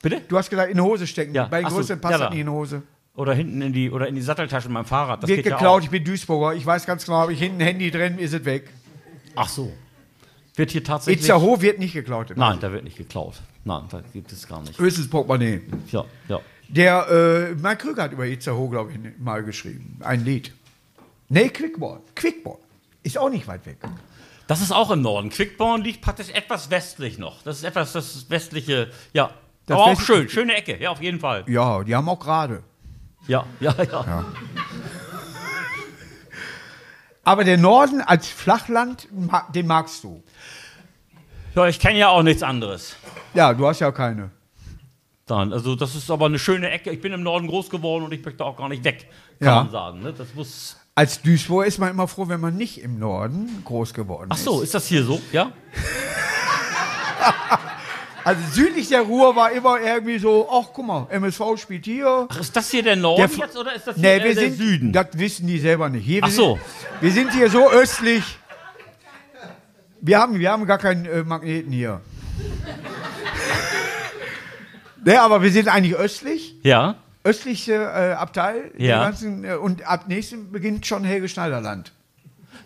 Bitte? 0.00 0.22
Du 0.28 0.38
hast 0.38 0.50
gesagt, 0.50 0.70
in 0.70 0.76
die 0.76 0.82
Hose 0.82 1.08
stecken. 1.08 1.34
Ja. 1.34 1.46
Bei 1.46 1.58
den 1.58 1.66
Ach 1.66 1.70
so, 1.70 1.78
größeren 1.78 2.00
passt 2.00 2.12
ja, 2.12 2.18
das 2.18 2.26
da. 2.28 2.30
nicht 2.30 2.42
in 2.42 2.46
die 2.46 2.52
Hose. 2.52 2.82
Oder 3.16 3.34
hinten 3.34 3.60
in 3.60 3.72
die 3.72 3.90
oder 3.90 4.06
in 4.06 4.14
die 4.14 4.20
Satteltasche 4.20 4.68
beim 4.68 4.84
Fahrrad. 4.84 5.20
Das 5.20 5.28
Wird 5.28 5.44
ja 5.44 5.50
geklaut, 5.56 5.80
auch. 5.80 5.84
ich 5.84 5.90
bin 5.90 6.04
Duisburger. 6.04 6.54
Ich 6.54 6.64
weiß 6.64 6.86
ganz 6.86 7.04
genau, 7.04 7.18
habe 7.18 7.32
ich 7.32 7.40
hinten 7.40 7.60
ein 7.60 7.66
Handy 7.66 7.90
drin, 7.90 8.20
ist 8.20 8.34
es 8.34 8.44
weg. 8.44 8.70
Ach 9.34 9.48
so. 9.48 9.72
Wird 10.54 10.70
hier 10.70 10.84
tatsächlich. 10.84 11.24
Itzehoe 11.24 11.60
wird 11.60 11.80
nicht 11.80 11.94
geklaut. 11.94 12.32
Nein, 12.36 12.58
da 12.60 12.70
wird 12.70 12.84
nicht 12.84 12.96
geklaut. 12.98 13.42
Nein, 13.64 13.82
da 13.90 14.00
gibt 14.12 14.30
es 14.30 14.46
gar 14.46 14.60
nicht. 14.62 14.78
Höchstens 14.78 15.10
Portemonnaie. 15.10 15.62
Ja, 15.90 16.04
ja. 16.28 16.38
Der, 16.68 17.08
äh, 17.08 17.54
Mike 17.54 17.78
Krüger 17.78 18.04
hat 18.04 18.12
über 18.12 18.26
Itzehoe, 18.26 18.68
glaube 18.68 18.92
ich, 18.92 18.98
mal 19.18 19.42
geschrieben. 19.42 19.98
Ein 20.02 20.24
Lied. 20.24 20.52
Nee, 21.28 21.48
Quickborn. 21.48 22.00
Quickborn. 22.14 22.58
Ist 23.02 23.16
auch 23.18 23.30
nicht 23.30 23.46
weit 23.48 23.64
weg. 23.66 23.78
Das 24.46 24.60
ist 24.60 24.72
auch 24.72 24.90
im 24.90 25.02
Norden. 25.02 25.30
Quickborn 25.30 25.82
liegt 25.82 26.02
praktisch 26.02 26.30
etwas 26.30 26.70
westlich 26.70 27.18
noch. 27.18 27.42
Das 27.42 27.58
ist 27.58 27.64
etwas 27.64 27.92
das 27.92 28.28
westliche. 28.30 28.90
Ja. 29.12 29.30
Das 29.66 29.76
Aber 29.76 29.92
auch 29.92 30.00
schön. 30.00 30.28
Schöne 30.28 30.54
Ecke. 30.54 30.80
Ja, 30.80 30.90
auf 30.90 31.02
jeden 31.02 31.20
Fall. 31.20 31.44
Ja, 31.46 31.84
die 31.84 31.94
haben 31.94 32.08
auch 32.08 32.18
gerade. 32.18 32.62
Ja, 33.26 33.44
ja, 33.60 33.74
ja. 33.82 34.24
Aber 37.24 37.44
der 37.44 37.58
Norden 37.58 38.00
als 38.00 38.26
Flachland, 38.26 39.06
den 39.54 39.66
magst 39.66 40.02
du. 40.04 40.22
Ja, 41.54 41.66
ich 41.66 41.78
kenne 41.78 41.98
ja 41.98 42.08
auch 42.08 42.22
nichts 42.22 42.42
anderes. 42.42 42.96
Ja, 43.34 43.52
du 43.52 43.66
hast 43.66 43.80
ja 43.80 43.92
keine. 43.92 44.30
Dann, 45.28 45.52
also 45.52 45.74
das 45.76 45.94
ist 45.94 46.10
aber 46.10 46.26
eine 46.26 46.38
schöne 46.38 46.70
Ecke. 46.70 46.90
Ich 46.90 47.00
bin 47.00 47.12
im 47.12 47.22
Norden 47.22 47.46
groß 47.48 47.70
geworden 47.70 48.04
und 48.04 48.12
ich 48.12 48.24
möchte 48.24 48.44
auch 48.44 48.56
gar 48.56 48.68
nicht 48.68 48.82
weg, 48.84 49.06
kann 49.38 49.46
Ja. 49.48 49.54
man 49.62 49.70
sagen. 49.70 50.02
Ne? 50.02 50.12
Das 50.16 50.34
muss. 50.34 50.76
Als 50.94 51.22
Duisburg 51.22 51.66
ist 51.66 51.78
man 51.78 51.90
immer 51.90 52.08
froh, 52.08 52.28
wenn 52.28 52.40
man 52.40 52.56
nicht 52.56 52.82
im 52.82 52.98
Norden 52.98 53.62
groß 53.64 53.94
geworden 53.94 54.30
Ach 54.32 54.36
ist. 54.36 54.44
so, 54.44 54.62
ist 54.62 54.74
das 54.74 54.86
hier 54.88 55.04
so? 55.04 55.20
Ja? 55.32 55.52
Also 58.24 58.42
südlich 58.52 58.88
der 58.90 59.00
Ruhr 59.02 59.34
war 59.36 59.52
immer 59.52 59.80
irgendwie 59.80 60.18
so, 60.18 60.46
ach 60.52 60.66
guck 60.74 60.86
mal, 60.86 61.06
MSV 61.08 61.40
spielt 61.56 61.86
hier. 61.86 62.26
Ach, 62.28 62.38
ist 62.40 62.54
das 62.54 62.70
hier 62.70 62.82
der 62.82 62.96
Norden 62.96 63.22
Der 63.34 63.46
jetzt 63.46 63.56
oder 63.56 63.74
ist 63.74 63.86
das 63.86 63.94
hier 63.96 64.02
Nee, 64.18 64.22
wir 64.24 64.34
der 64.34 64.44
sind, 64.44 64.56
Süden? 64.58 64.92
das 64.92 65.06
wissen 65.14 65.46
die 65.46 65.58
selber 65.58 65.88
nicht. 65.88 66.04
Hier, 66.04 66.20
wir 66.20 66.24
Ach 66.26 66.30
so. 66.30 66.54
Sind, 66.56 66.62
wir 67.00 67.12
sind 67.12 67.32
hier 67.32 67.48
so 67.48 67.70
östlich. 67.70 68.22
Wir 70.02 70.18
haben, 70.18 70.38
wir 70.38 70.50
haben 70.50 70.66
gar 70.66 70.76
keinen 70.76 71.06
äh, 71.06 71.22
Magneten 71.22 71.72
hier. 71.72 72.02
Ne, 75.08 75.22
aber 75.22 75.40
wir 75.42 75.50
sind 75.50 75.68
eigentlich 75.68 75.94
östlich. 75.96 76.54
Ja. 76.62 76.96
Östliche 77.24 77.72
äh, 77.72 78.12
Abteil. 78.12 78.72
Ja. 78.76 79.04
Ganzen, 79.04 79.42
äh, 79.42 79.54
und 79.54 79.86
ab 79.86 80.04
nächstem 80.06 80.52
beginnt 80.52 80.84
schon 80.86 81.02
Helge 81.02 81.30
Schneiderland. 81.30 81.92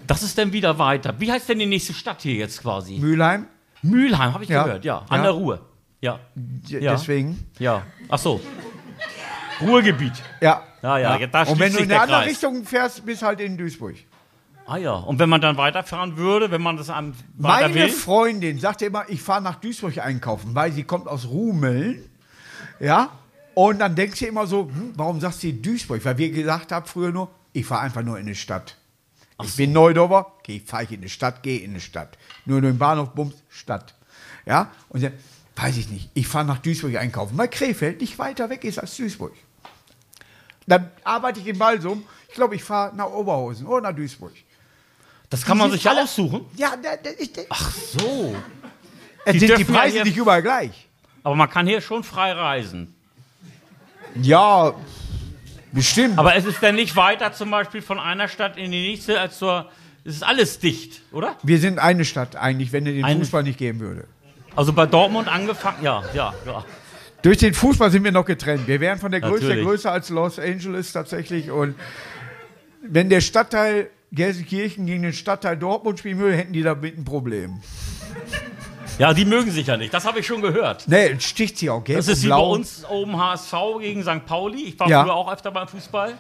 Das 0.09 0.25
ist 0.25 0.37
dann 0.39 0.53
wieder 0.53 0.77
weiter. 0.77 1.15
Wie 1.21 1.31
heißt 1.31 1.49
denn 1.49 1.61
die 1.61 1.67
nächste 1.67 1.93
Stadt 1.95 2.23
hier 2.23 2.35
jetzt 2.35 2.61
quasi? 2.61 2.99
Mülheim. 2.99 3.47
Mülheim, 3.83 4.35
habe 4.35 4.43
ich 4.43 4.51
Ja. 4.51 4.65
gehört, 4.65 4.85
ja. 4.85 5.05
An 5.09 5.19
Ja. 5.19 5.23
der 5.23 5.31
Ruhr. 5.31 5.61
Ja. 6.01 6.19
Ja. 6.67 6.93
Deswegen. 6.95 7.47
Ja. 7.61 7.83
Ach 8.09 8.19
so. 8.19 8.41
Ruhrgebiet. 9.61 10.15
Ja. 10.41 10.63
Ja, 10.83 10.99
ja, 10.99 11.17
ja, 11.17 11.43
Und 11.45 11.61
wenn 11.61 11.73
du 11.73 11.79
in 11.79 11.85
eine 11.93 12.01
andere 12.01 12.19
Kreis. 12.23 12.31
Richtung 12.31 12.65
fährst, 12.65 13.07
bis 13.07 13.23
halt 13.23 13.39
in 13.41 13.57
Duisburg. 13.57 13.95
Ah 14.67 14.79
ja. 14.79 14.95
Und 14.95 15.21
wenn 15.21 15.29
man 15.29 15.41
dann 15.41 15.57
weiterfahren 15.57 16.17
würde, 16.17 16.51
wenn 16.51 16.63
man 16.63 16.77
das 16.77 16.91
am 16.91 17.15
Meine 17.39 17.73
will? 17.73 17.89
Freundin 17.89 18.59
sagte 18.59 18.87
immer, 18.87 19.05
ich 19.09 19.23
fahre 19.23 19.43
nach 19.43 19.57
Duisburg 19.57 19.97
einkaufen, 19.99 20.57
weil 20.57 20.73
sie 20.73 20.83
kommt 20.83 21.07
aus 21.07 21.29
Rumeln. 21.29 22.09
Ja. 22.83 23.11
Und 23.55 23.79
dann 23.79 23.95
denkt 23.95 24.17
sie 24.17 24.27
immer 24.27 24.47
so, 24.47 24.65
hm, 24.65 24.93
warum 24.97 25.21
sagst 25.21 25.43
du 25.43 25.53
Duisburg? 25.53 26.05
Weil 26.05 26.19
wir 26.19 26.31
gesagt 26.31 26.73
haben 26.73 26.87
früher 26.87 27.13
nur, 27.13 27.29
ich 27.53 27.65
fahre 27.67 27.83
einfach 27.83 28.03
nur 28.03 28.19
in 28.19 28.27
die 28.27 28.35
Stadt. 28.35 28.77
Ich 29.43 29.57
bin 29.57 29.73
Neudorfer, 29.73 30.33
okay, 30.39 30.63
fahre 30.65 30.85
ich 30.85 30.93
in 30.93 31.01
die 31.03 31.09
Stadt, 31.09 31.43
gehe 31.43 31.61
in 31.61 31.75
die 31.75 31.81
Stadt. 31.81 32.17
Nur 32.45 32.59
in 32.59 32.65
den 32.65 32.79
Bahnhof, 32.79 33.11
Bums, 33.11 33.35
Stadt. 33.49 33.95
Ja. 34.47 34.71
Und 34.89 35.01
sie, 35.01 35.11
weiß 35.57 35.77
ich 35.77 35.89
nicht, 35.91 36.11
ich 36.15 36.27
fahre 36.29 36.45
nach 36.45 36.59
Duisburg 36.59 36.97
einkaufen, 36.97 37.37
weil 37.37 37.49
Krefeld 37.49 38.01
nicht 38.01 38.19
weiter 38.19 38.49
weg 38.51 38.65
ist 38.65 38.79
als 38.79 38.97
Duisburg. 38.97 39.33
Dann 40.67 40.91
arbeite 41.05 41.41
ich 41.41 41.47
in 41.49 41.59
Balsum. 41.59 42.05
Ich 42.29 42.35
glaube, 42.35 42.55
ich 42.55 42.63
fahre 42.65 42.95
nach 42.97 43.11
Oberhausen 43.11 43.67
oder 43.67 43.91
nach 43.91 43.97
Duisburg. 43.97 44.33
Das 45.29 45.45
kann 45.45 45.59
man 45.59 45.71
sich 45.71 45.83
ja 45.85 45.93
aussuchen. 45.93 46.47
Ja, 46.57 46.75
da, 46.81 46.97
da, 46.97 47.11
ich, 47.19 47.33
Ach 47.49 47.71
so. 47.73 48.35
es 49.25 49.33
die 49.33 49.39
sind 49.41 49.59
die 49.59 49.63
ja 49.63 49.69
Preise 49.69 49.95
hier- 49.97 50.05
nicht 50.05 50.17
überall 50.17 50.43
gleich. 50.43 50.89
Aber 51.23 51.35
man 51.35 51.49
kann 51.49 51.67
hier 51.67 51.81
schon 51.81 52.03
frei 52.05 52.33
reisen. 52.33 52.95
Ja, 54.21 54.75
bestimmt. 55.73 56.19
Aber 56.19 56.35
es 56.37 56.45
ist 56.45 56.63
dann 56.63 56.75
nicht 56.75 56.97
weiter 56.97 57.33
zum 57.33 57.51
Beispiel 57.51 57.81
von 57.83 57.99
einer 57.99 58.29
Stadt 58.29 58.57
in 58.57 58.71
die 58.71 58.83
nächste 58.89 59.21
als 59.21 59.39
zur. 59.39 59.71
Es 60.05 60.17
ist 60.17 60.25
alles 60.25 60.59
dicht, 60.59 61.03
oder? 61.13 61.37
wir 61.45 61.61
sind 61.61 61.79
eine 61.79 62.05
Stadt 62.05 62.35
eigentlich, 62.35 62.73
wenn 62.73 62.85
es 62.87 62.93
den 62.93 63.05
Eine- 63.05 63.21
Fußball 63.21 63.45
nicht 63.45 63.57
geben 63.57 63.79
würde. 63.79 64.05
Also 64.57 64.73
bei 64.73 64.85
Dortmund 64.85 65.29
angefangen. 65.29 65.83
Ja, 65.83 66.03
ja, 66.13 66.35
ja. 66.45 66.65
Durch 67.23 67.39
den 67.39 67.55
Fußball 67.55 67.91
sind 67.93 68.03
wir 68.03 68.11
noch 68.11 68.25
getrennt. 68.25 68.67
Wir 68.67 68.81
wären 68.81 68.99
von 68.99 69.13
der 69.13 69.21
Größe 69.21 69.45
Natürlich. 69.45 69.65
größer 69.65 69.93
als 69.93 70.09
Los 70.09 70.41
Angeles 70.41 70.93
tatsächlich. 70.93 71.53
Und 71.53 71.77
wenn 72.83 73.09
der 73.09 73.21
Stadtteil 73.21 73.89
Gelsenkirchen 74.11 74.87
gegen 74.87 75.03
den 75.05 75.13
Stadtteil 75.13 75.57
Dortmund 75.57 76.01
spielen 76.01 76.19
würde, 76.19 76.37
hätten 76.37 76.53
die 76.53 76.63
damit 76.63 76.99
ein 76.99 77.05
Problem. 77.05 77.63
Ja, 78.99 79.13
die 79.15 79.25
mögen 79.25 79.51
sich 79.51 79.67
ja 79.67 79.77
nicht. 79.77 79.93
Das 79.93 80.05
habe 80.05 80.21
ich 80.21 80.27
schon 80.27 80.43
gehört. 80.43 80.85
Nee, 80.87 81.19
sticht 81.19 81.59
sie 81.59 81.71
auch 81.71 81.83
gelb 81.83 81.99
Das 81.99 82.09
ist 82.09 82.23
wie 82.23 82.29
bei 82.29 82.35
blau. 82.37 82.53
uns 82.53 82.85
oben 82.89 83.17
HSV 83.19 83.55
gegen 83.81 84.03
St. 84.03 84.25
Pauli. 84.27 84.65
Ich 84.69 84.79
war 84.81 84.89
Ja. 84.89 85.03
früher 85.03 85.15
auch 85.15 85.33
öfter 85.33 85.51
beim 85.51 85.67
Fußball. 85.69 86.15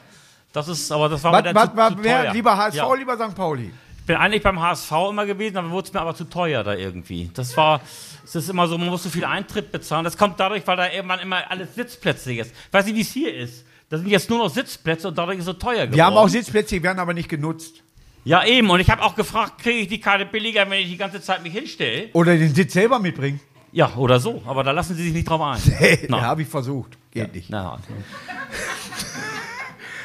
Das 0.52 0.68
ist, 0.68 0.90
aber 0.92 1.08
das 1.08 1.22
war 1.24 1.32
Was, 1.32 1.42
mir 1.42 1.52
dann 1.52 1.54
was, 1.54 1.70
zu, 1.70 1.76
was, 1.76 1.88
zu 1.92 2.04
wer, 2.04 2.22
teuer. 2.24 2.32
lieber 2.32 2.56
HSV, 2.56 2.76
Ja. 2.76 2.94
lieber 2.94 3.16
St. 3.16 3.34
Pauli? 3.34 3.72
Ich 4.00 4.06
bin 4.06 4.16
eigentlich 4.16 4.42
beim 4.42 4.60
HSV 4.60 4.90
immer 5.10 5.26
gewesen, 5.26 5.56
aber 5.58 5.70
wurde 5.70 5.86
es 5.86 5.92
mir 5.94 6.00
aber 6.00 6.14
zu 6.14 6.24
teuer 6.24 6.64
da 6.64 6.74
irgendwie. 6.74 7.30
Das 7.34 7.56
war, 7.56 7.80
es 8.24 8.34
ist 8.34 8.50
immer 8.50 8.66
so, 8.66 8.76
man 8.76 8.88
muss 8.88 9.04
so 9.04 9.10
viel 9.10 9.24
Eintritt 9.24 9.70
bezahlen. 9.70 10.04
Das 10.04 10.16
kommt 10.18 10.40
dadurch, 10.40 10.66
weil 10.66 10.76
da 10.76 10.90
irgendwann 10.90 11.20
immer 11.20 11.48
alles 11.50 11.74
Sitzplätze 11.76 12.34
ist. 12.34 12.50
Ich 12.50 12.72
weiß 12.72 12.86
nicht, 12.86 12.96
wie 12.96 13.02
es 13.02 13.10
hier 13.12 13.32
ist. 13.34 13.64
Da 13.88 13.98
sind 13.98 14.08
jetzt 14.08 14.28
nur 14.28 14.38
noch 14.40 14.48
Sitzplätze 14.50 15.08
und 15.08 15.16
dadurch 15.18 15.36
ist 15.38 15.42
es 15.42 15.46
so 15.46 15.52
teuer 15.52 15.74
geworden. 15.86 15.94
Wir 15.94 16.04
haben 16.06 16.16
auch 16.16 16.28
Sitzplätze, 16.28 16.74
die 16.76 16.82
werden 16.82 16.98
aber 16.98 17.14
nicht 17.14 17.28
genutzt. 17.28 17.76
Ja, 18.24 18.44
eben. 18.44 18.70
Und 18.70 18.80
ich 18.80 18.90
habe 18.90 19.02
auch 19.02 19.14
gefragt, 19.16 19.60
kriege 19.62 19.80
ich 19.80 19.88
die 19.88 20.00
Karte 20.00 20.26
billiger, 20.26 20.68
wenn 20.70 20.80
ich 20.80 20.88
die 20.88 20.96
ganze 20.96 21.20
Zeit 21.20 21.42
mich 21.42 21.52
hinstelle? 21.52 22.08
Oder 22.12 22.36
den 22.36 22.54
Sitz 22.54 22.72
selber 22.72 22.98
mitbringen. 22.98 23.40
Ja, 23.72 23.92
oder 23.96 24.20
so. 24.20 24.42
Aber 24.46 24.62
da 24.62 24.70
lassen 24.70 24.94
sie 24.94 25.04
sich 25.04 25.12
nicht 25.12 25.28
drauf 25.28 25.40
ein. 25.40 25.60
Ja, 26.08 26.20
habe 26.22 26.42
ich 26.42 26.48
versucht. 26.48 26.96
Geht 27.10 27.34
nicht. 27.34 27.50
Na, 27.50 27.78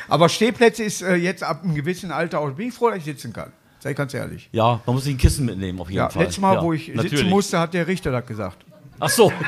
Aber 0.10 0.30
Stehplätze 0.30 0.84
ist 0.84 1.01
äh, 1.01 1.15
jetzt 1.15 1.43
ab 1.43 1.63
einem 1.63 1.75
gewissen 1.75 2.12
Alter 2.12 2.39
auch. 2.39 2.49
Bin 2.51 2.69
ich 2.69 2.73
froh, 2.73 2.89
dass 2.89 2.99
ich 2.99 3.03
sitzen 3.06 3.34
kann. 3.34 3.51
Sei 3.80 3.93
ganz 3.93 4.13
ehrlich. 4.13 4.49
ja, 4.53 4.80
man 4.86 4.95
muss 4.95 5.03
sich 5.03 5.13
ein 5.13 5.17
Kissen 5.17 5.45
mitnehmen, 5.45 5.80
auf 5.80 5.89
jeden 5.89 5.97
Ja, 5.99 6.10
Fall. 6.10 6.23
letztes 6.23 6.41
Mal, 6.41 6.56
ja, 6.56 6.62
wo 6.63 6.73
ich 6.73 6.88
natürlich. 6.88 7.12
sitzen 7.12 7.30
musste, 7.30 7.60
hat 7.60 7.73
der 7.73 7.86
Richter 7.88 8.12
das 8.12 8.25
gesagt. 8.25 8.65
Ach 8.99 9.10
so. 9.10 9.32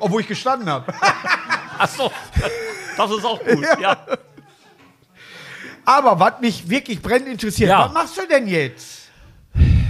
Obwohl 0.00 0.20
ich 0.20 0.28
gestanden 0.28 0.68
habe. 0.68 0.92
Ach 1.78 1.88
so. 1.88 2.12
Das 2.96 3.10
ist 3.10 3.24
auch 3.24 3.42
gut. 3.42 3.64
Ja. 3.80 3.96
Aber 5.86 6.18
was 6.20 6.40
mich 6.40 6.68
wirklich 6.68 7.00
brennend 7.00 7.28
interessiert, 7.28 7.70
Ja. 7.70 7.86
was 7.86 7.92
machst 7.94 8.16
du 8.18 8.26
denn 8.28 8.46
jetzt? 8.48 9.04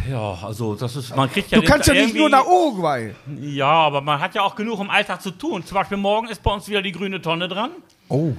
ja, 0.08 0.38
also 0.42 0.74
das 0.76 0.94
ist, 0.94 1.16
man 1.16 1.28
kriegt 1.30 1.50
ja 1.50 1.58
Du 1.58 1.66
kannst 1.66 1.88
ja 1.88 1.94
nicht 1.94 2.14
nur 2.14 2.28
nach 2.28 2.46
Uruguay. 2.46 3.14
Ja, 3.40 3.66
aber 3.66 4.00
man 4.00 4.20
hat 4.20 4.34
ja 4.36 4.42
auch 4.42 4.54
genug 4.54 4.78
im 4.78 4.90
Alltag 4.90 5.20
zu 5.20 5.32
tun. 5.32 5.64
Zum 5.64 5.74
Beispiel 5.74 5.96
morgen 5.98 6.28
ist 6.28 6.42
bei 6.42 6.52
uns 6.52 6.68
wieder 6.68 6.80
die 6.82 6.92
grüne 6.92 7.20
Tonne 7.20 7.48
dran. 7.48 7.70
Oh. 8.08 8.32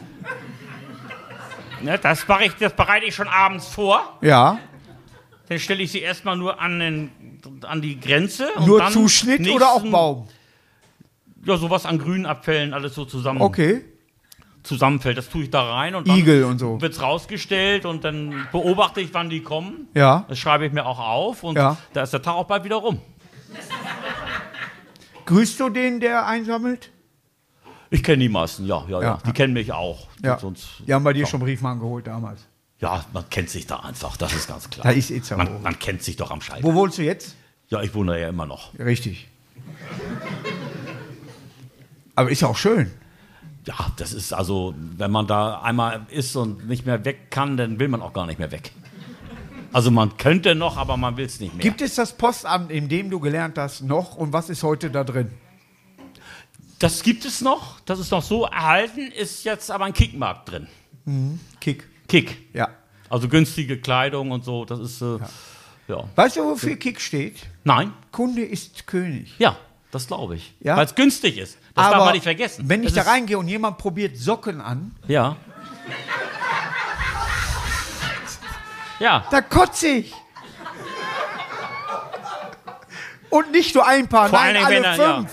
Ne, 1.81 1.97
das, 2.01 2.25
ich, 2.41 2.53
das 2.59 2.73
bereite 2.73 3.05
ich 3.05 3.13
schon 3.15 3.27
abends 3.27 3.67
vor. 3.67 4.17
Ja. 4.21 4.59
Dann 5.49 5.59
stelle 5.59 5.83
ich 5.83 5.91
sie 5.91 5.99
erstmal 6.01 6.37
nur 6.37 6.59
an, 6.61 6.79
den, 6.79 7.11
an 7.63 7.81
die 7.81 7.99
Grenze. 7.99 8.49
Nur 8.65 8.87
Zuschnitt 8.89 9.39
nächsten- 9.41 9.55
oder 9.55 9.71
auch 9.71 9.83
Baum? 9.83 10.27
Ja, 11.45 11.57
sowas 11.57 11.85
an 11.85 11.97
grünen 11.99 12.25
Abfällen, 12.25 12.73
alles 12.73 12.93
so 12.95 13.05
zusammen, 13.05 13.41
Okay. 13.41 13.83
Zusammenfällt. 14.67 15.17
Das 15.17 15.29
tue 15.29 15.43
ich 15.43 15.49
da 15.49 15.63
rein 15.73 15.95
und 15.95 16.07
dann 16.07 16.17
Igel 16.17 16.43
und 16.43 16.59
so. 16.59 16.79
wird 16.81 16.93
es 16.93 17.01
rausgestellt 17.01 17.85
und 17.85 18.03
dann 18.03 18.47
beobachte 18.51 19.01
ich, 19.01 19.13
wann 19.13 19.29
die 19.29 19.41
kommen. 19.41 19.87
Ja. 19.95 20.25
Das 20.27 20.37
schreibe 20.37 20.65
ich 20.65 20.73
mir 20.73 20.85
auch 20.85 20.99
auf 20.99 21.43
und 21.43 21.55
Ja. 21.55 21.77
da 21.93 22.03
ist 22.03 22.13
der 22.13 22.21
Tag 22.21 22.35
auch 22.35 22.45
bald 22.45 22.63
wieder 22.63 22.75
rum. 22.77 22.99
Grüßt 25.25 25.59
du 25.59 25.69
den, 25.69 25.99
der 25.99 26.25
einsammelt? 26.27 26.91
Ich 27.89 28.03
kenne 28.03 28.19
die 28.19 28.29
meisten, 28.29 28.65
ja, 28.65 28.83
ja, 28.87 29.01
ja. 29.01 29.01
Ja. 29.01 29.19
Die 29.25 29.31
kennen 29.31 29.53
mich 29.53 29.71
auch. 29.71 30.07
Ja. 30.23 30.37
Sonst, 30.39 30.67
Die 30.85 30.93
haben 30.93 31.03
bei 31.03 31.13
dir 31.13 31.25
schon 31.25 31.39
Briefmarken 31.39 31.79
geholt 31.81 32.05
damals. 32.07 32.41
ja, 32.79 33.03
man 33.13 33.29
kennt 33.29 33.49
sich 33.49 33.65
da 33.65 33.77
einfach, 33.77 34.17
das 34.17 34.33
ist 34.33 34.47
ganz 34.47 34.69
klar. 34.69 34.83
Da 34.85 34.91
ist 34.91 35.09
Itzehoe. 35.09 35.37
man, 35.37 35.61
man 35.61 35.79
kennt 35.79 36.03
sich 36.03 36.15
doch 36.17 36.31
am 36.31 36.41
Schalter. 36.41 36.63
Wo 36.63 36.73
wohnst 36.73 36.97
du 36.97 37.03
jetzt? 37.03 37.35
Ja, 37.69 37.81
ich 37.81 37.93
wohne 37.95 38.19
ja 38.19 38.29
immer 38.29 38.45
noch. 38.45 38.77
Richtig. 38.77 39.27
Aber 42.15 42.29
ist 42.31 42.41
ja 42.41 42.47
auch 42.47 42.57
schön. 42.57 42.91
Ja, 43.67 43.75
das 43.97 44.13
ist 44.13 44.33
also, 44.33 44.73
wenn 44.97 45.11
man 45.11 45.27
da 45.27 45.61
einmal 45.61 46.05
ist 46.09 46.35
und 46.35 46.67
nicht 46.67 46.85
mehr 46.85 47.03
weg 47.05 47.29
kann, 47.29 47.57
dann 47.57 47.79
will 47.79 47.89
man 47.89 48.01
auch 48.01 48.13
gar 48.13 48.25
nicht 48.25 48.39
mehr 48.39 48.51
weg. 48.51 48.71
Also 49.73 49.91
man 49.91 50.17
könnte 50.17 50.55
noch, 50.55 50.77
aber 50.77 50.95
man 50.95 51.17
will 51.17 51.25
es 51.25 51.39
nicht 51.39 51.53
mehr. 51.53 51.61
Gibt 51.61 51.81
es 51.81 51.95
das 51.95 52.13
Postamt, 52.17 52.71
in 52.71 52.87
dem 52.87 53.09
du 53.09 53.19
gelernt 53.19 53.57
hast, 53.57 53.81
noch? 53.81 54.15
Und 54.15 54.31
was 54.31 54.49
ist 54.49 54.63
heute 54.63 54.89
da 54.89 55.03
drin? 55.03 55.31
das 56.79 57.03
gibt 57.03 57.25
es 57.25 57.41
noch, 57.41 57.79
das 57.81 57.99
ist 57.99 58.11
noch 58.11 58.23
so 58.23 58.45
erhalten, 58.45 59.11
ist 59.11 59.43
jetzt 59.43 59.71
aber 59.71 59.85
ein 59.85 59.93
Kickmarkt 59.93 60.51
drin. 60.51 60.67
Kick. 61.59 61.87
Kick. 62.07 62.53
Ja. 62.53 62.69
Also 63.09 63.27
günstige 63.27 63.79
Kleidung 63.79 64.31
und 64.31 64.43
so, 64.43 64.65
das 64.65 64.79
ist, 64.79 65.01
äh, 65.01 65.17
ja. 65.87 66.03
Weißt 66.15 66.37
du, 66.37 66.43
wofür 66.43 66.75
Kick 66.75 66.99
steht? 66.99 67.37
Nein, 67.63 67.93
Kunde 68.11 68.43
ist 68.43 68.85
König. 68.87 69.33
ja, 69.39 69.57
das 69.91 70.07
glaube 70.07 70.35
ich. 70.35 70.53
Ja? 70.59 70.75
Weil 70.75 70.85
es 70.85 70.95
günstig 70.95 71.37
ist. 71.37 71.57
Das 71.77 71.91
darf 71.91 71.97
man 72.05 72.13
nicht 72.13 72.23
vergessen. 72.23 72.65
Wenn 72.67 72.83
ich 72.83 72.93
Das 72.93 73.05
da 73.05 73.11
reingehe 73.11 73.37
und 73.37 73.47
jemand 73.47 73.77
probiert 73.77 74.17
Socken 74.17 74.59
an, 74.61 74.95
Ja. 75.07 75.35
Ja, 78.99 79.25
da 79.29 79.41
kotze 79.41 79.87
ich. 79.87 80.13
Und 83.29 83.51
nicht 83.51 83.75
nur 83.75 83.85
ein 83.85 84.07
Paar, 84.07 84.29
Vor 84.29 84.39
nein, 84.39 84.55
allen 84.57 84.67
Dingen, 84.69 84.85
alle 84.85 85.03
er- 85.03 85.15
fünf. 85.17 85.31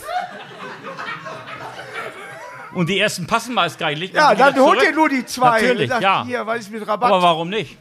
und 2.74 2.88
die 2.88 2.98
ersten 2.98 3.26
passen 3.26 3.54
meist 3.54 3.78
gar 3.78 3.90
nicht. 3.92 4.12
Ja, 4.14 4.34
dann 4.34 4.54
holt 4.58 4.82
ihr 4.82 4.92
nur 4.92 5.08
die 5.08 5.24
zwei. 5.24 5.62
Natürlich, 5.62 5.88
Sagt, 5.88 6.02
ja. 6.02 6.24
Hier, 6.26 6.46
was 6.46 6.60
ist 6.60 6.72
mit 6.72 6.86
Rabatt? 6.86 7.10
Aber 7.10 7.22
warum 7.22 7.48
nicht? 7.48 7.78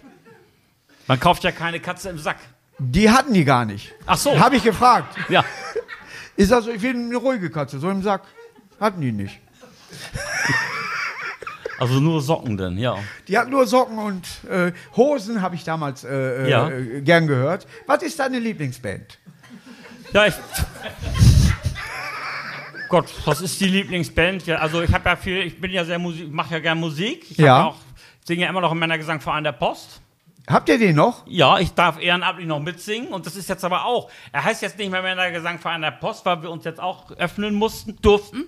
Man 1.07 1.19
kauft 1.19 1.43
ja 1.43 1.51
keine 1.51 1.79
Katze 1.81 2.09
im 2.09 2.17
Sack. 2.19 2.37
die 2.77 3.09
hatten 3.09 3.33
die 3.33 3.43
gar 3.43 3.65
nicht. 3.65 3.91
Ach 4.05 4.17
so. 4.17 4.39
Habe 4.39 4.55
ich 4.55 4.63
gefragt. 4.63 5.15
Ja. 5.29 5.43
Ist 6.37 6.53
also, 6.53 6.71
ich 6.71 6.81
will 6.81 6.95
eine 6.95 7.17
ruhige 7.17 7.49
Katze, 7.51 7.77
so 7.79 7.89
im 7.89 8.01
Sack. 8.03 8.21
Hatten 8.83 8.99
die 9.01 9.11
nicht. 9.13 9.39
Also 11.79 11.99
nur 11.99 12.21
Socken 12.21 12.55
denn, 12.55 12.77
ja. 12.77 12.97
Die 13.27 13.37
hatten 13.37 13.49
nur 13.49 13.65
Socken 13.67 13.97
und 13.97 14.25
äh, 14.49 14.71
Hosen, 14.95 15.41
habe 15.41 15.55
ich 15.55 15.63
damals 15.65 16.03
äh, 16.05 16.49
Ja. 16.49 16.69
äh, 16.69 17.01
gern 17.01 17.27
gehört. 17.27 17.67
Was 17.87 18.03
ist 18.03 18.17
deine 18.19 18.39
Lieblingsband? 18.39 19.17
Ja, 20.13 20.27
ich. 20.27 20.35
Gott, 22.89 23.07
was 23.25 23.41
ist 23.41 23.59
die 23.59 23.65
Lieblingsband? 23.67 24.45
Ja, 24.45 24.57
also 24.57 24.81
ich 24.81 24.93
habe 24.93 25.09
ja 25.09 25.15
viel, 25.15 25.39
ich 25.39 25.59
bin 25.59 25.71
ja 25.71 25.83
sehr 25.83 25.97
Musik, 25.99 26.31
mache 26.31 26.53
ja 26.53 26.59
gern 26.59 26.79
Musik. 26.79 27.29
Ich 27.31 27.37
Ja. 27.37 27.65
auch 27.65 27.75
singe 28.23 28.43
ja 28.43 28.49
immer 28.49 28.61
noch 28.61 28.71
im 28.71 28.79
Männergesangverein 28.79 29.43
der 29.43 29.51
Post. 29.53 29.99
Habt 30.47 30.69
ihr 30.69 30.77
den 30.77 30.95
noch? 30.95 31.23
Ja, 31.27 31.57
ich 31.59 31.73
darf 31.73 31.99
ehrenamtlich 32.01 32.47
noch 32.47 32.59
mitsingen 32.59 33.09
und 33.09 33.25
das 33.25 33.35
ist 33.35 33.49
jetzt 33.49 33.65
aber 33.65 33.83
auch. 33.85 34.09
Er 34.31 34.43
heißt 34.43 34.61
jetzt 34.61 34.77
nicht 34.77 34.91
mehr 34.91 35.01
Männergesangverein 35.01 35.81
der 35.81 35.91
Post, 35.91 36.25
weil 36.25 36.41
wir 36.43 36.51
uns 36.51 36.63
jetzt 36.65 36.79
auch 36.79 37.11
öffnen 37.17 37.55
mussten, 37.55 37.97
durften. 38.01 38.45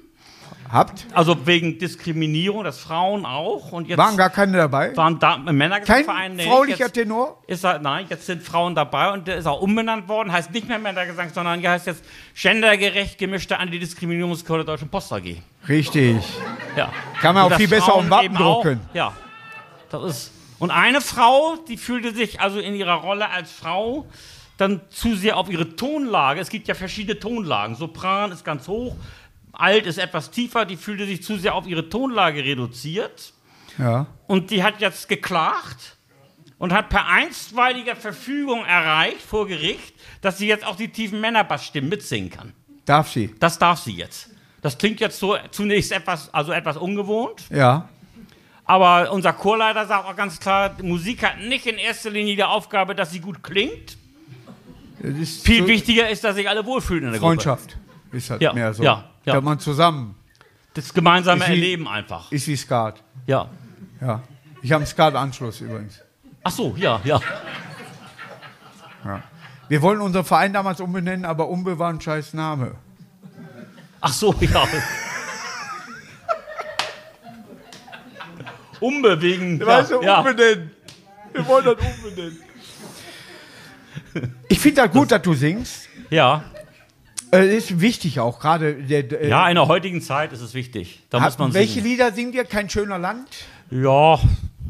Habt? 0.71 1.05
Also 1.13 1.45
wegen 1.45 1.77
Diskriminierung, 1.77 2.63
das 2.63 2.79
Frauen 2.79 3.25
auch. 3.25 3.71
Und 3.71 3.87
jetzt 3.87 3.97
Waren 3.97 4.17
gar 4.17 4.29
keine 4.31 4.57
dabei? 4.57 4.95
waren 4.97 5.19
da 5.19 5.35
Kein 5.45 5.55
Männergesangverein. 5.55 6.35
nee, 6.35 6.47
fraulicher 6.47 6.85
jetzt 6.85 6.93
Tenor? 6.93 7.41
Ist 7.47 7.63
er, 7.63 7.79
nein, 7.79 8.07
jetzt 8.09 8.25
sind 8.25 8.41
Frauen 8.41 8.73
dabei 8.75 9.11
und 9.11 9.27
der 9.27 9.37
ist 9.37 9.45
auch 9.45 9.61
umbenannt 9.61 10.07
worden. 10.09 10.31
Heißt 10.31 10.51
nicht 10.51 10.67
mehr 10.67 10.79
Männergesang, 10.79 11.29
sondern 11.33 11.65
heißt 11.65 11.87
jetzt 11.87 12.03
gendergerecht 12.33 13.17
gemischte 13.17 13.57
Antidiskriminierungschor 13.59 14.57
der 14.57 14.65
Deutschen 14.65 14.89
Post 14.89 15.13
AG. 15.13 15.37
Richtig. 15.69 16.17
Ja. 16.75 16.91
Kann 17.21 17.35
man 17.35 17.43
Und 17.43 17.47
auch 17.47 17.49
dass 17.51 17.57
viel 17.59 17.67
besser 17.69 17.93
auf 17.93 18.01
dem 18.01 18.09
Wappen 18.09 18.37
auch- 18.37 18.63
drucken. 18.63 18.81
Ja. 18.93 19.13
Das 19.89 20.03
ist. 20.03 20.31
Und 20.57 20.71
eine 20.71 21.01
Frau, 21.01 21.55
die 21.67 21.77
fühlte 21.77 22.13
sich 22.13 22.39
also 22.41 22.59
in 22.59 22.75
ihrer 22.75 22.95
Rolle 22.95 23.29
als 23.29 23.51
Frau 23.51 24.05
dann 24.57 24.81
zu 24.89 25.15
sehr 25.15 25.35
auf 25.37 25.49
ihre 25.49 25.75
Tonlage. 25.75 26.39
Es 26.39 26.49
gibt 26.49 26.67
ja 26.67 26.75
verschiedene 26.75 27.19
Tonlagen. 27.19 27.75
Sopran 27.75 28.31
ist 28.31 28.45
ganz 28.45 28.67
hoch, 28.69 28.95
Alt 29.55 29.85
ist 29.85 29.97
etwas 29.97 30.31
tiefer. 30.31 30.65
Die 30.65 30.77
fühlte 30.77 31.05
sich 31.05 31.23
zu 31.23 31.37
sehr 31.37 31.55
auf 31.55 31.67
ihre 31.67 31.89
Tonlage 31.89 32.43
reduziert. 32.43 33.33
Ja. 33.77 34.07
Und 34.27 34.51
die 34.51 34.63
hat 34.63 34.79
jetzt 34.79 35.09
geklagt 35.09 35.97
und 36.57 36.71
hat 36.71 36.89
per 36.89 37.07
einstweiliger 37.07 37.95
Verfügung 37.95 38.63
erreicht 38.65 39.21
vor 39.21 39.47
Gericht, 39.47 39.93
dass 40.21 40.37
sie 40.37 40.47
jetzt 40.47 40.65
auch 40.65 40.75
die 40.75 40.87
tiefen 40.89 41.19
Männerbassstimmen 41.21 41.89
mitsingen 41.89 42.29
kann. 42.29 42.53
Darf 42.85 43.11
sie? 43.11 43.33
Das 43.39 43.59
darf 43.59 43.79
sie 43.79 43.93
jetzt. 43.93 44.29
Das 44.61 44.77
klingt 44.77 44.99
jetzt 44.99 45.19
so 45.19 45.35
zunächst 45.51 45.91
etwas, 45.91 46.33
also 46.33 46.51
etwas 46.51 46.77
ungewohnt. 46.77 47.43
Ja. 47.49 47.89
Aber 48.63 49.11
unser 49.11 49.33
Chorleiter 49.33 49.85
sagt 49.85 50.07
auch 50.07 50.15
ganz 50.15 50.39
klar, 50.39 50.75
Musik 50.81 51.23
hat 51.23 51.39
nicht 51.39 51.67
in 51.67 51.77
erster 51.77 52.09
Linie 52.09 52.35
die 52.35 52.43
Aufgabe, 52.43 52.95
dass 52.95 53.11
sie 53.11 53.19
gut 53.19 53.43
klingt. 53.43 53.97
Viel 55.43 55.61
so 55.61 55.67
wichtiger 55.67 56.09
ist, 56.09 56.23
dass 56.23 56.35
sich 56.35 56.49
alle 56.49 56.65
wohlfühlen 56.65 57.05
in 57.05 57.11
der 57.11 57.21
Freundschaft. 57.21 57.77
Ist 58.11 58.29
halt 58.29 58.41
Ja, 58.41 58.53
mehr 58.53 58.73
so. 58.73 58.81
ja, 58.81 59.03
ja. 59.25 59.33
Dass 59.33 59.43
man 59.43 59.59
zusammen. 59.59 60.15
Das 60.73 60.93
gemeinsame 60.93 61.41
Ist 61.41 61.47
wie- 61.49 61.53
Erleben 61.53 61.87
einfach. 61.87 62.31
ist 62.31 62.47
wie 62.47 62.55
Skat. 62.57 63.01
Ja. 63.27 63.47
Ja. 64.01 64.21
Ich 64.61 64.71
habe 64.71 64.81
einen 64.83 64.87
Skat-Anschluss 64.87 65.61
übrigens. 65.61 66.01
Ach 66.43 66.51
so, 66.51 66.75
ja, 66.77 66.99
ja. 67.03 67.19
Ja. 69.03 69.23
Wir 69.69 69.81
wollten 69.81 70.01
unseren 70.01 70.25
Verein 70.25 70.53
damals 70.53 70.79
umbenennen, 70.81 71.25
aber 71.25 71.47
Umbe 71.49 71.79
war 71.79 71.89
ein 71.91 71.99
scheiß 72.01 72.33
Name. 72.33 72.75
Ach 74.01 74.13
so, 74.13 74.33
ja. 74.39 74.67
Umbe 78.79 79.21
wegen. 79.21 79.59
Ja, 79.59 79.81
ja. 80.01 80.19
umbenennen. 80.19 80.71
Wir 81.33 81.47
wollen 81.47 81.65
das 81.65 81.75
umbenennen. 81.75 82.39
Ich 84.47 84.59
finde 84.59 84.81
das 84.83 84.91
gut, 84.91 85.11
dass 85.11 85.21
du 85.23 85.33
singst. 85.33 85.89
ja. 86.09 86.43
Äh, 87.39 87.57
ist 87.57 87.79
wichtig 87.81 88.19
auch, 88.19 88.39
gerade 88.39 88.71
äh, 88.71 89.27
ja, 89.29 89.47
in 89.49 89.55
der 89.55 89.67
heutigen 89.67 90.01
Zeit 90.01 90.31
ist 90.33 90.41
es 90.41 90.53
wichtig. 90.53 91.01
Da 91.09 91.19
hat- 91.21 91.31
muss 91.31 91.37
man 91.39 91.53
welche 91.53 91.73
singen. 91.75 91.85
Lieder 91.87 92.11
singt 92.11 92.35
ihr? 92.35 92.45
Kein 92.45 92.69
schöner 92.69 92.97
Land? 92.97 93.27
Ja, 93.71 94.19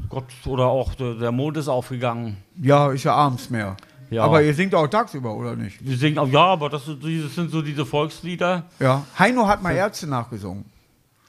Gott, 0.10 0.26
oder 0.46 0.66
auch 0.68 0.94
der, 0.96 1.16
der 1.16 1.32
Mond 1.32 1.58
ist 1.58 1.68
aufgegangen. 1.68 2.38
Ja, 2.62 2.92
ist 2.92 3.04
ja 3.04 3.14
abends 3.14 3.50
mehr. 3.50 3.76
Ja. 4.12 4.24
Aber 4.24 4.42
ihr 4.44 4.54
singt 4.54 4.74
auch 4.76 4.88
tagsüber, 4.88 5.34
oder 5.36 5.56
nicht? 5.56 5.86
Wir 5.86 5.98
singen 5.98 6.20
auch, 6.20 6.28
ja, 6.28 6.46
aber 6.46 6.70
das, 6.70 6.86
das 6.86 7.36
sind 7.36 7.50
so 7.52 7.62
diese 7.62 7.86
Volkslieder. 7.86 8.64
Ja. 8.80 9.04
Heino 9.18 9.48
hat 9.48 9.64
mal 9.64 9.74
Ärzte 9.76 10.08
nachgesungen. 10.08 10.64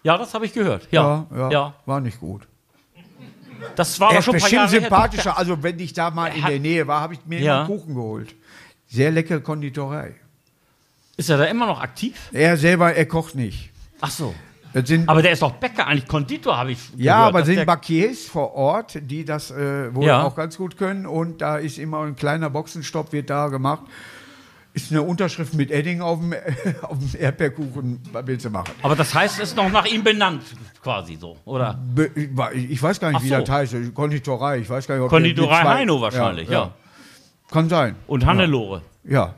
Ja, 0.02 0.16
das 0.18 0.32
habe 0.34 0.44
ich 0.46 0.52
gehört. 0.52 0.86
Ja, 0.90 1.26
ja, 1.34 1.50
ja. 1.50 1.74
War 1.86 2.00
nicht 2.00 2.20
gut. 2.20 2.46
Das 3.74 3.98
war 3.98 4.10
Er 4.10 4.16
aber 4.16 4.22
schon 4.22 4.34
ein 4.34 4.40
paar 4.40 4.50
Jahre 4.50 4.70
her. 4.70 4.80
sympathischer. 4.82 5.38
Also, 5.38 5.62
wenn 5.62 5.78
ich 5.80 5.92
da 5.94 6.10
mal 6.10 6.28
in 6.28 6.44
der 6.44 6.60
Nähe 6.60 6.86
war, 6.86 7.00
habe 7.00 7.14
ich 7.14 7.20
mir 7.26 7.40
Ja. 7.40 7.64
immer 7.64 7.66
Kuchen 7.66 7.94
geholt. 7.94 8.34
Sehr 8.86 9.10
leckere 9.10 9.40
Konditorei. 9.40 10.14
Ist 11.16 11.30
er 11.30 11.38
da 11.38 11.44
immer 11.44 11.66
noch 11.66 11.80
aktiv? 11.80 12.14
Er 12.32 12.56
selber, 12.56 12.92
er 12.94 13.06
kocht 13.06 13.34
nicht. 13.34 13.70
Ach 14.00 14.10
so. 14.10 14.34
Sind, 14.84 15.08
Aber 15.08 15.22
der 15.22 15.30
ist 15.32 15.40
doch 15.40 15.52
Bäcker, 15.52 15.86
eigentlich 15.86 16.06
Konditor, 16.06 16.58
habe 16.58 16.72
ich 16.72 16.78
ja, 16.98 17.14
gehört, 17.14 17.28
aber 17.28 17.38
dass 17.38 17.48
sind 17.48 17.64
Bankiers 17.64 18.26
vor 18.26 18.52
Ort, 18.54 18.98
die 19.00 19.24
das 19.24 19.50
äh, 19.50 19.94
wohl 19.94 20.04
Ja. 20.04 20.22
auch 20.24 20.36
ganz 20.36 20.58
gut 20.58 20.76
können. 20.76 21.06
Und 21.06 21.40
da 21.40 21.56
ist 21.56 21.78
immer 21.78 22.02
ein 22.02 22.14
kleiner 22.14 22.50
Boxenstopp, 22.50 23.10
wird 23.12 23.30
da 23.30 23.48
gemacht. 23.48 23.84
Ist 24.74 24.90
eine 24.92 25.00
Unterschrift 25.00 25.54
mit 25.54 25.70
Edding 25.70 26.02
auf 26.02 26.18
dem, 26.20 26.34
auf 26.82 26.98
dem 26.98 27.08
Erdbeerkuchen. 27.18 28.02
Willst 28.26 28.44
du 28.44 28.50
machen? 28.50 28.72
Aber 28.82 28.94
das 28.94 29.14
heißt, 29.14 29.38
es 29.40 29.50
ist 29.52 29.56
noch 29.56 29.70
nach 29.72 29.86
ihm 29.86 30.04
benannt, 30.04 30.42
quasi 30.82 31.16
so, 31.16 31.38
oder? 31.46 31.80
Be- 31.94 32.10
Ich 32.54 32.82
weiß 32.82 33.00
gar 33.00 33.08
nicht, 33.08 33.16
Ach 33.20 33.24
wie 33.24 33.28
so. 33.30 33.40
das 33.40 33.48
heißt. 33.48 33.74
Konditorei. 33.94 34.58
Ich 34.58 34.68
weiß 34.68 34.86
gar 34.86 34.96
nicht, 34.96 35.04
ob 35.04 35.08
Konditorei 35.08 35.62
Heino 35.62 35.98
wahrscheinlich, 36.02 36.50
ja. 36.50 36.74
Kann 37.50 37.70
sein. 37.70 37.94
Und 38.06 38.26
Hannelore. 38.26 38.82
Ja, 39.04 39.32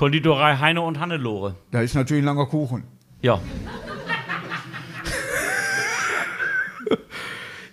Konditorei 0.00 0.56
Heino 0.56 0.88
und 0.88 0.98
Hannelore. 0.98 1.56
da 1.72 1.82
ist 1.82 1.94
natürlich 1.94 2.22
ein 2.22 2.24
langer 2.24 2.46
Kuchen. 2.46 2.84
Ja. 3.20 3.38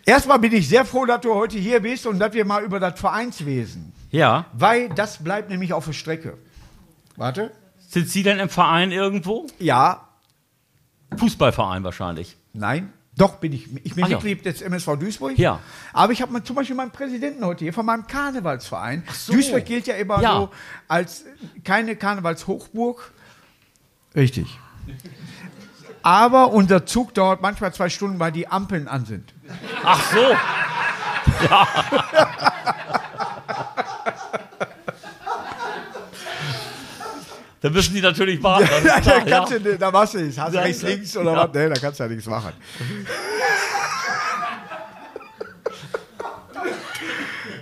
Erstmal 0.05 0.37
bin 0.37 0.51
ich 0.51 0.67
sehr 0.67 0.83
froh, 0.83 1.05
dass 1.05 1.21
du 1.21 1.33
heute 1.33 1.57
hier 1.57 1.79
bist 1.79 2.05
und 2.05 2.19
dass 2.19 2.33
wir 2.33 2.43
mal 2.43 2.65
über 2.65 2.81
das 2.81 2.99
Vereinswesen. 2.99 3.93
Ja. 4.11 4.47
Weil 4.51 4.89
das 4.89 5.23
bleibt 5.23 5.49
nämlich 5.49 5.71
auf 5.71 5.85
der 5.85 5.93
Strecke. 5.93 6.37
Warte. 7.15 7.53
Sind 7.77 8.09
Sie 8.09 8.23
denn 8.23 8.39
im 8.39 8.49
Verein 8.49 8.91
irgendwo? 8.91 9.47
Ja, 9.57 10.09
Fußballverein 11.15 11.85
wahrscheinlich. 11.85 12.35
nein. 12.51 12.91
Doch, 13.17 13.37
bin 13.37 13.51
ich. 13.51 13.67
Ich 13.83 13.95
bin 13.95 14.03
Ach 14.03 14.09
ja. 14.09 14.17
Mitglied 14.17 14.45
des 14.45 14.61
MSV 14.61 14.95
Duisburg. 14.99 15.37
Ja. 15.39 15.59
Aber 15.91 16.13
ich 16.13 16.21
habe 16.21 16.31
mal 16.31 16.43
zum 16.43 16.55
Beispiel 16.55 16.75
meinen 16.75 16.91
Präsidenten 16.91 17.43
heute 17.43 17.65
hier 17.65 17.73
von 17.73 17.85
meinem 17.85 18.05
Karnevalsverein. 18.05 19.03
so. 19.11 19.33
Duisburg 19.33 19.65
gilt 19.65 19.87
ja 19.87 19.95
immer 19.95 20.21
Ja. 20.21 20.33
so 20.35 20.49
als 20.87 21.25
keine 21.63 21.95
Karnevalshochburg. 21.95 23.11
Richtig. 24.15 24.59
Aber 26.03 26.51
unser 26.53 26.85
Zug 26.85 27.13
dauert 27.15 27.41
manchmal 27.41 27.73
zwei 27.73 27.89
Stunden, 27.89 28.19
weil 28.19 28.31
die 28.31 28.47
Ampeln 28.47 28.87
an 28.87 29.05
sind. 29.05 29.33
Ach 29.83 30.01
so. 30.11 30.19
Ja. 31.49 31.67
da 37.61 37.69
müssen 37.69 37.93
die 37.95 38.01
natürlich 38.01 38.41
warten. 38.43 38.67
Ja, 38.85 38.99
klar, 38.99 39.19
da, 39.25 39.37
kannst 39.37 39.51
ja. 39.53 39.59
du, 39.59 39.77
da 39.77 39.91
machst 39.91 40.13
du 40.13 40.19
nichts. 40.19 40.37
Hast 40.37 40.53
du 40.53 40.57
Ja, 40.57 40.63
rechts, 40.63 40.81
ja. 40.81 40.89
links 40.89 41.17
oder 41.17 41.31
Ja. 41.33 41.37
was? 41.47 41.49
Nee, 41.53 41.69
da 41.69 41.75
kannst 41.75 41.99
du 41.99 42.03
ja 42.03 42.09
nichts 42.09 42.25
machen. 42.27 42.51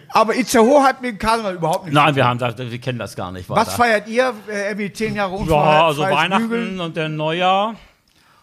Aber 0.10 0.34
Itzehoe 0.36 0.82
hat 0.84 1.02
mit 1.02 1.12
dem 1.12 1.18
Karneval 1.20 1.56
überhaupt 1.56 1.86
nichts. 1.86 1.94
Nein, 1.96 2.16
wir, 2.16 2.26
haben 2.26 2.40
das, 2.40 2.58
wir 2.58 2.78
kennen 2.80 3.00
das 3.00 3.16
gar 3.16 3.32
nicht. 3.32 3.50
Was 3.50 3.68
weiter. 3.68 3.72
feiert 3.72 4.08
ihr? 4.08 4.34
Äh, 4.50 4.70
irgendwie 4.70 4.94
zehn 4.94 5.14
Jahre 5.16 5.34
Ja, 5.34 5.38
Unfall, 5.40 5.82
also 5.82 6.02
Weihnachten 6.04 6.80
und 6.80 6.96
der 6.96 7.10
Neujahr, 7.10 7.76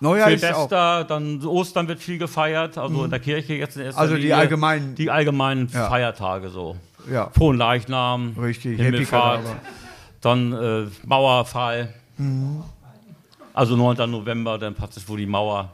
Neujahr 0.01 0.31
ist 0.31 0.45
auch. 0.45 0.49
Silvester, 0.69 1.05
dann 1.05 1.43
Ostern 1.47 1.89
wird 1.89 2.01
viel 2.01 2.19
gefeiert, 2.19 2.77
also 2.77 3.05
in 3.05 3.11
der 3.11 3.21
Kirche 3.21 3.55
jetzt 3.55 3.77
in 3.77 3.85
erster 3.85 4.01
Also 4.01 4.17
die 4.17 4.23
Linie. 4.23 4.37
allgemeinen- 4.37 4.95
Die 4.97 5.11
allgemeinen 5.11 5.71
Ja. 5.73 5.89
Feiertage 5.89 6.51
so. 6.51 6.77
Ja. 7.11 7.31
Frohen 7.37 7.57
Leichnam, 7.57 8.37
Richtig, 8.39 8.79
Himmelfahrt, 8.79 9.39
Happy 9.39 9.57
dann 10.23 10.53
äh, 10.53 10.87
Mauerfall. 11.05 11.93
Mhm. 12.17 12.63
Also 13.55 13.77
9. 13.77 14.11
November, 14.11 14.57
dann 14.59 14.75
praktisch, 14.75 15.03
wo 15.07 15.17
die 15.17 15.27
Mauer. 15.27 15.71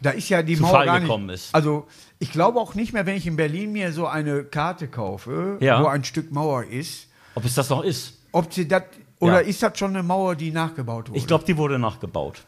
Da 0.00 0.10
ist 0.10 0.28
ja 0.28 0.42
die 0.42 0.56
zu 0.56 0.62
Mauer 0.62 0.72
Fall 0.72 0.86
gar 0.86 0.94
nicht. 0.94 1.02
gekommen 1.04 1.30
ist. 1.30 1.54
Also 1.54 1.86
ich 2.18 2.30
glaube 2.32 2.60
auch 2.60 2.74
nicht 2.74 2.92
mehr, 2.92 3.06
wenn 3.06 3.16
ich 3.16 3.26
in 3.26 3.36
Berlin 3.36 3.72
mir 3.72 3.92
so 3.92 4.06
eine 4.06 4.44
Karte 4.44 4.88
kaufe, 4.88 5.56
Ja. 5.60 5.82
wo 5.82 5.86
ein 5.86 6.04
Stück 6.04 6.30
Mauer 6.32 6.64
ist, 6.64 7.08
Ob 7.34 7.44
es 7.44 7.54
das 7.54 7.70
noch 7.70 7.82
ist? 7.84 8.18
ob 8.32 8.52
sie 8.52 8.66
das 8.68 8.82
oder 9.20 9.40
Ja. 9.42 9.48
ist 9.48 9.62
das 9.62 9.78
schon 9.78 9.90
eine 9.90 10.02
Mauer, 10.02 10.34
die 10.34 10.50
nachgebaut 10.50 11.08
wurde? 11.08 11.18
Ich 11.18 11.26
glaube, 11.26 11.44
die 11.44 11.56
wurde 11.56 11.78
nachgebaut. 11.78 12.42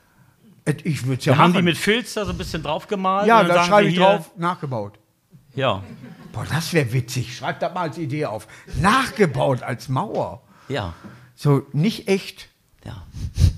Ich 0.83 1.07
würde 1.07 1.23
ja 1.23 1.33
Wir 1.35 1.39
haben 1.39 1.53
die 1.53 1.63
mit 1.63 1.77
Filz 1.77 2.15
da 2.15 2.25
so 2.25 2.33
ein 2.33 2.39
bisschen 2.39 2.63
draufgemalt. 2.63 3.27
ja, 3.29 3.41
und 3.41 3.49
dann 3.49 3.57
da 3.59 3.65
schreibe 3.65 3.89
ich 3.89 3.97
drauf, 3.97 4.31
nachgebaut. 4.37 4.99
Ja, 5.55 5.83
Boah, 6.33 6.45
das 6.51 6.73
wäre 6.73 6.93
witzig. 6.93 7.37
Schreib 7.37 7.61
das 7.61 7.73
mal 7.73 7.83
als 7.83 7.97
Idee 7.99 8.27
auf. 8.27 8.49
Nachgebaut 8.81 9.63
als 9.63 9.89
Mauer. 9.89 10.43
ja, 10.69 10.93
So 11.35 11.67
nicht 11.73 12.09
echt, 12.09 12.49
ja. 12.85 13.07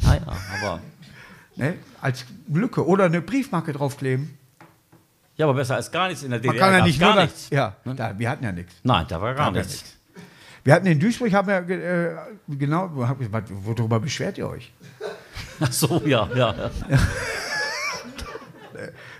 Naja, 0.03 0.23
aber. 0.59 0.81
ne? 1.57 1.75
Als 2.01 2.25
Lücke 2.49 2.87
oder 2.87 3.05
eine 3.05 3.21
Briefmarke 3.21 3.73
draufkleben. 3.73 4.39
Ja, 5.37 5.47
aber 5.47 5.55
besser 5.55 5.77
als 5.77 5.91
gar 5.91 6.09
nichts 6.09 6.23
in 6.23 6.31
der 6.31 6.39
DDR. 6.39 6.55
Man 6.55 6.61
kann 6.61 6.79
ja 6.79 6.85
nicht 6.85 7.01
gar 7.01 7.21
nichts. 7.21 7.51
Ja, 7.51 7.77
da, 7.85 8.19
wir 8.19 8.31
hatten 8.31 8.45
ja 8.45 8.53
nichts. 8.53 8.75
Nein, 8.83 9.07
da 9.09 9.21
war 9.21 9.35
gar 9.35 9.47
ja 9.47 9.53
nichts. 9.53 9.73
nichts. 9.73 9.97
Wir 10.65 10.75
hatten 10.75 10.87
in 10.87 10.99
Duisburg, 10.99 11.33
haben 11.33 11.47
wir 11.47 11.59
äh, 11.59 12.17
genau, 12.49 12.91
hab, 13.07 13.19
worüber 13.21 14.01
beschwert 14.01 14.39
ihr 14.39 14.49
euch? 14.49 14.73
Ach 15.61 15.73
so, 15.73 16.03
ja, 16.05 16.29
ja. 16.35 16.55
ja. 16.55 16.71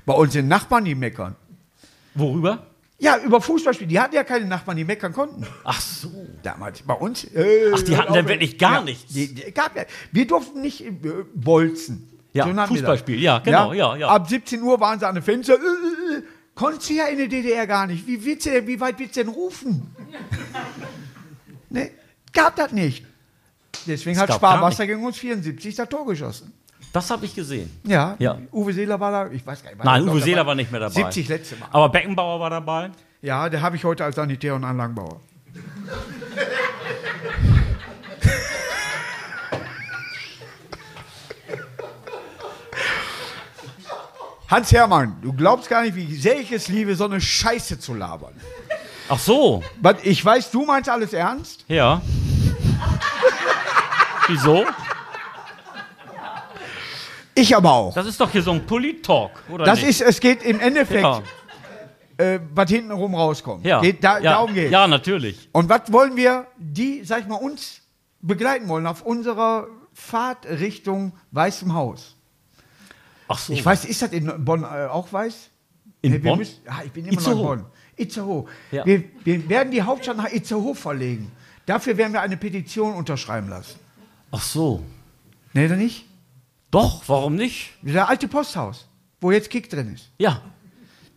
Bei 0.05 0.15
uns 0.15 0.33
sind 0.33 0.49
Nachbarn, 0.49 0.85
die 0.85 0.95
meckern. 0.95 1.37
Worüber? 2.15 2.67
Ja, 2.99 3.19
über 3.19 3.41
Fußballspiele. 3.41 3.89
Die 3.89 4.01
hatten 4.01 4.15
ja 4.15 4.25
keine 4.25 4.47
Nachbarn, 4.47 4.77
die 4.77 4.85
meckern 4.85 5.13
konnten. 5.13 5.47
Ach 5.65 5.81
so. 5.81 6.11
Damals. 6.43 6.83
Bei 6.83 6.95
uns. 6.95 7.25
Äh, 7.25 7.73
Ach, 7.75 7.83
die 7.83 7.97
hatten 7.97 8.15
dann 8.15 8.27
wirklich 8.27 8.59
gar 8.59 8.79
ja, 8.79 8.83
nichts? 8.83 9.13
Die, 9.13 9.35
die, 9.35 9.53
gar, 9.53 9.71
wir 10.13 10.27
durften 10.27 10.63
nicht 10.63 10.81
äh, 10.81 10.93
bolzen. 11.35 12.09
Ja, 12.33 12.53
das. 12.53 12.69
Fußballspiel, 12.69 13.21
ja, 13.21 13.39
genau, 13.39 13.73
ja, 13.73 13.97
ja. 13.97 14.09
Ab 14.09 14.29
17 14.29 14.63
Uhr 14.63 14.79
waren 14.79 14.99
sie 14.99 15.09
an 15.09 15.15
den 15.15 15.25
Fenster. 15.25 15.55
Äh, 15.55 15.57
äh, 15.57 16.19
äh, 16.19 16.23
konntest 16.55 16.91
du 16.91 16.95
ja 16.95 17.07
in 17.07 17.19
der 17.19 17.29
DDR 17.29 17.67
gar 17.67 17.87
nicht. 17.87 18.07
Wie, 18.07 18.23
willst 18.25 18.47
du, 18.47 18.67
wie 18.67 18.79
weit 18.79 18.99
willst 18.99 19.17
du 19.17 19.25
denn 19.25 19.33
rufen? 19.33 19.95
ne, 21.71 21.91
gab 22.33 22.57
das 22.57 22.73
nicht. 22.73 23.07
Deswegen 23.87 24.19
hat 24.19 24.29
gab 24.29 24.41
gar 24.41 24.53
Sparwasser 24.53 24.87
gegen 24.87 25.05
uns 25.05 25.17
74 25.17 25.75
das 25.75 25.89
Tor 25.89 26.07
geschossen. 26.07 26.53
Das 26.97 27.11
habe 27.11 27.27
ich 27.27 27.35
gesehen. 27.35 27.71
Ja, 27.85 28.17
Ja. 28.19 28.39
Uwe 28.51 28.73
Seeler 28.73 28.99
war 28.99 29.13
da, 29.13 29.31
ich 29.31 29.47
weiß 29.47 29.63
gar 29.63 29.71
nicht. 29.71 29.85
Nein, 29.85 30.09
Uwe 30.09 30.19
Seeler 30.23 30.37
dabei? 30.39 30.49
war 30.49 30.55
nicht 30.55 30.71
mehr 30.71 30.81
dabei. 30.81 30.95
70 30.95 31.29
letzte 31.29 31.57
Mal. 31.57 31.69
Aber 31.71 31.91
Beckenbauer 31.91 32.41
war 32.41 32.49
dabei. 32.49 32.91
Ja, 33.21 33.51
der 33.51 33.61
habe 33.61 33.77
ich 33.77 33.85
heute 33.85 34.03
als 34.03 34.17
Sanitär- 34.17 34.55
und 34.55 34.65
Anlagenbauer. 34.65 35.21
Hans 44.49 44.73
Hermann, 44.73 45.19
du 45.21 45.35
glaubst 45.35 45.69
gar 45.69 45.83
nicht, 45.83 45.97
wie 45.97 46.17
sehr 46.17 46.41
ich 46.41 46.51
es 46.51 46.69
liebe, 46.69 46.97
so 46.97 47.05
eine 47.05 47.21
Scheiße 47.21 47.79
zu 47.79 47.93
labern. 47.93 48.33
Ach 49.11 49.19
so, 49.19 49.63
ich 50.03 50.25
weiß, 50.25 50.51
du 50.51 50.65
meinst 50.65 50.89
alles 50.89 51.13
ernst? 51.13 51.67
ja. 51.69 52.01
Wieso? 54.29 54.65
Ich 57.39 57.55
aber 57.55 57.71
auch. 57.73 57.95
Das 57.95 58.07
ist 58.07 58.19
doch 58.21 58.31
hier 58.31 58.43
so 58.43 58.51
ein 58.53 58.67
Polit-Talk, 58.67 59.31
oder 59.51 59.65
Das 59.67 59.81
nicht? 59.81 59.89
ist, 59.91 60.01
es 60.01 60.21
geht 60.21 60.43
im 60.43 60.59
Endeffekt, 60.59 61.03
ja. 61.03 61.23
äh, 62.17 62.41
was 62.55 62.71
hinten 62.71 62.91
rum 62.91 63.15
rauskommt. 63.15 63.65
Ja. 63.67 63.81
Geht, 63.83 64.03
da, 64.03 64.19
ja. 64.19 64.33
Darum 64.33 64.55
geht 64.55 64.71
Ja, 64.73 64.89
natürlich. 64.89 65.49
Und 65.53 65.69
was 65.69 65.93
wollen 65.93 66.17
wir, 66.17 66.47
die, 66.57 67.05
sag 67.05 67.21
ich 67.21 67.27
mal, 67.27 67.37
uns 67.37 67.83
begleiten 68.23 68.69
wollen 68.69 68.87
auf 68.87 69.03
unserer 69.03 69.67
Fahrt 69.93 70.47
Richtung 70.47 71.13
Weißem 71.33 71.75
Haus? 71.75 72.17
Ach 73.29 73.39
so. 73.39 73.53
Ich 73.53 73.65
weiß, 73.65 73.85
ist 73.85 74.01
das 74.03 74.13
in 74.13 74.33
Bonn 74.45 74.63
äh, 74.63 74.87
auch 74.87 75.13
weiß? 75.13 75.51
In 76.01 76.13
wir 76.13 76.23
Bonn? 76.23 76.39
müssen- 76.39 76.61
ja, 76.65 76.81
ich 76.87 76.93
bin 76.93 77.05
immer 77.05 77.15
noch 77.15 77.21
Itzehoe. 77.21 77.53
in 77.55 77.61
Bonn. 77.61 77.67
Itzehoe. 77.97 78.45
Ja. 78.73 78.87
Wir, 78.87 79.05
wir 79.25 79.49
werden 79.51 79.71
die 79.73 79.83
Hauptstadt 79.83 80.17
nach 80.17 80.31
Itzehoe 80.33 80.75
verlegen. 80.75 81.31
Dafür 81.67 81.97
werden 81.99 82.13
wir 82.15 82.23
eine 82.23 82.37
Petition 82.37 82.95
unterschreiben 82.95 83.49
lassen. 83.49 83.79
Ach 84.31 84.43
so. 84.43 84.83
Nee, 85.53 85.67
oder 85.67 85.77
nicht? 85.77 86.07
Doch, 86.71 87.03
warum 87.07 87.37
nicht? 87.37 87.71
Der 87.83 88.09
alte 88.09 88.29
Posthaus, 88.29 88.87
wo 89.21 89.31
jetzt 89.31 89.51
Kick 89.51 89.71
drin 89.71 89.95
ist. 89.95 90.11
Ja, 90.19 90.43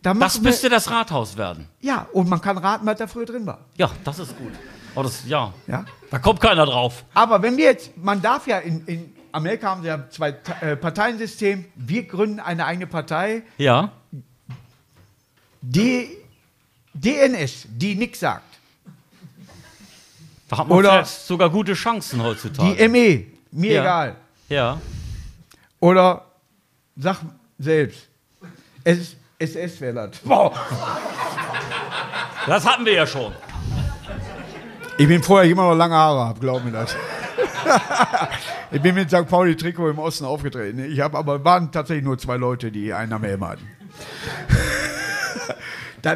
Da 0.02 0.14
das 0.14 0.36
wir, 0.42 0.48
müsste 0.50 0.68
das 0.68 0.90
Rathaus 0.90 1.36
werden. 1.36 1.68
ja, 1.80 2.06
und 2.12 2.28
man 2.28 2.40
kann 2.40 2.56
raten, 2.58 2.86
was 2.86 2.98
da 2.98 3.06
früher 3.06 3.26
drin 3.26 3.44
war. 3.46 3.58
Ja, 3.76 3.90
das 4.04 4.18
ist 4.20 4.36
gut. 4.38 4.52
Aber 4.94 5.04
das, 5.04 5.24
ja, 5.26 5.52
Ja? 5.66 5.84
da 6.10 6.18
kommt 6.18 6.40
keiner 6.40 6.66
drauf. 6.66 7.04
Aber 7.14 7.42
wenn 7.42 7.56
wir 7.56 7.64
jetzt, 7.64 7.96
man 7.96 8.20
darf 8.22 8.46
ja 8.46 8.58
in, 8.58 8.84
in 8.86 9.12
Amerika 9.32 9.68
haben 9.70 9.82
sie 9.82 9.88
ja 9.88 10.08
zwei 10.10 10.30
äh, 10.60 10.74
Parteiensystem. 10.76 11.64
Wir 11.76 12.02
gründen 12.04 12.40
eine 12.40 12.64
eigene 12.66 12.86
Partei, 12.86 13.42
Ja, 13.58 13.92
die 15.62 16.08
DNS, 16.94 17.66
die 17.68 17.94
nichts 17.94 18.20
sagt. 18.20 18.58
da 20.48 20.58
hat 20.58 20.68
man 20.68 20.78
Oder- 20.78 21.04
sogar 21.04 21.50
gute 21.50 21.74
Chancen 21.74 22.22
heutzutage. 22.22 22.74
Die 22.76 22.88
ME, 22.88 23.26
mir 23.52 23.72
Ja. 23.74 23.80
egal. 23.82 24.16
ja, 24.48 24.80
Oder 25.80 26.26
sag 26.96 27.18
selbst. 27.58 28.08
Es 28.84 28.98
ist 28.98 29.16
SS 29.38 29.80
wäre 29.80 29.94
das. 30.08 30.20
Wow. 30.24 30.58
das 32.46 32.66
hatten 32.66 32.84
wir 32.84 32.92
ja 32.94 33.06
schon. 33.06 33.32
Ich 34.98 35.08
bin 35.08 35.22
vorher 35.22 35.50
immer 35.50 35.62
noch 35.70 35.74
lange 35.74 35.94
Haare 35.94 36.26
habe, 36.26 36.40
glaub 36.40 36.62
mir 36.64 36.72
das. 36.72 36.94
ich 38.70 38.82
bin 38.82 38.94
mit 38.94 39.08
St. 39.10 39.26
Pauli 39.26 39.56
Trikot 39.56 39.88
im 39.90 39.98
Osten 39.98 40.24
aufgetreten. 40.26 40.84
Ich 40.90 41.00
habe 41.00 41.16
aber 41.16 41.42
waren 41.44 41.72
tatsächlich 41.72 42.04
nur 42.04 42.18
zwei 42.18 42.36
Leute, 42.36 42.70
die 42.70 42.92
einen 42.92 43.12
am 43.12 43.22
Helm 43.24 43.46
hatten. 43.46 43.66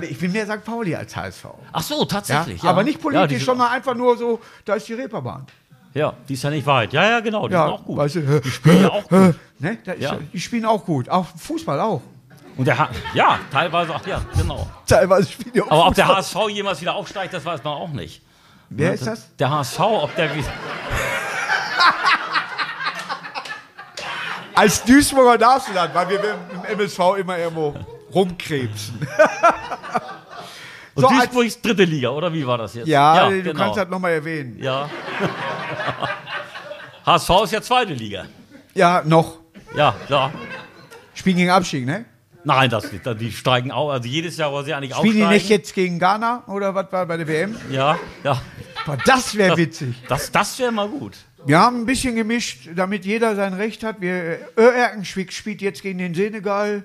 Ich 0.09 0.19
bin 0.19 0.33
mehr 0.33 0.47
St. 0.47 0.65
Pauli 0.65 0.95
als 0.97 1.15
HSV. 1.15 1.45
Ach 1.71 1.83
so, 1.83 2.01
Ja? 2.01 2.05
tatsächlich. 2.07 2.63
Ja, 2.63 2.71
Aber 2.71 2.83
nicht 2.85 2.97
Ja, 2.97 3.03
politisch, 3.03 3.37
sind- 3.41 3.45
sondern 3.45 3.69
einfach 3.69 3.95
nur 3.95 4.17
so, 4.17 4.41
da 4.65 4.77
ist 4.77 4.89
die 4.89 4.95
Reeperbahn. 4.95 5.47
Ja, 5.95 6.13
die 6.29 6.35
ist 6.35 6.43
ja 6.43 6.51
nicht 6.51 6.67
weit. 6.67 6.93
Ja, 6.93 7.09
ja, 7.09 7.21
genau, 7.21 7.47
die 7.47 7.55
Ja, 7.55 7.65
sind 7.67 7.75
auch 7.75 7.85
gut. 7.85 7.97
Weißt 7.99 8.17
du, 8.17 8.41
die 8.41 8.51
spielen 8.51 8.83
ja 8.83 8.91
auch 8.91 9.09
gut. 9.09 9.35
Ne? 9.61 9.79
Da 9.85 9.95
Ja. 9.95 10.19
Die 10.33 10.41
spielen 10.41 10.65
auch 10.65 10.85
gut. 10.85 11.09
Auch 11.09 11.27
Fußball 11.39 11.81
auch. 11.81 12.03
Und 12.57 12.67
der 12.67 12.79
ha 12.79 12.89
ja, 13.15 13.39
teilweise 13.51 13.95
auch, 13.95 14.05
ja, 14.07 14.21
genau. 14.37 14.69
Teilweise 14.87 15.31
spielen 15.31 15.53
die 15.55 15.63
auch 15.63 15.71
Aber 15.71 15.87
ob 15.89 15.95
der 15.95 16.07
Fußball. 16.07 16.45
HSV 16.45 16.55
jemals 16.55 16.81
wieder 16.81 16.95
aufsteigt, 16.95 17.33
das 17.33 17.45
weiß 17.45 17.63
man 17.65 17.73
auch 17.75 17.91
nicht. 17.91 18.23
Wer 18.71 18.95
ist 18.95 19.07
das? 19.07 19.29
Der 19.37 19.51
HSV, 19.51 19.81
ob 19.81 20.15
der 20.17 20.35
wie. 20.35 20.45
Als 24.55 24.85
Duisburger 24.85 25.37
darfst 25.39 25.69
du 25.69 25.73
das, 25.73 25.93
weil 25.95 26.09
wir 26.11 26.21
im 26.25 26.65
MSV 26.79 26.99
immer 27.19 27.39
irgendwo 27.39 27.75
rumkrebsen. 28.13 29.07
Und 30.95 31.07
So, 31.33 31.41
ist 31.43 31.65
dritte 31.65 31.85
Liga, 31.85 32.11
oder 32.11 32.33
wie 32.33 32.47
war 32.47 32.59
das 32.59 32.75
jetzt? 32.75 32.87
Ja, 32.87 33.29
du 33.29 33.43
genau. 33.43 33.59
kannst 33.59 33.79
das 33.79 33.89
nochmal 33.89 34.13
erwähnen. 34.13 34.57
Ja. 34.61 34.89
HSV 37.07 37.31
ist 37.45 37.53
ja 37.53 37.61
zweite 37.61 37.93
Liga. 37.95 38.27
Ja, 38.75 39.03
noch. 39.05 39.39
Ja, 39.77 39.95
ja. 40.09 40.31
Spielen 41.15 41.37
gegen 41.37 41.51
Abstieg, 41.51 41.85
ne? 41.85 42.05
Nein, 42.45 42.71
das 42.71 42.93
nicht. 42.93 43.05
Die 43.21 43.33
steigen 43.33 43.71
auch. 43.73 43.91
Also 43.91 44.09
jedes 44.09 44.37
Jahr, 44.37 44.53
wo 44.53 44.63
sie 44.63 44.75
eigentlich 44.75 44.95
Spielen 44.95 45.15
die 45.15 45.23
aufsteigen. 45.23 45.35
nicht 45.35 45.49
jetzt 45.49 45.75
gegen 45.75 45.99
Ghana 45.99 46.45
oder 46.47 46.75
was 46.75 46.93
war 46.93 47.07
bei 47.07 47.17
der 47.17 47.27
WM? 47.27 47.57
Ja, 47.71 47.99
ja. 48.23 48.41
Boah, 48.85 48.99
Das 49.07 49.35
wäre 49.35 49.57
witzig. 49.57 49.97
Das, 50.09 50.31
das 50.31 50.59
wäre 50.59 50.71
mal 50.71 50.89
gut. 50.89 51.17
Wir 51.47 51.59
haben 51.59 51.81
ein 51.83 51.87
bisschen 51.87 52.17
gemischt, 52.17 52.69
damit 52.75 53.05
jeder 53.05 53.35
sein 53.37 53.55
Recht 53.55 53.83
hat. 53.83 54.01
Wir, 54.01 54.39
Erkenschwick 54.57 55.33
spielt 55.33 55.61
jetzt 55.63 55.83
gegen 55.83 55.99
den 55.99 56.15
Senegal 56.15 56.85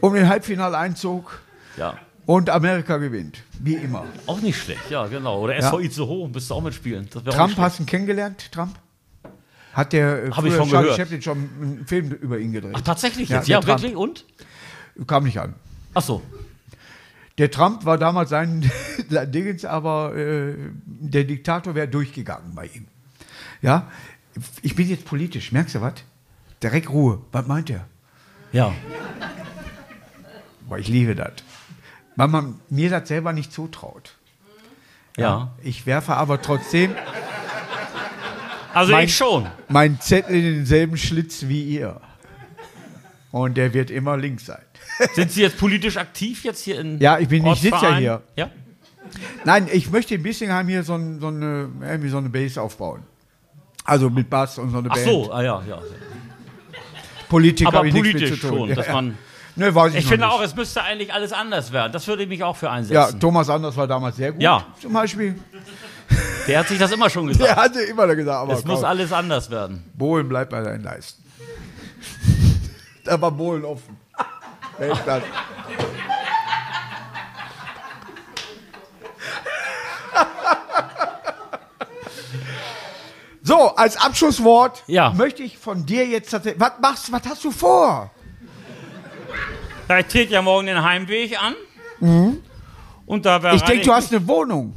um 0.00 0.14
den 0.14 0.28
Halbfinaleinzug 0.28 1.40
Ja. 1.76 1.96
Und 2.26 2.50
Amerika 2.50 2.98
gewinnt. 2.98 3.42
Wie 3.58 3.74
immer. 3.74 4.06
Auch 4.26 4.40
nicht 4.40 4.60
schlecht, 4.60 4.90
ja, 4.90 5.06
genau. 5.06 5.40
Oder 5.40 5.56
SV 5.56 5.80
Itzehoe, 5.80 6.28
müsst 6.28 6.50
du 6.50 6.54
auch 6.54 6.62
mitspielen. 6.62 7.08
Trump, 7.10 7.56
hast 7.58 7.78
du 7.78 7.82
ihn 7.82 7.86
kennengelernt, 7.86 8.50
Trump? 8.52 8.78
Hat 9.72 9.92
der 9.92 10.24
äh, 10.24 10.30
Hab 10.30 10.44
ich 10.44 10.54
schon 10.54 10.68
Charlie 10.68 10.88
gehört. 10.90 10.96
Chaplin 10.96 11.22
schon 11.22 11.38
einen 11.60 11.86
Film 11.86 12.10
über 12.10 12.38
ihn 12.38 12.52
gedreht? 12.52 12.74
Ach, 12.76 12.82
tatsächlich 12.82 13.28
Ja, 13.28 13.38
jetzt? 13.38 13.48
Ja, 13.48 13.66
wirklich? 13.66 13.96
Und? 13.96 14.26
Kam 15.06 15.24
nicht 15.24 15.38
an. 15.40 15.54
Ach 15.94 16.02
so. 16.02 16.22
Der 17.38 17.50
Trump 17.50 17.86
war 17.86 17.96
damals 17.96 18.28
sein, 18.30 18.70
sein 19.08 19.32
Dingens, 19.32 19.64
aber 19.64 20.14
äh, 20.14 20.54
der 20.84 21.24
Diktator 21.24 21.74
wäre 21.74 21.88
durchgegangen 21.88 22.54
bei 22.54 22.66
ihm. 22.66 22.86
Ja, 23.62 23.90
ich 24.60 24.74
bin 24.76 24.88
jetzt 24.88 25.04
politisch, 25.06 25.52
merkst 25.52 25.76
du 25.76 25.80
was? 25.80 25.94
Direkt 26.62 26.90
Ruhe. 26.90 27.22
Was 27.32 27.46
meint 27.46 27.70
er? 27.70 27.86
Ja. 28.52 28.74
Boah, 30.68 30.78
ich 30.78 30.88
liebe 30.88 31.14
das. 31.14 31.32
Weil 32.16 32.28
man 32.28 32.60
mir 32.68 32.90
das 32.90 33.08
selber 33.08 33.32
nicht 33.32 33.52
zutraut. 33.52 34.14
Ja. 35.16 35.52
Ich 35.62 35.86
werfe 35.86 36.14
aber 36.14 36.40
trotzdem 36.42 36.94
Also 38.74 38.92
Mein- 38.92 39.04
ich 39.04 39.16
schon. 39.16 39.46
meinen 39.68 40.00
Zettel 40.00 40.34
in 40.36 40.54
denselben 40.56 40.96
Schlitz 40.96 41.46
wie 41.48 41.62
ihr. 41.64 42.00
Und 43.30 43.56
der 43.56 43.74
wird 43.74 43.90
immer 43.90 44.16
links 44.16 44.46
sein. 44.46 44.62
Sind 45.14 45.30
Sie 45.30 45.42
jetzt 45.42 45.58
politisch 45.58 45.96
aktiv 45.96 46.44
jetzt 46.44 46.62
hier 46.64 46.80
in 46.80 46.98
Ja, 46.98 47.18
ich 47.18 47.28
bin- 47.28 47.44
ja 47.44 47.50
Ortsverein? 47.50 47.98
hier. 47.98 48.22
Ja. 48.36 48.50
Nein, 49.44 49.68
ich 49.70 49.90
möchte 49.90 50.14
in 50.14 50.22
Bissingheim 50.22 50.68
hier 50.68 50.82
so, 50.84 50.94
ein, 50.94 51.20
so, 51.20 51.26
eine, 51.28 51.68
irgendwie 51.82 52.08
so 52.08 52.16
eine 52.18 52.30
Base 52.30 52.60
aufbauen. 52.60 53.02
Also 53.84 54.08
mit 54.08 54.30
Bass 54.30 54.58
und 54.58 54.70
so 54.70 54.78
eine 54.78 54.88
Ach 54.90 54.94
Band. 54.94 55.06
so, 55.06 55.32
ah, 55.32 55.42
ja, 55.42 55.62
ja. 55.68 55.82
Politik 57.28 57.66
Aber 57.66 57.80
politisch 57.82 58.40
schon, 58.40 58.68
Ja, 58.68 58.74
dass 58.76 58.86
ja. 58.86 58.92
man. 58.94 59.18
Ne, 59.54 59.74
weiß 59.74 59.92
ich, 59.92 60.00
Ich 60.00 60.06
finde 60.06 60.26
nicht. 60.26 60.34
auch, 60.34 60.40
es 60.42 60.54
müsste 60.54 60.82
eigentlich 60.82 61.12
alles 61.12 61.32
anders 61.32 61.72
werden. 61.72 61.92
Das 61.92 62.06
würde 62.06 62.22
ich 62.22 62.28
mich 62.28 62.42
auch 62.42 62.56
für 62.56 62.66
Ja, 62.66 62.72
einsetzen. 62.72 63.20
Thomas 63.20 63.50
Anders 63.50 63.76
war 63.76 63.86
damals 63.86 64.16
sehr 64.16 64.32
gut. 64.32 64.40
Ja. 64.40 64.64
Zum 64.80 64.92
Beispiel. 64.92 65.38
Der 66.48 66.58
hat 66.60 66.68
sich 66.68 66.78
das 66.78 66.90
immer 66.90 67.08
schon 67.10 67.26
gesagt. 67.28 67.48
Der 67.48 67.56
hatte 67.56 67.80
immer 67.82 68.06
gesagt, 68.16 68.36
aber 68.36 68.54
es 68.54 68.64
muss 68.64 68.76
komm, 68.80 68.84
alles 68.86 69.12
anders 69.12 69.50
werden. 69.50 69.84
Bohlen 69.94 70.28
bleibt 70.28 70.50
bei 70.50 70.60
deinen 70.62 70.82
Leisten. 70.82 71.22
da 73.04 73.20
war 73.20 73.30
Bohlen 73.30 73.64
offen. 73.64 73.96
Weltklasse. 74.78 75.22
So, 83.42 83.74
als 83.74 83.96
Abschlusswort 83.96 84.84
Ja. 84.86 85.12
möchte 85.12 85.42
ich 85.42 85.58
von 85.58 85.84
dir 85.84 86.06
jetzt 86.06 86.30
tatsächlich. 86.30 86.60
Was 86.60 86.72
machst 86.80 87.12
was 87.12 87.22
hast 87.28 87.44
du 87.44 87.50
vor? 87.50 88.10
Ja, 89.88 89.98
ich 89.98 90.06
trete 90.06 90.32
ja 90.32 90.42
morgen 90.42 90.66
den 90.66 90.82
Heimweg 90.82 91.36
an. 91.40 91.54
Und 93.06 93.26
da 93.26 93.42
wäre 93.42 93.54
Mhm. 93.54 93.56
Ich 93.56 93.62
denke, 93.64 93.84
du 93.86 93.92
hast 93.92 94.12
eine 94.12 94.26
Wohnung, 94.26 94.74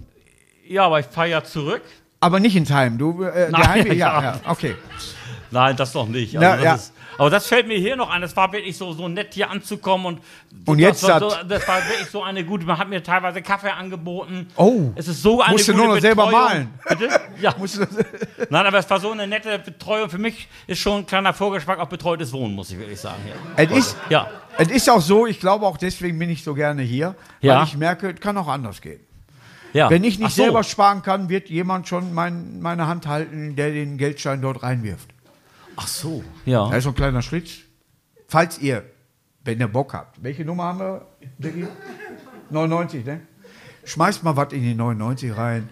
Ja, 0.67 0.85
aber 0.85 0.99
ich 0.99 1.05
fahre 1.05 1.29
ja 1.29 1.43
zurück. 1.43 1.81
aber 2.19 2.39
nicht 2.39 2.55
ins 2.55 2.71
Heim. 2.71 2.97
Du, 2.97 3.23
äh, 3.23 3.49
Nein, 3.49 3.61
der 3.61 3.69
Heimweg, 3.69 3.97
ja, 3.97 4.21
ja. 4.21 4.23
ja, 4.23 4.39
okay. 4.51 4.75
Nein, 5.51 5.75
das 5.77 5.93
noch 5.93 6.07
nicht. 6.07 6.33
Ja, 6.33 6.41
das 6.55 6.63
ja. 6.63 6.75
Ist, 6.75 6.93
aber 7.17 7.29
das 7.29 7.47
fällt 7.47 7.67
mir 7.67 7.77
hier 7.77 7.95
noch 7.95 8.09
an. 8.09 8.21
Es 8.23 8.35
war 8.35 8.51
wirklich 8.51 8.77
so, 8.77 8.93
so 8.93 9.07
nett, 9.07 9.33
hier 9.33 9.49
anzukommen. 9.49 10.05
Und, 10.05 10.21
Und 10.67 10.79
jetzt 10.79 11.03
das, 11.03 11.09
war 11.09 11.19
so, 11.19 11.29
das- 11.29 11.47
das 11.47 11.67
war 11.67 11.77
wirklich 11.87 12.09
so 12.09 12.23
eine 12.23 12.43
gute. 12.43 12.65
Man 12.65 12.77
hat 12.77 12.89
mir 12.89 13.01
teilweise 13.03 13.41
Kaffee 13.41 13.69
angeboten. 13.71 14.47
Oh. 14.55 14.91
Es 14.95 15.07
ist 15.07 15.21
so 15.21 15.41
eine 15.41 15.53
Musst 15.53 15.67
du 15.67 15.73
gute 15.73 15.85
nur 15.85 15.95
noch 15.95 16.01
selber 16.01 16.29
malen. 16.29 16.69
Bitte? 16.89 17.09
Ja. 17.41 17.53
Nein, 18.49 18.65
aber 18.65 18.77
es 18.79 18.89
war 18.89 18.99
so 18.99 19.11
eine 19.11 19.27
nette 19.27 19.59
Betreuung. 19.59 20.09
Für 20.09 20.17
mich 20.17 20.47
ist 20.67 20.79
schon 20.79 20.99
ein 20.99 21.05
kleiner 21.05 21.33
Vorgeschmack 21.33 21.79
auf 21.79 21.89
betreutes 21.89 22.31
Wohnen, 22.33 22.55
muss 22.55 22.71
ich 22.71 22.77
wirklich 22.79 22.99
sagen. 22.99 23.17
Hier. 23.25 23.35
Es 23.69 23.71
ist, 23.77 23.97
Ja. 24.09 24.29
es 24.57 24.69
ist 24.69 24.89
auch 24.89 25.01
so, 25.01 25.25
ich 25.27 25.39
glaube 25.39 25.65
auch 25.65 25.77
deswegen 25.77 26.17
bin 26.17 26.29
ich 26.29 26.43
so 26.43 26.53
gerne 26.53 26.81
hier, 26.81 27.15
Ja. 27.41 27.57
weil 27.57 27.63
ich 27.65 27.75
merke, 27.77 28.11
es 28.11 28.19
kann 28.21 28.37
auch 28.37 28.47
anders 28.47 28.81
gehen. 28.81 28.99
ja. 29.73 29.89
Wenn 29.89 30.03
ich 30.05 30.17
nicht 30.19 30.33
so. 30.35 30.43
selber 30.43 30.63
sparen 30.63 31.01
kann, 31.01 31.27
wird 31.29 31.49
jemand 31.49 31.87
schon 31.89 32.13
mein, 32.13 32.61
meine 32.61 32.87
Hand 32.87 33.05
halten, 33.07 33.55
der 33.57 33.71
den 33.71 33.97
Geldschein 33.97 34.41
dort 34.41 34.63
reinwirft. 34.63 35.09
Ach 35.75 35.87
so. 35.87 36.23
Ja. 36.45 36.69
Da 36.69 36.75
ist 36.77 36.83
so 36.83 36.89
ein 36.89 36.95
kleiner 36.95 37.21
Schritt. 37.21 37.49
Falls 38.27 38.59
ihr, 38.59 38.83
wenn 39.43 39.59
ihr 39.59 39.67
Bock 39.67 39.93
habt, 39.93 40.21
welche 40.23 40.43
Nummer 40.45 40.63
haben 40.65 40.79
wir, 40.79 41.05
Diggi? 41.37 41.67
99, 42.49 43.05
ne? 43.05 43.21
Schmeißt 43.83 44.23
mal 44.23 44.35
was 44.35 44.51
in 44.53 44.61
die 44.63 44.73
99 44.73 45.35
rein. 45.35 45.69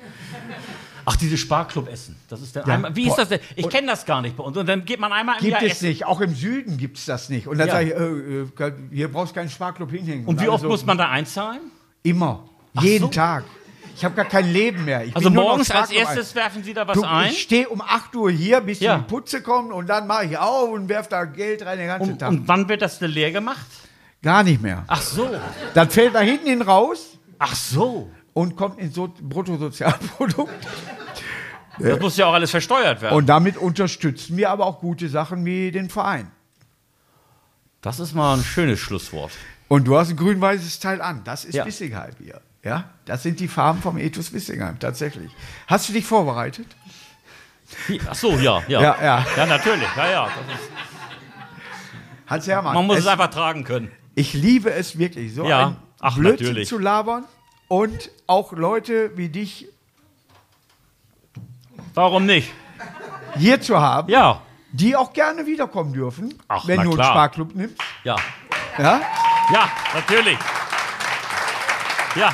Ach, 1.05 1.15
diese 1.17 1.35
Sparklub-Essen. 1.37 2.15
Das 2.29 2.41
ist 2.41 2.55
der 2.55 2.65
Ja. 2.65 2.75
einmal, 2.75 2.95
Wie 2.95 3.07
ist 3.07 3.15
das 3.17 3.27
denn? 3.27 3.39
Ich 3.55 3.67
kenne 3.69 3.87
das 3.87 4.05
gar 4.05 4.21
nicht 4.21 4.37
bei 4.37 4.43
uns. 4.43 4.55
Und 4.55 4.67
dann 4.69 4.85
geht 4.85 4.99
man 4.99 5.11
einmal 5.11 5.35
im 5.37 5.41
Gibt 5.41 5.51
Jahr 5.53 5.63
es 5.63 5.71
essen. 5.73 5.87
nicht. 5.89 6.05
Auch 6.05 6.21
im 6.21 6.33
Süden 6.33 6.77
gibt 6.77 6.97
es 6.97 7.05
das 7.05 7.27
nicht. 7.29 7.47
Und 7.47 7.57
dann 7.57 7.67
Ja. 7.67 7.73
sage 7.73 7.85
ich, 7.87 8.61
äh, 8.61 8.63
äh, 8.67 8.73
hier 8.91 9.11
brauchst 9.11 9.31
du 9.35 9.39
keinen 9.39 9.49
Sparklub 9.49 9.91
hinhängen. 9.91 10.25
Und 10.25 10.37
wie 10.39 10.43
alle 10.43 10.51
oft 10.53 10.61
so, 10.63 10.69
muss 10.69 10.85
man 10.85 10.97
da 10.97 11.09
einzahlen? 11.09 11.59
Immer. 12.03 12.47
Jeden 12.79 13.05
so. 13.05 13.11
Tag. 13.11 13.43
Ich 13.95 14.03
habe 14.03 14.15
gar 14.15 14.25
kein 14.25 14.51
Leben 14.51 14.85
mehr. 14.85 15.05
Ich 15.05 15.15
Also 15.15 15.29
morgens 15.29 15.69
als 15.71 15.91
erstes 15.91 16.33
werfen 16.35 16.63
Sie 16.63 16.73
da 16.73 16.87
was 16.87 16.95
Du, 16.97 17.03
ein? 17.03 17.29
ich 17.31 17.41
stehe 17.43 17.69
um 17.69 17.81
8 17.81 18.15
Uhr 18.15 18.31
hier, 18.31 18.59
bis 18.61 18.79
Ja. 18.79 18.97
die 18.97 19.03
Putze 19.03 19.41
kommen 19.41 19.71
und 19.71 19.87
dann 19.87 20.07
mache 20.07 20.25
ich 20.25 20.37
auf 20.37 20.69
und 20.69 20.89
werfe 20.89 21.09
da 21.09 21.25
Geld 21.25 21.65
rein 21.65 21.77
den 21.77 21.87
ganzen 21.87 22.11
Und, 22.13 22.19
Tag. 22.19 22.29
und 22.29 22.47
wann 22.47 22.67
wird 22.69 22.81
das 22.81 22.99
denn 22.99 23.11
leer 23.11 23.31
gemacht? 23.31 23.65
Gar 24.21 24.43
nicht 24.43 24.61
mehr. 24.61 24.83
Ach 24.87 25.01
so. 25.01 25.29
Dann 25.73 25.89
fällt 25.89 26.15
da 26.15 26.21
hinten 26.21 26.47
hin 26.47 26.61
raus 26.61 27.17
Ach 27.39 27.53
so. 27.55 28.09
und 28.33 28.55
kommt 28.55 28.79
ins 28.79 28.95
so 28.95 29.13
Bruttosozialprodukt. 29.21 30.51
Das 31.79 31.99
muss 31.99 32.17
ja 32.17 32.27
auch 32.27 32.33
alles 32.33 32.51
versteuert 32.51 33.01
werden. 33.01 33.15
Und 33.15 33.25
damit 33.27 33.57
unterstützen 33.57 34.37
wir 34.37 34.49
aber 34.49 34.65
auch 34.65 34.79
gute 34.79 35.09
Sachen 35.09 35.43
wie 35.45 35.71
den 35.71 35.89
Verein. 35.89 36.31
das 37.81 37.99
ist 37.99 38.13
mal 38.13 38.37
ein 38.37 38.43
schönes 38.43 38.79
Schlusswort. 38.79 39.31
Und 39.67 39.85
du 39.87 39.97
hast 39.97 40.09
ein 40.09 40.15
grün-weißes 40.17 40.79
Teil 40.79 41.01
an. 41.01 41.21
Das 41.25 41.45
ist 41.45 41.55
Ja. 41.55 41.65
Wissingheim 41.65 42.13
hier. 42.23 42.41
Ja, 42.63 42.85
das 43.05 43.23
sind 43.23 43.39
die 43.39 43.47
Farben 43.49 43.81
vom 43.81 43.97
Ethos 43.97 44.31
Wissingheim, 44.31 44.79
tatsächlich. 44.79 45.31
Hast 45.67 45.89
du 45.89 45.93
dich 45.93 46.05
vorbereitet? 46.05 46.67
Ach 48.09 48.15
so, 48.15 48.31
ja, 48.37 48.61
ja. 48.67 48.81
Ja, 48.81 48.97
ja. 49.03 49.25
Ja, 49.35 49.45
natürlich. 49.45 49.87
Ja, 49.97 50.09
ja. 50.09 50.29
Hans 52.27 52.47
Hermann, 52.47 52.73
man 52.73 52.85
muss 52.87 52.97
es, 52.99 53.03
es, 53.03 53.09
einfach 53.09 53.29
tragen 53.29 53.63
können. 53.65 53.91
ich 54.15 54.33
liebe 54.33 54.71
es 54.71 54.97
wirklich, 54.97 55.33
so 55.33 55.45
Ja. 55.45 55.67
ein 55.67 55.77
Ach, 55.99 56.15
Blödsinn 56.15 56.47
natürlich. 56.47 56.69
zu 56.69 56.77
labern 56.79 57.25
und 57.67 58.09
auch 58.27 58.53
Leute 58.53 59.11
wie 59.17 59.29
dich 59.29 59.67
Warum 61.93 62.25
nicht? 62.25 62.51
hier 63.37 63.59
zu 63.61 63.79
haben, 63.79 64.09
Ja. 64.09 64.41
die 64.71 64.95
auch 64.95 65.11
gerne 65.11 65.45
wiederkommen 65.45 65.91
dürfen, 65.93 66.33
Ach, 66.47 66.65
wenn 66.67 66.77
du 66.77 66.89
einen 66.89 66.93
klar. 66.93 67.11
Sparklub 67.11 67.55
nimmst. 67.55 67.77
Ja. 68.03 68.15
Ja? 68.77 69.01
Ja, 69.51 69.69
natürlich. 69.93 70.37
Ja. 72.15 72.31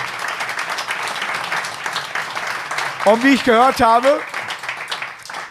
Und 3.11 3.23
wie 3.23 3.29
ich 3.33 3.43
gehört 3.43 3.81
habe, 3.81 4.19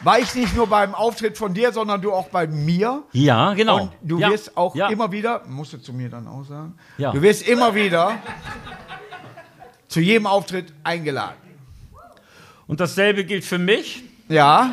war 0.03 0.19
ich 0.21 0.33
nicht 0.35 0.55
nur 0.55 0.69
beim 0.69 0.95
Auftritt 0.95 1.37
von 1.37 1.53
dir, 1.55 1.73
sondern 1.73 2.01
du 2.01 2.13
auch 2.13 2.29
bei 2.29 2.47
mir. 2.47 3.03
Ja, 3.13 3.53
genau. 3.55 3.83
Und 3.83 3.93
du 4.03 4.19
ja. 4.21 4.31
wirst 4.31 4.57
auch 4.57 4.75
ja. 4.77 4.89
immer 4.89 5.11
wieder, 5.11 5.43
musst 5.49 5.73
du 5.73 5.79
zu 5.79 5.93
mir 5.93 6.09
dann 6.09 6.29
auch 6.29 6.45
sagen, 6.45 6.79
Ja. 6.99 7.11
du 7.11 7.21
wirst 7.21 7.47
immer 7.49 7.75
wieder 7.75 8.17
zu 9.89 10.01
jedem 10.01 10.27
Auftritt 10.27 10.73
eingeladen. 10.85 11.35
Und 12.69 12.79
dasselbe 12.81 13.25
gilt 13.25 13.45
für 13.45 13.59
mich. 13.59 14.05
Ja, 14.29 14.71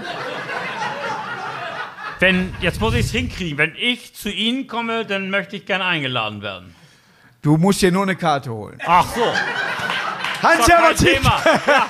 Wenn, 2.19 2.53
jetzt 2.61 2.79
muss 2.79 2.93
ich 2.93 3.05
es 3.05 3.11
hinkriegen. 3.11 3.57
Wenn 3.57 3.73
ich 3.75 4.13
zu 4.15 4.29
Ihnen 4.29 4.67
komme, 4.67 5.05
dann 5.05 5.29
möchte 5.29 5.55
ich 5.57 5.65
gerne 5.65 5.85
eingeladen 5.85 6.41
werden. 6.41 6.75
du 7.41 7.57
musst 7.57 7.81
dir 7.81 7.91
nur 7.91 8.03
eine 8.03 8.15
Karte 8.15 8.51
holen. 8.51 8.79
Ach 8.85 9.05
so. 9.15 9.21
Hans 10.41 10.59
Doch 10.59 10.67
kein 10.67 10.77
Hermann, 10.77 10.95
Thema. 10.97 11.41
Ja. 11.67 11.87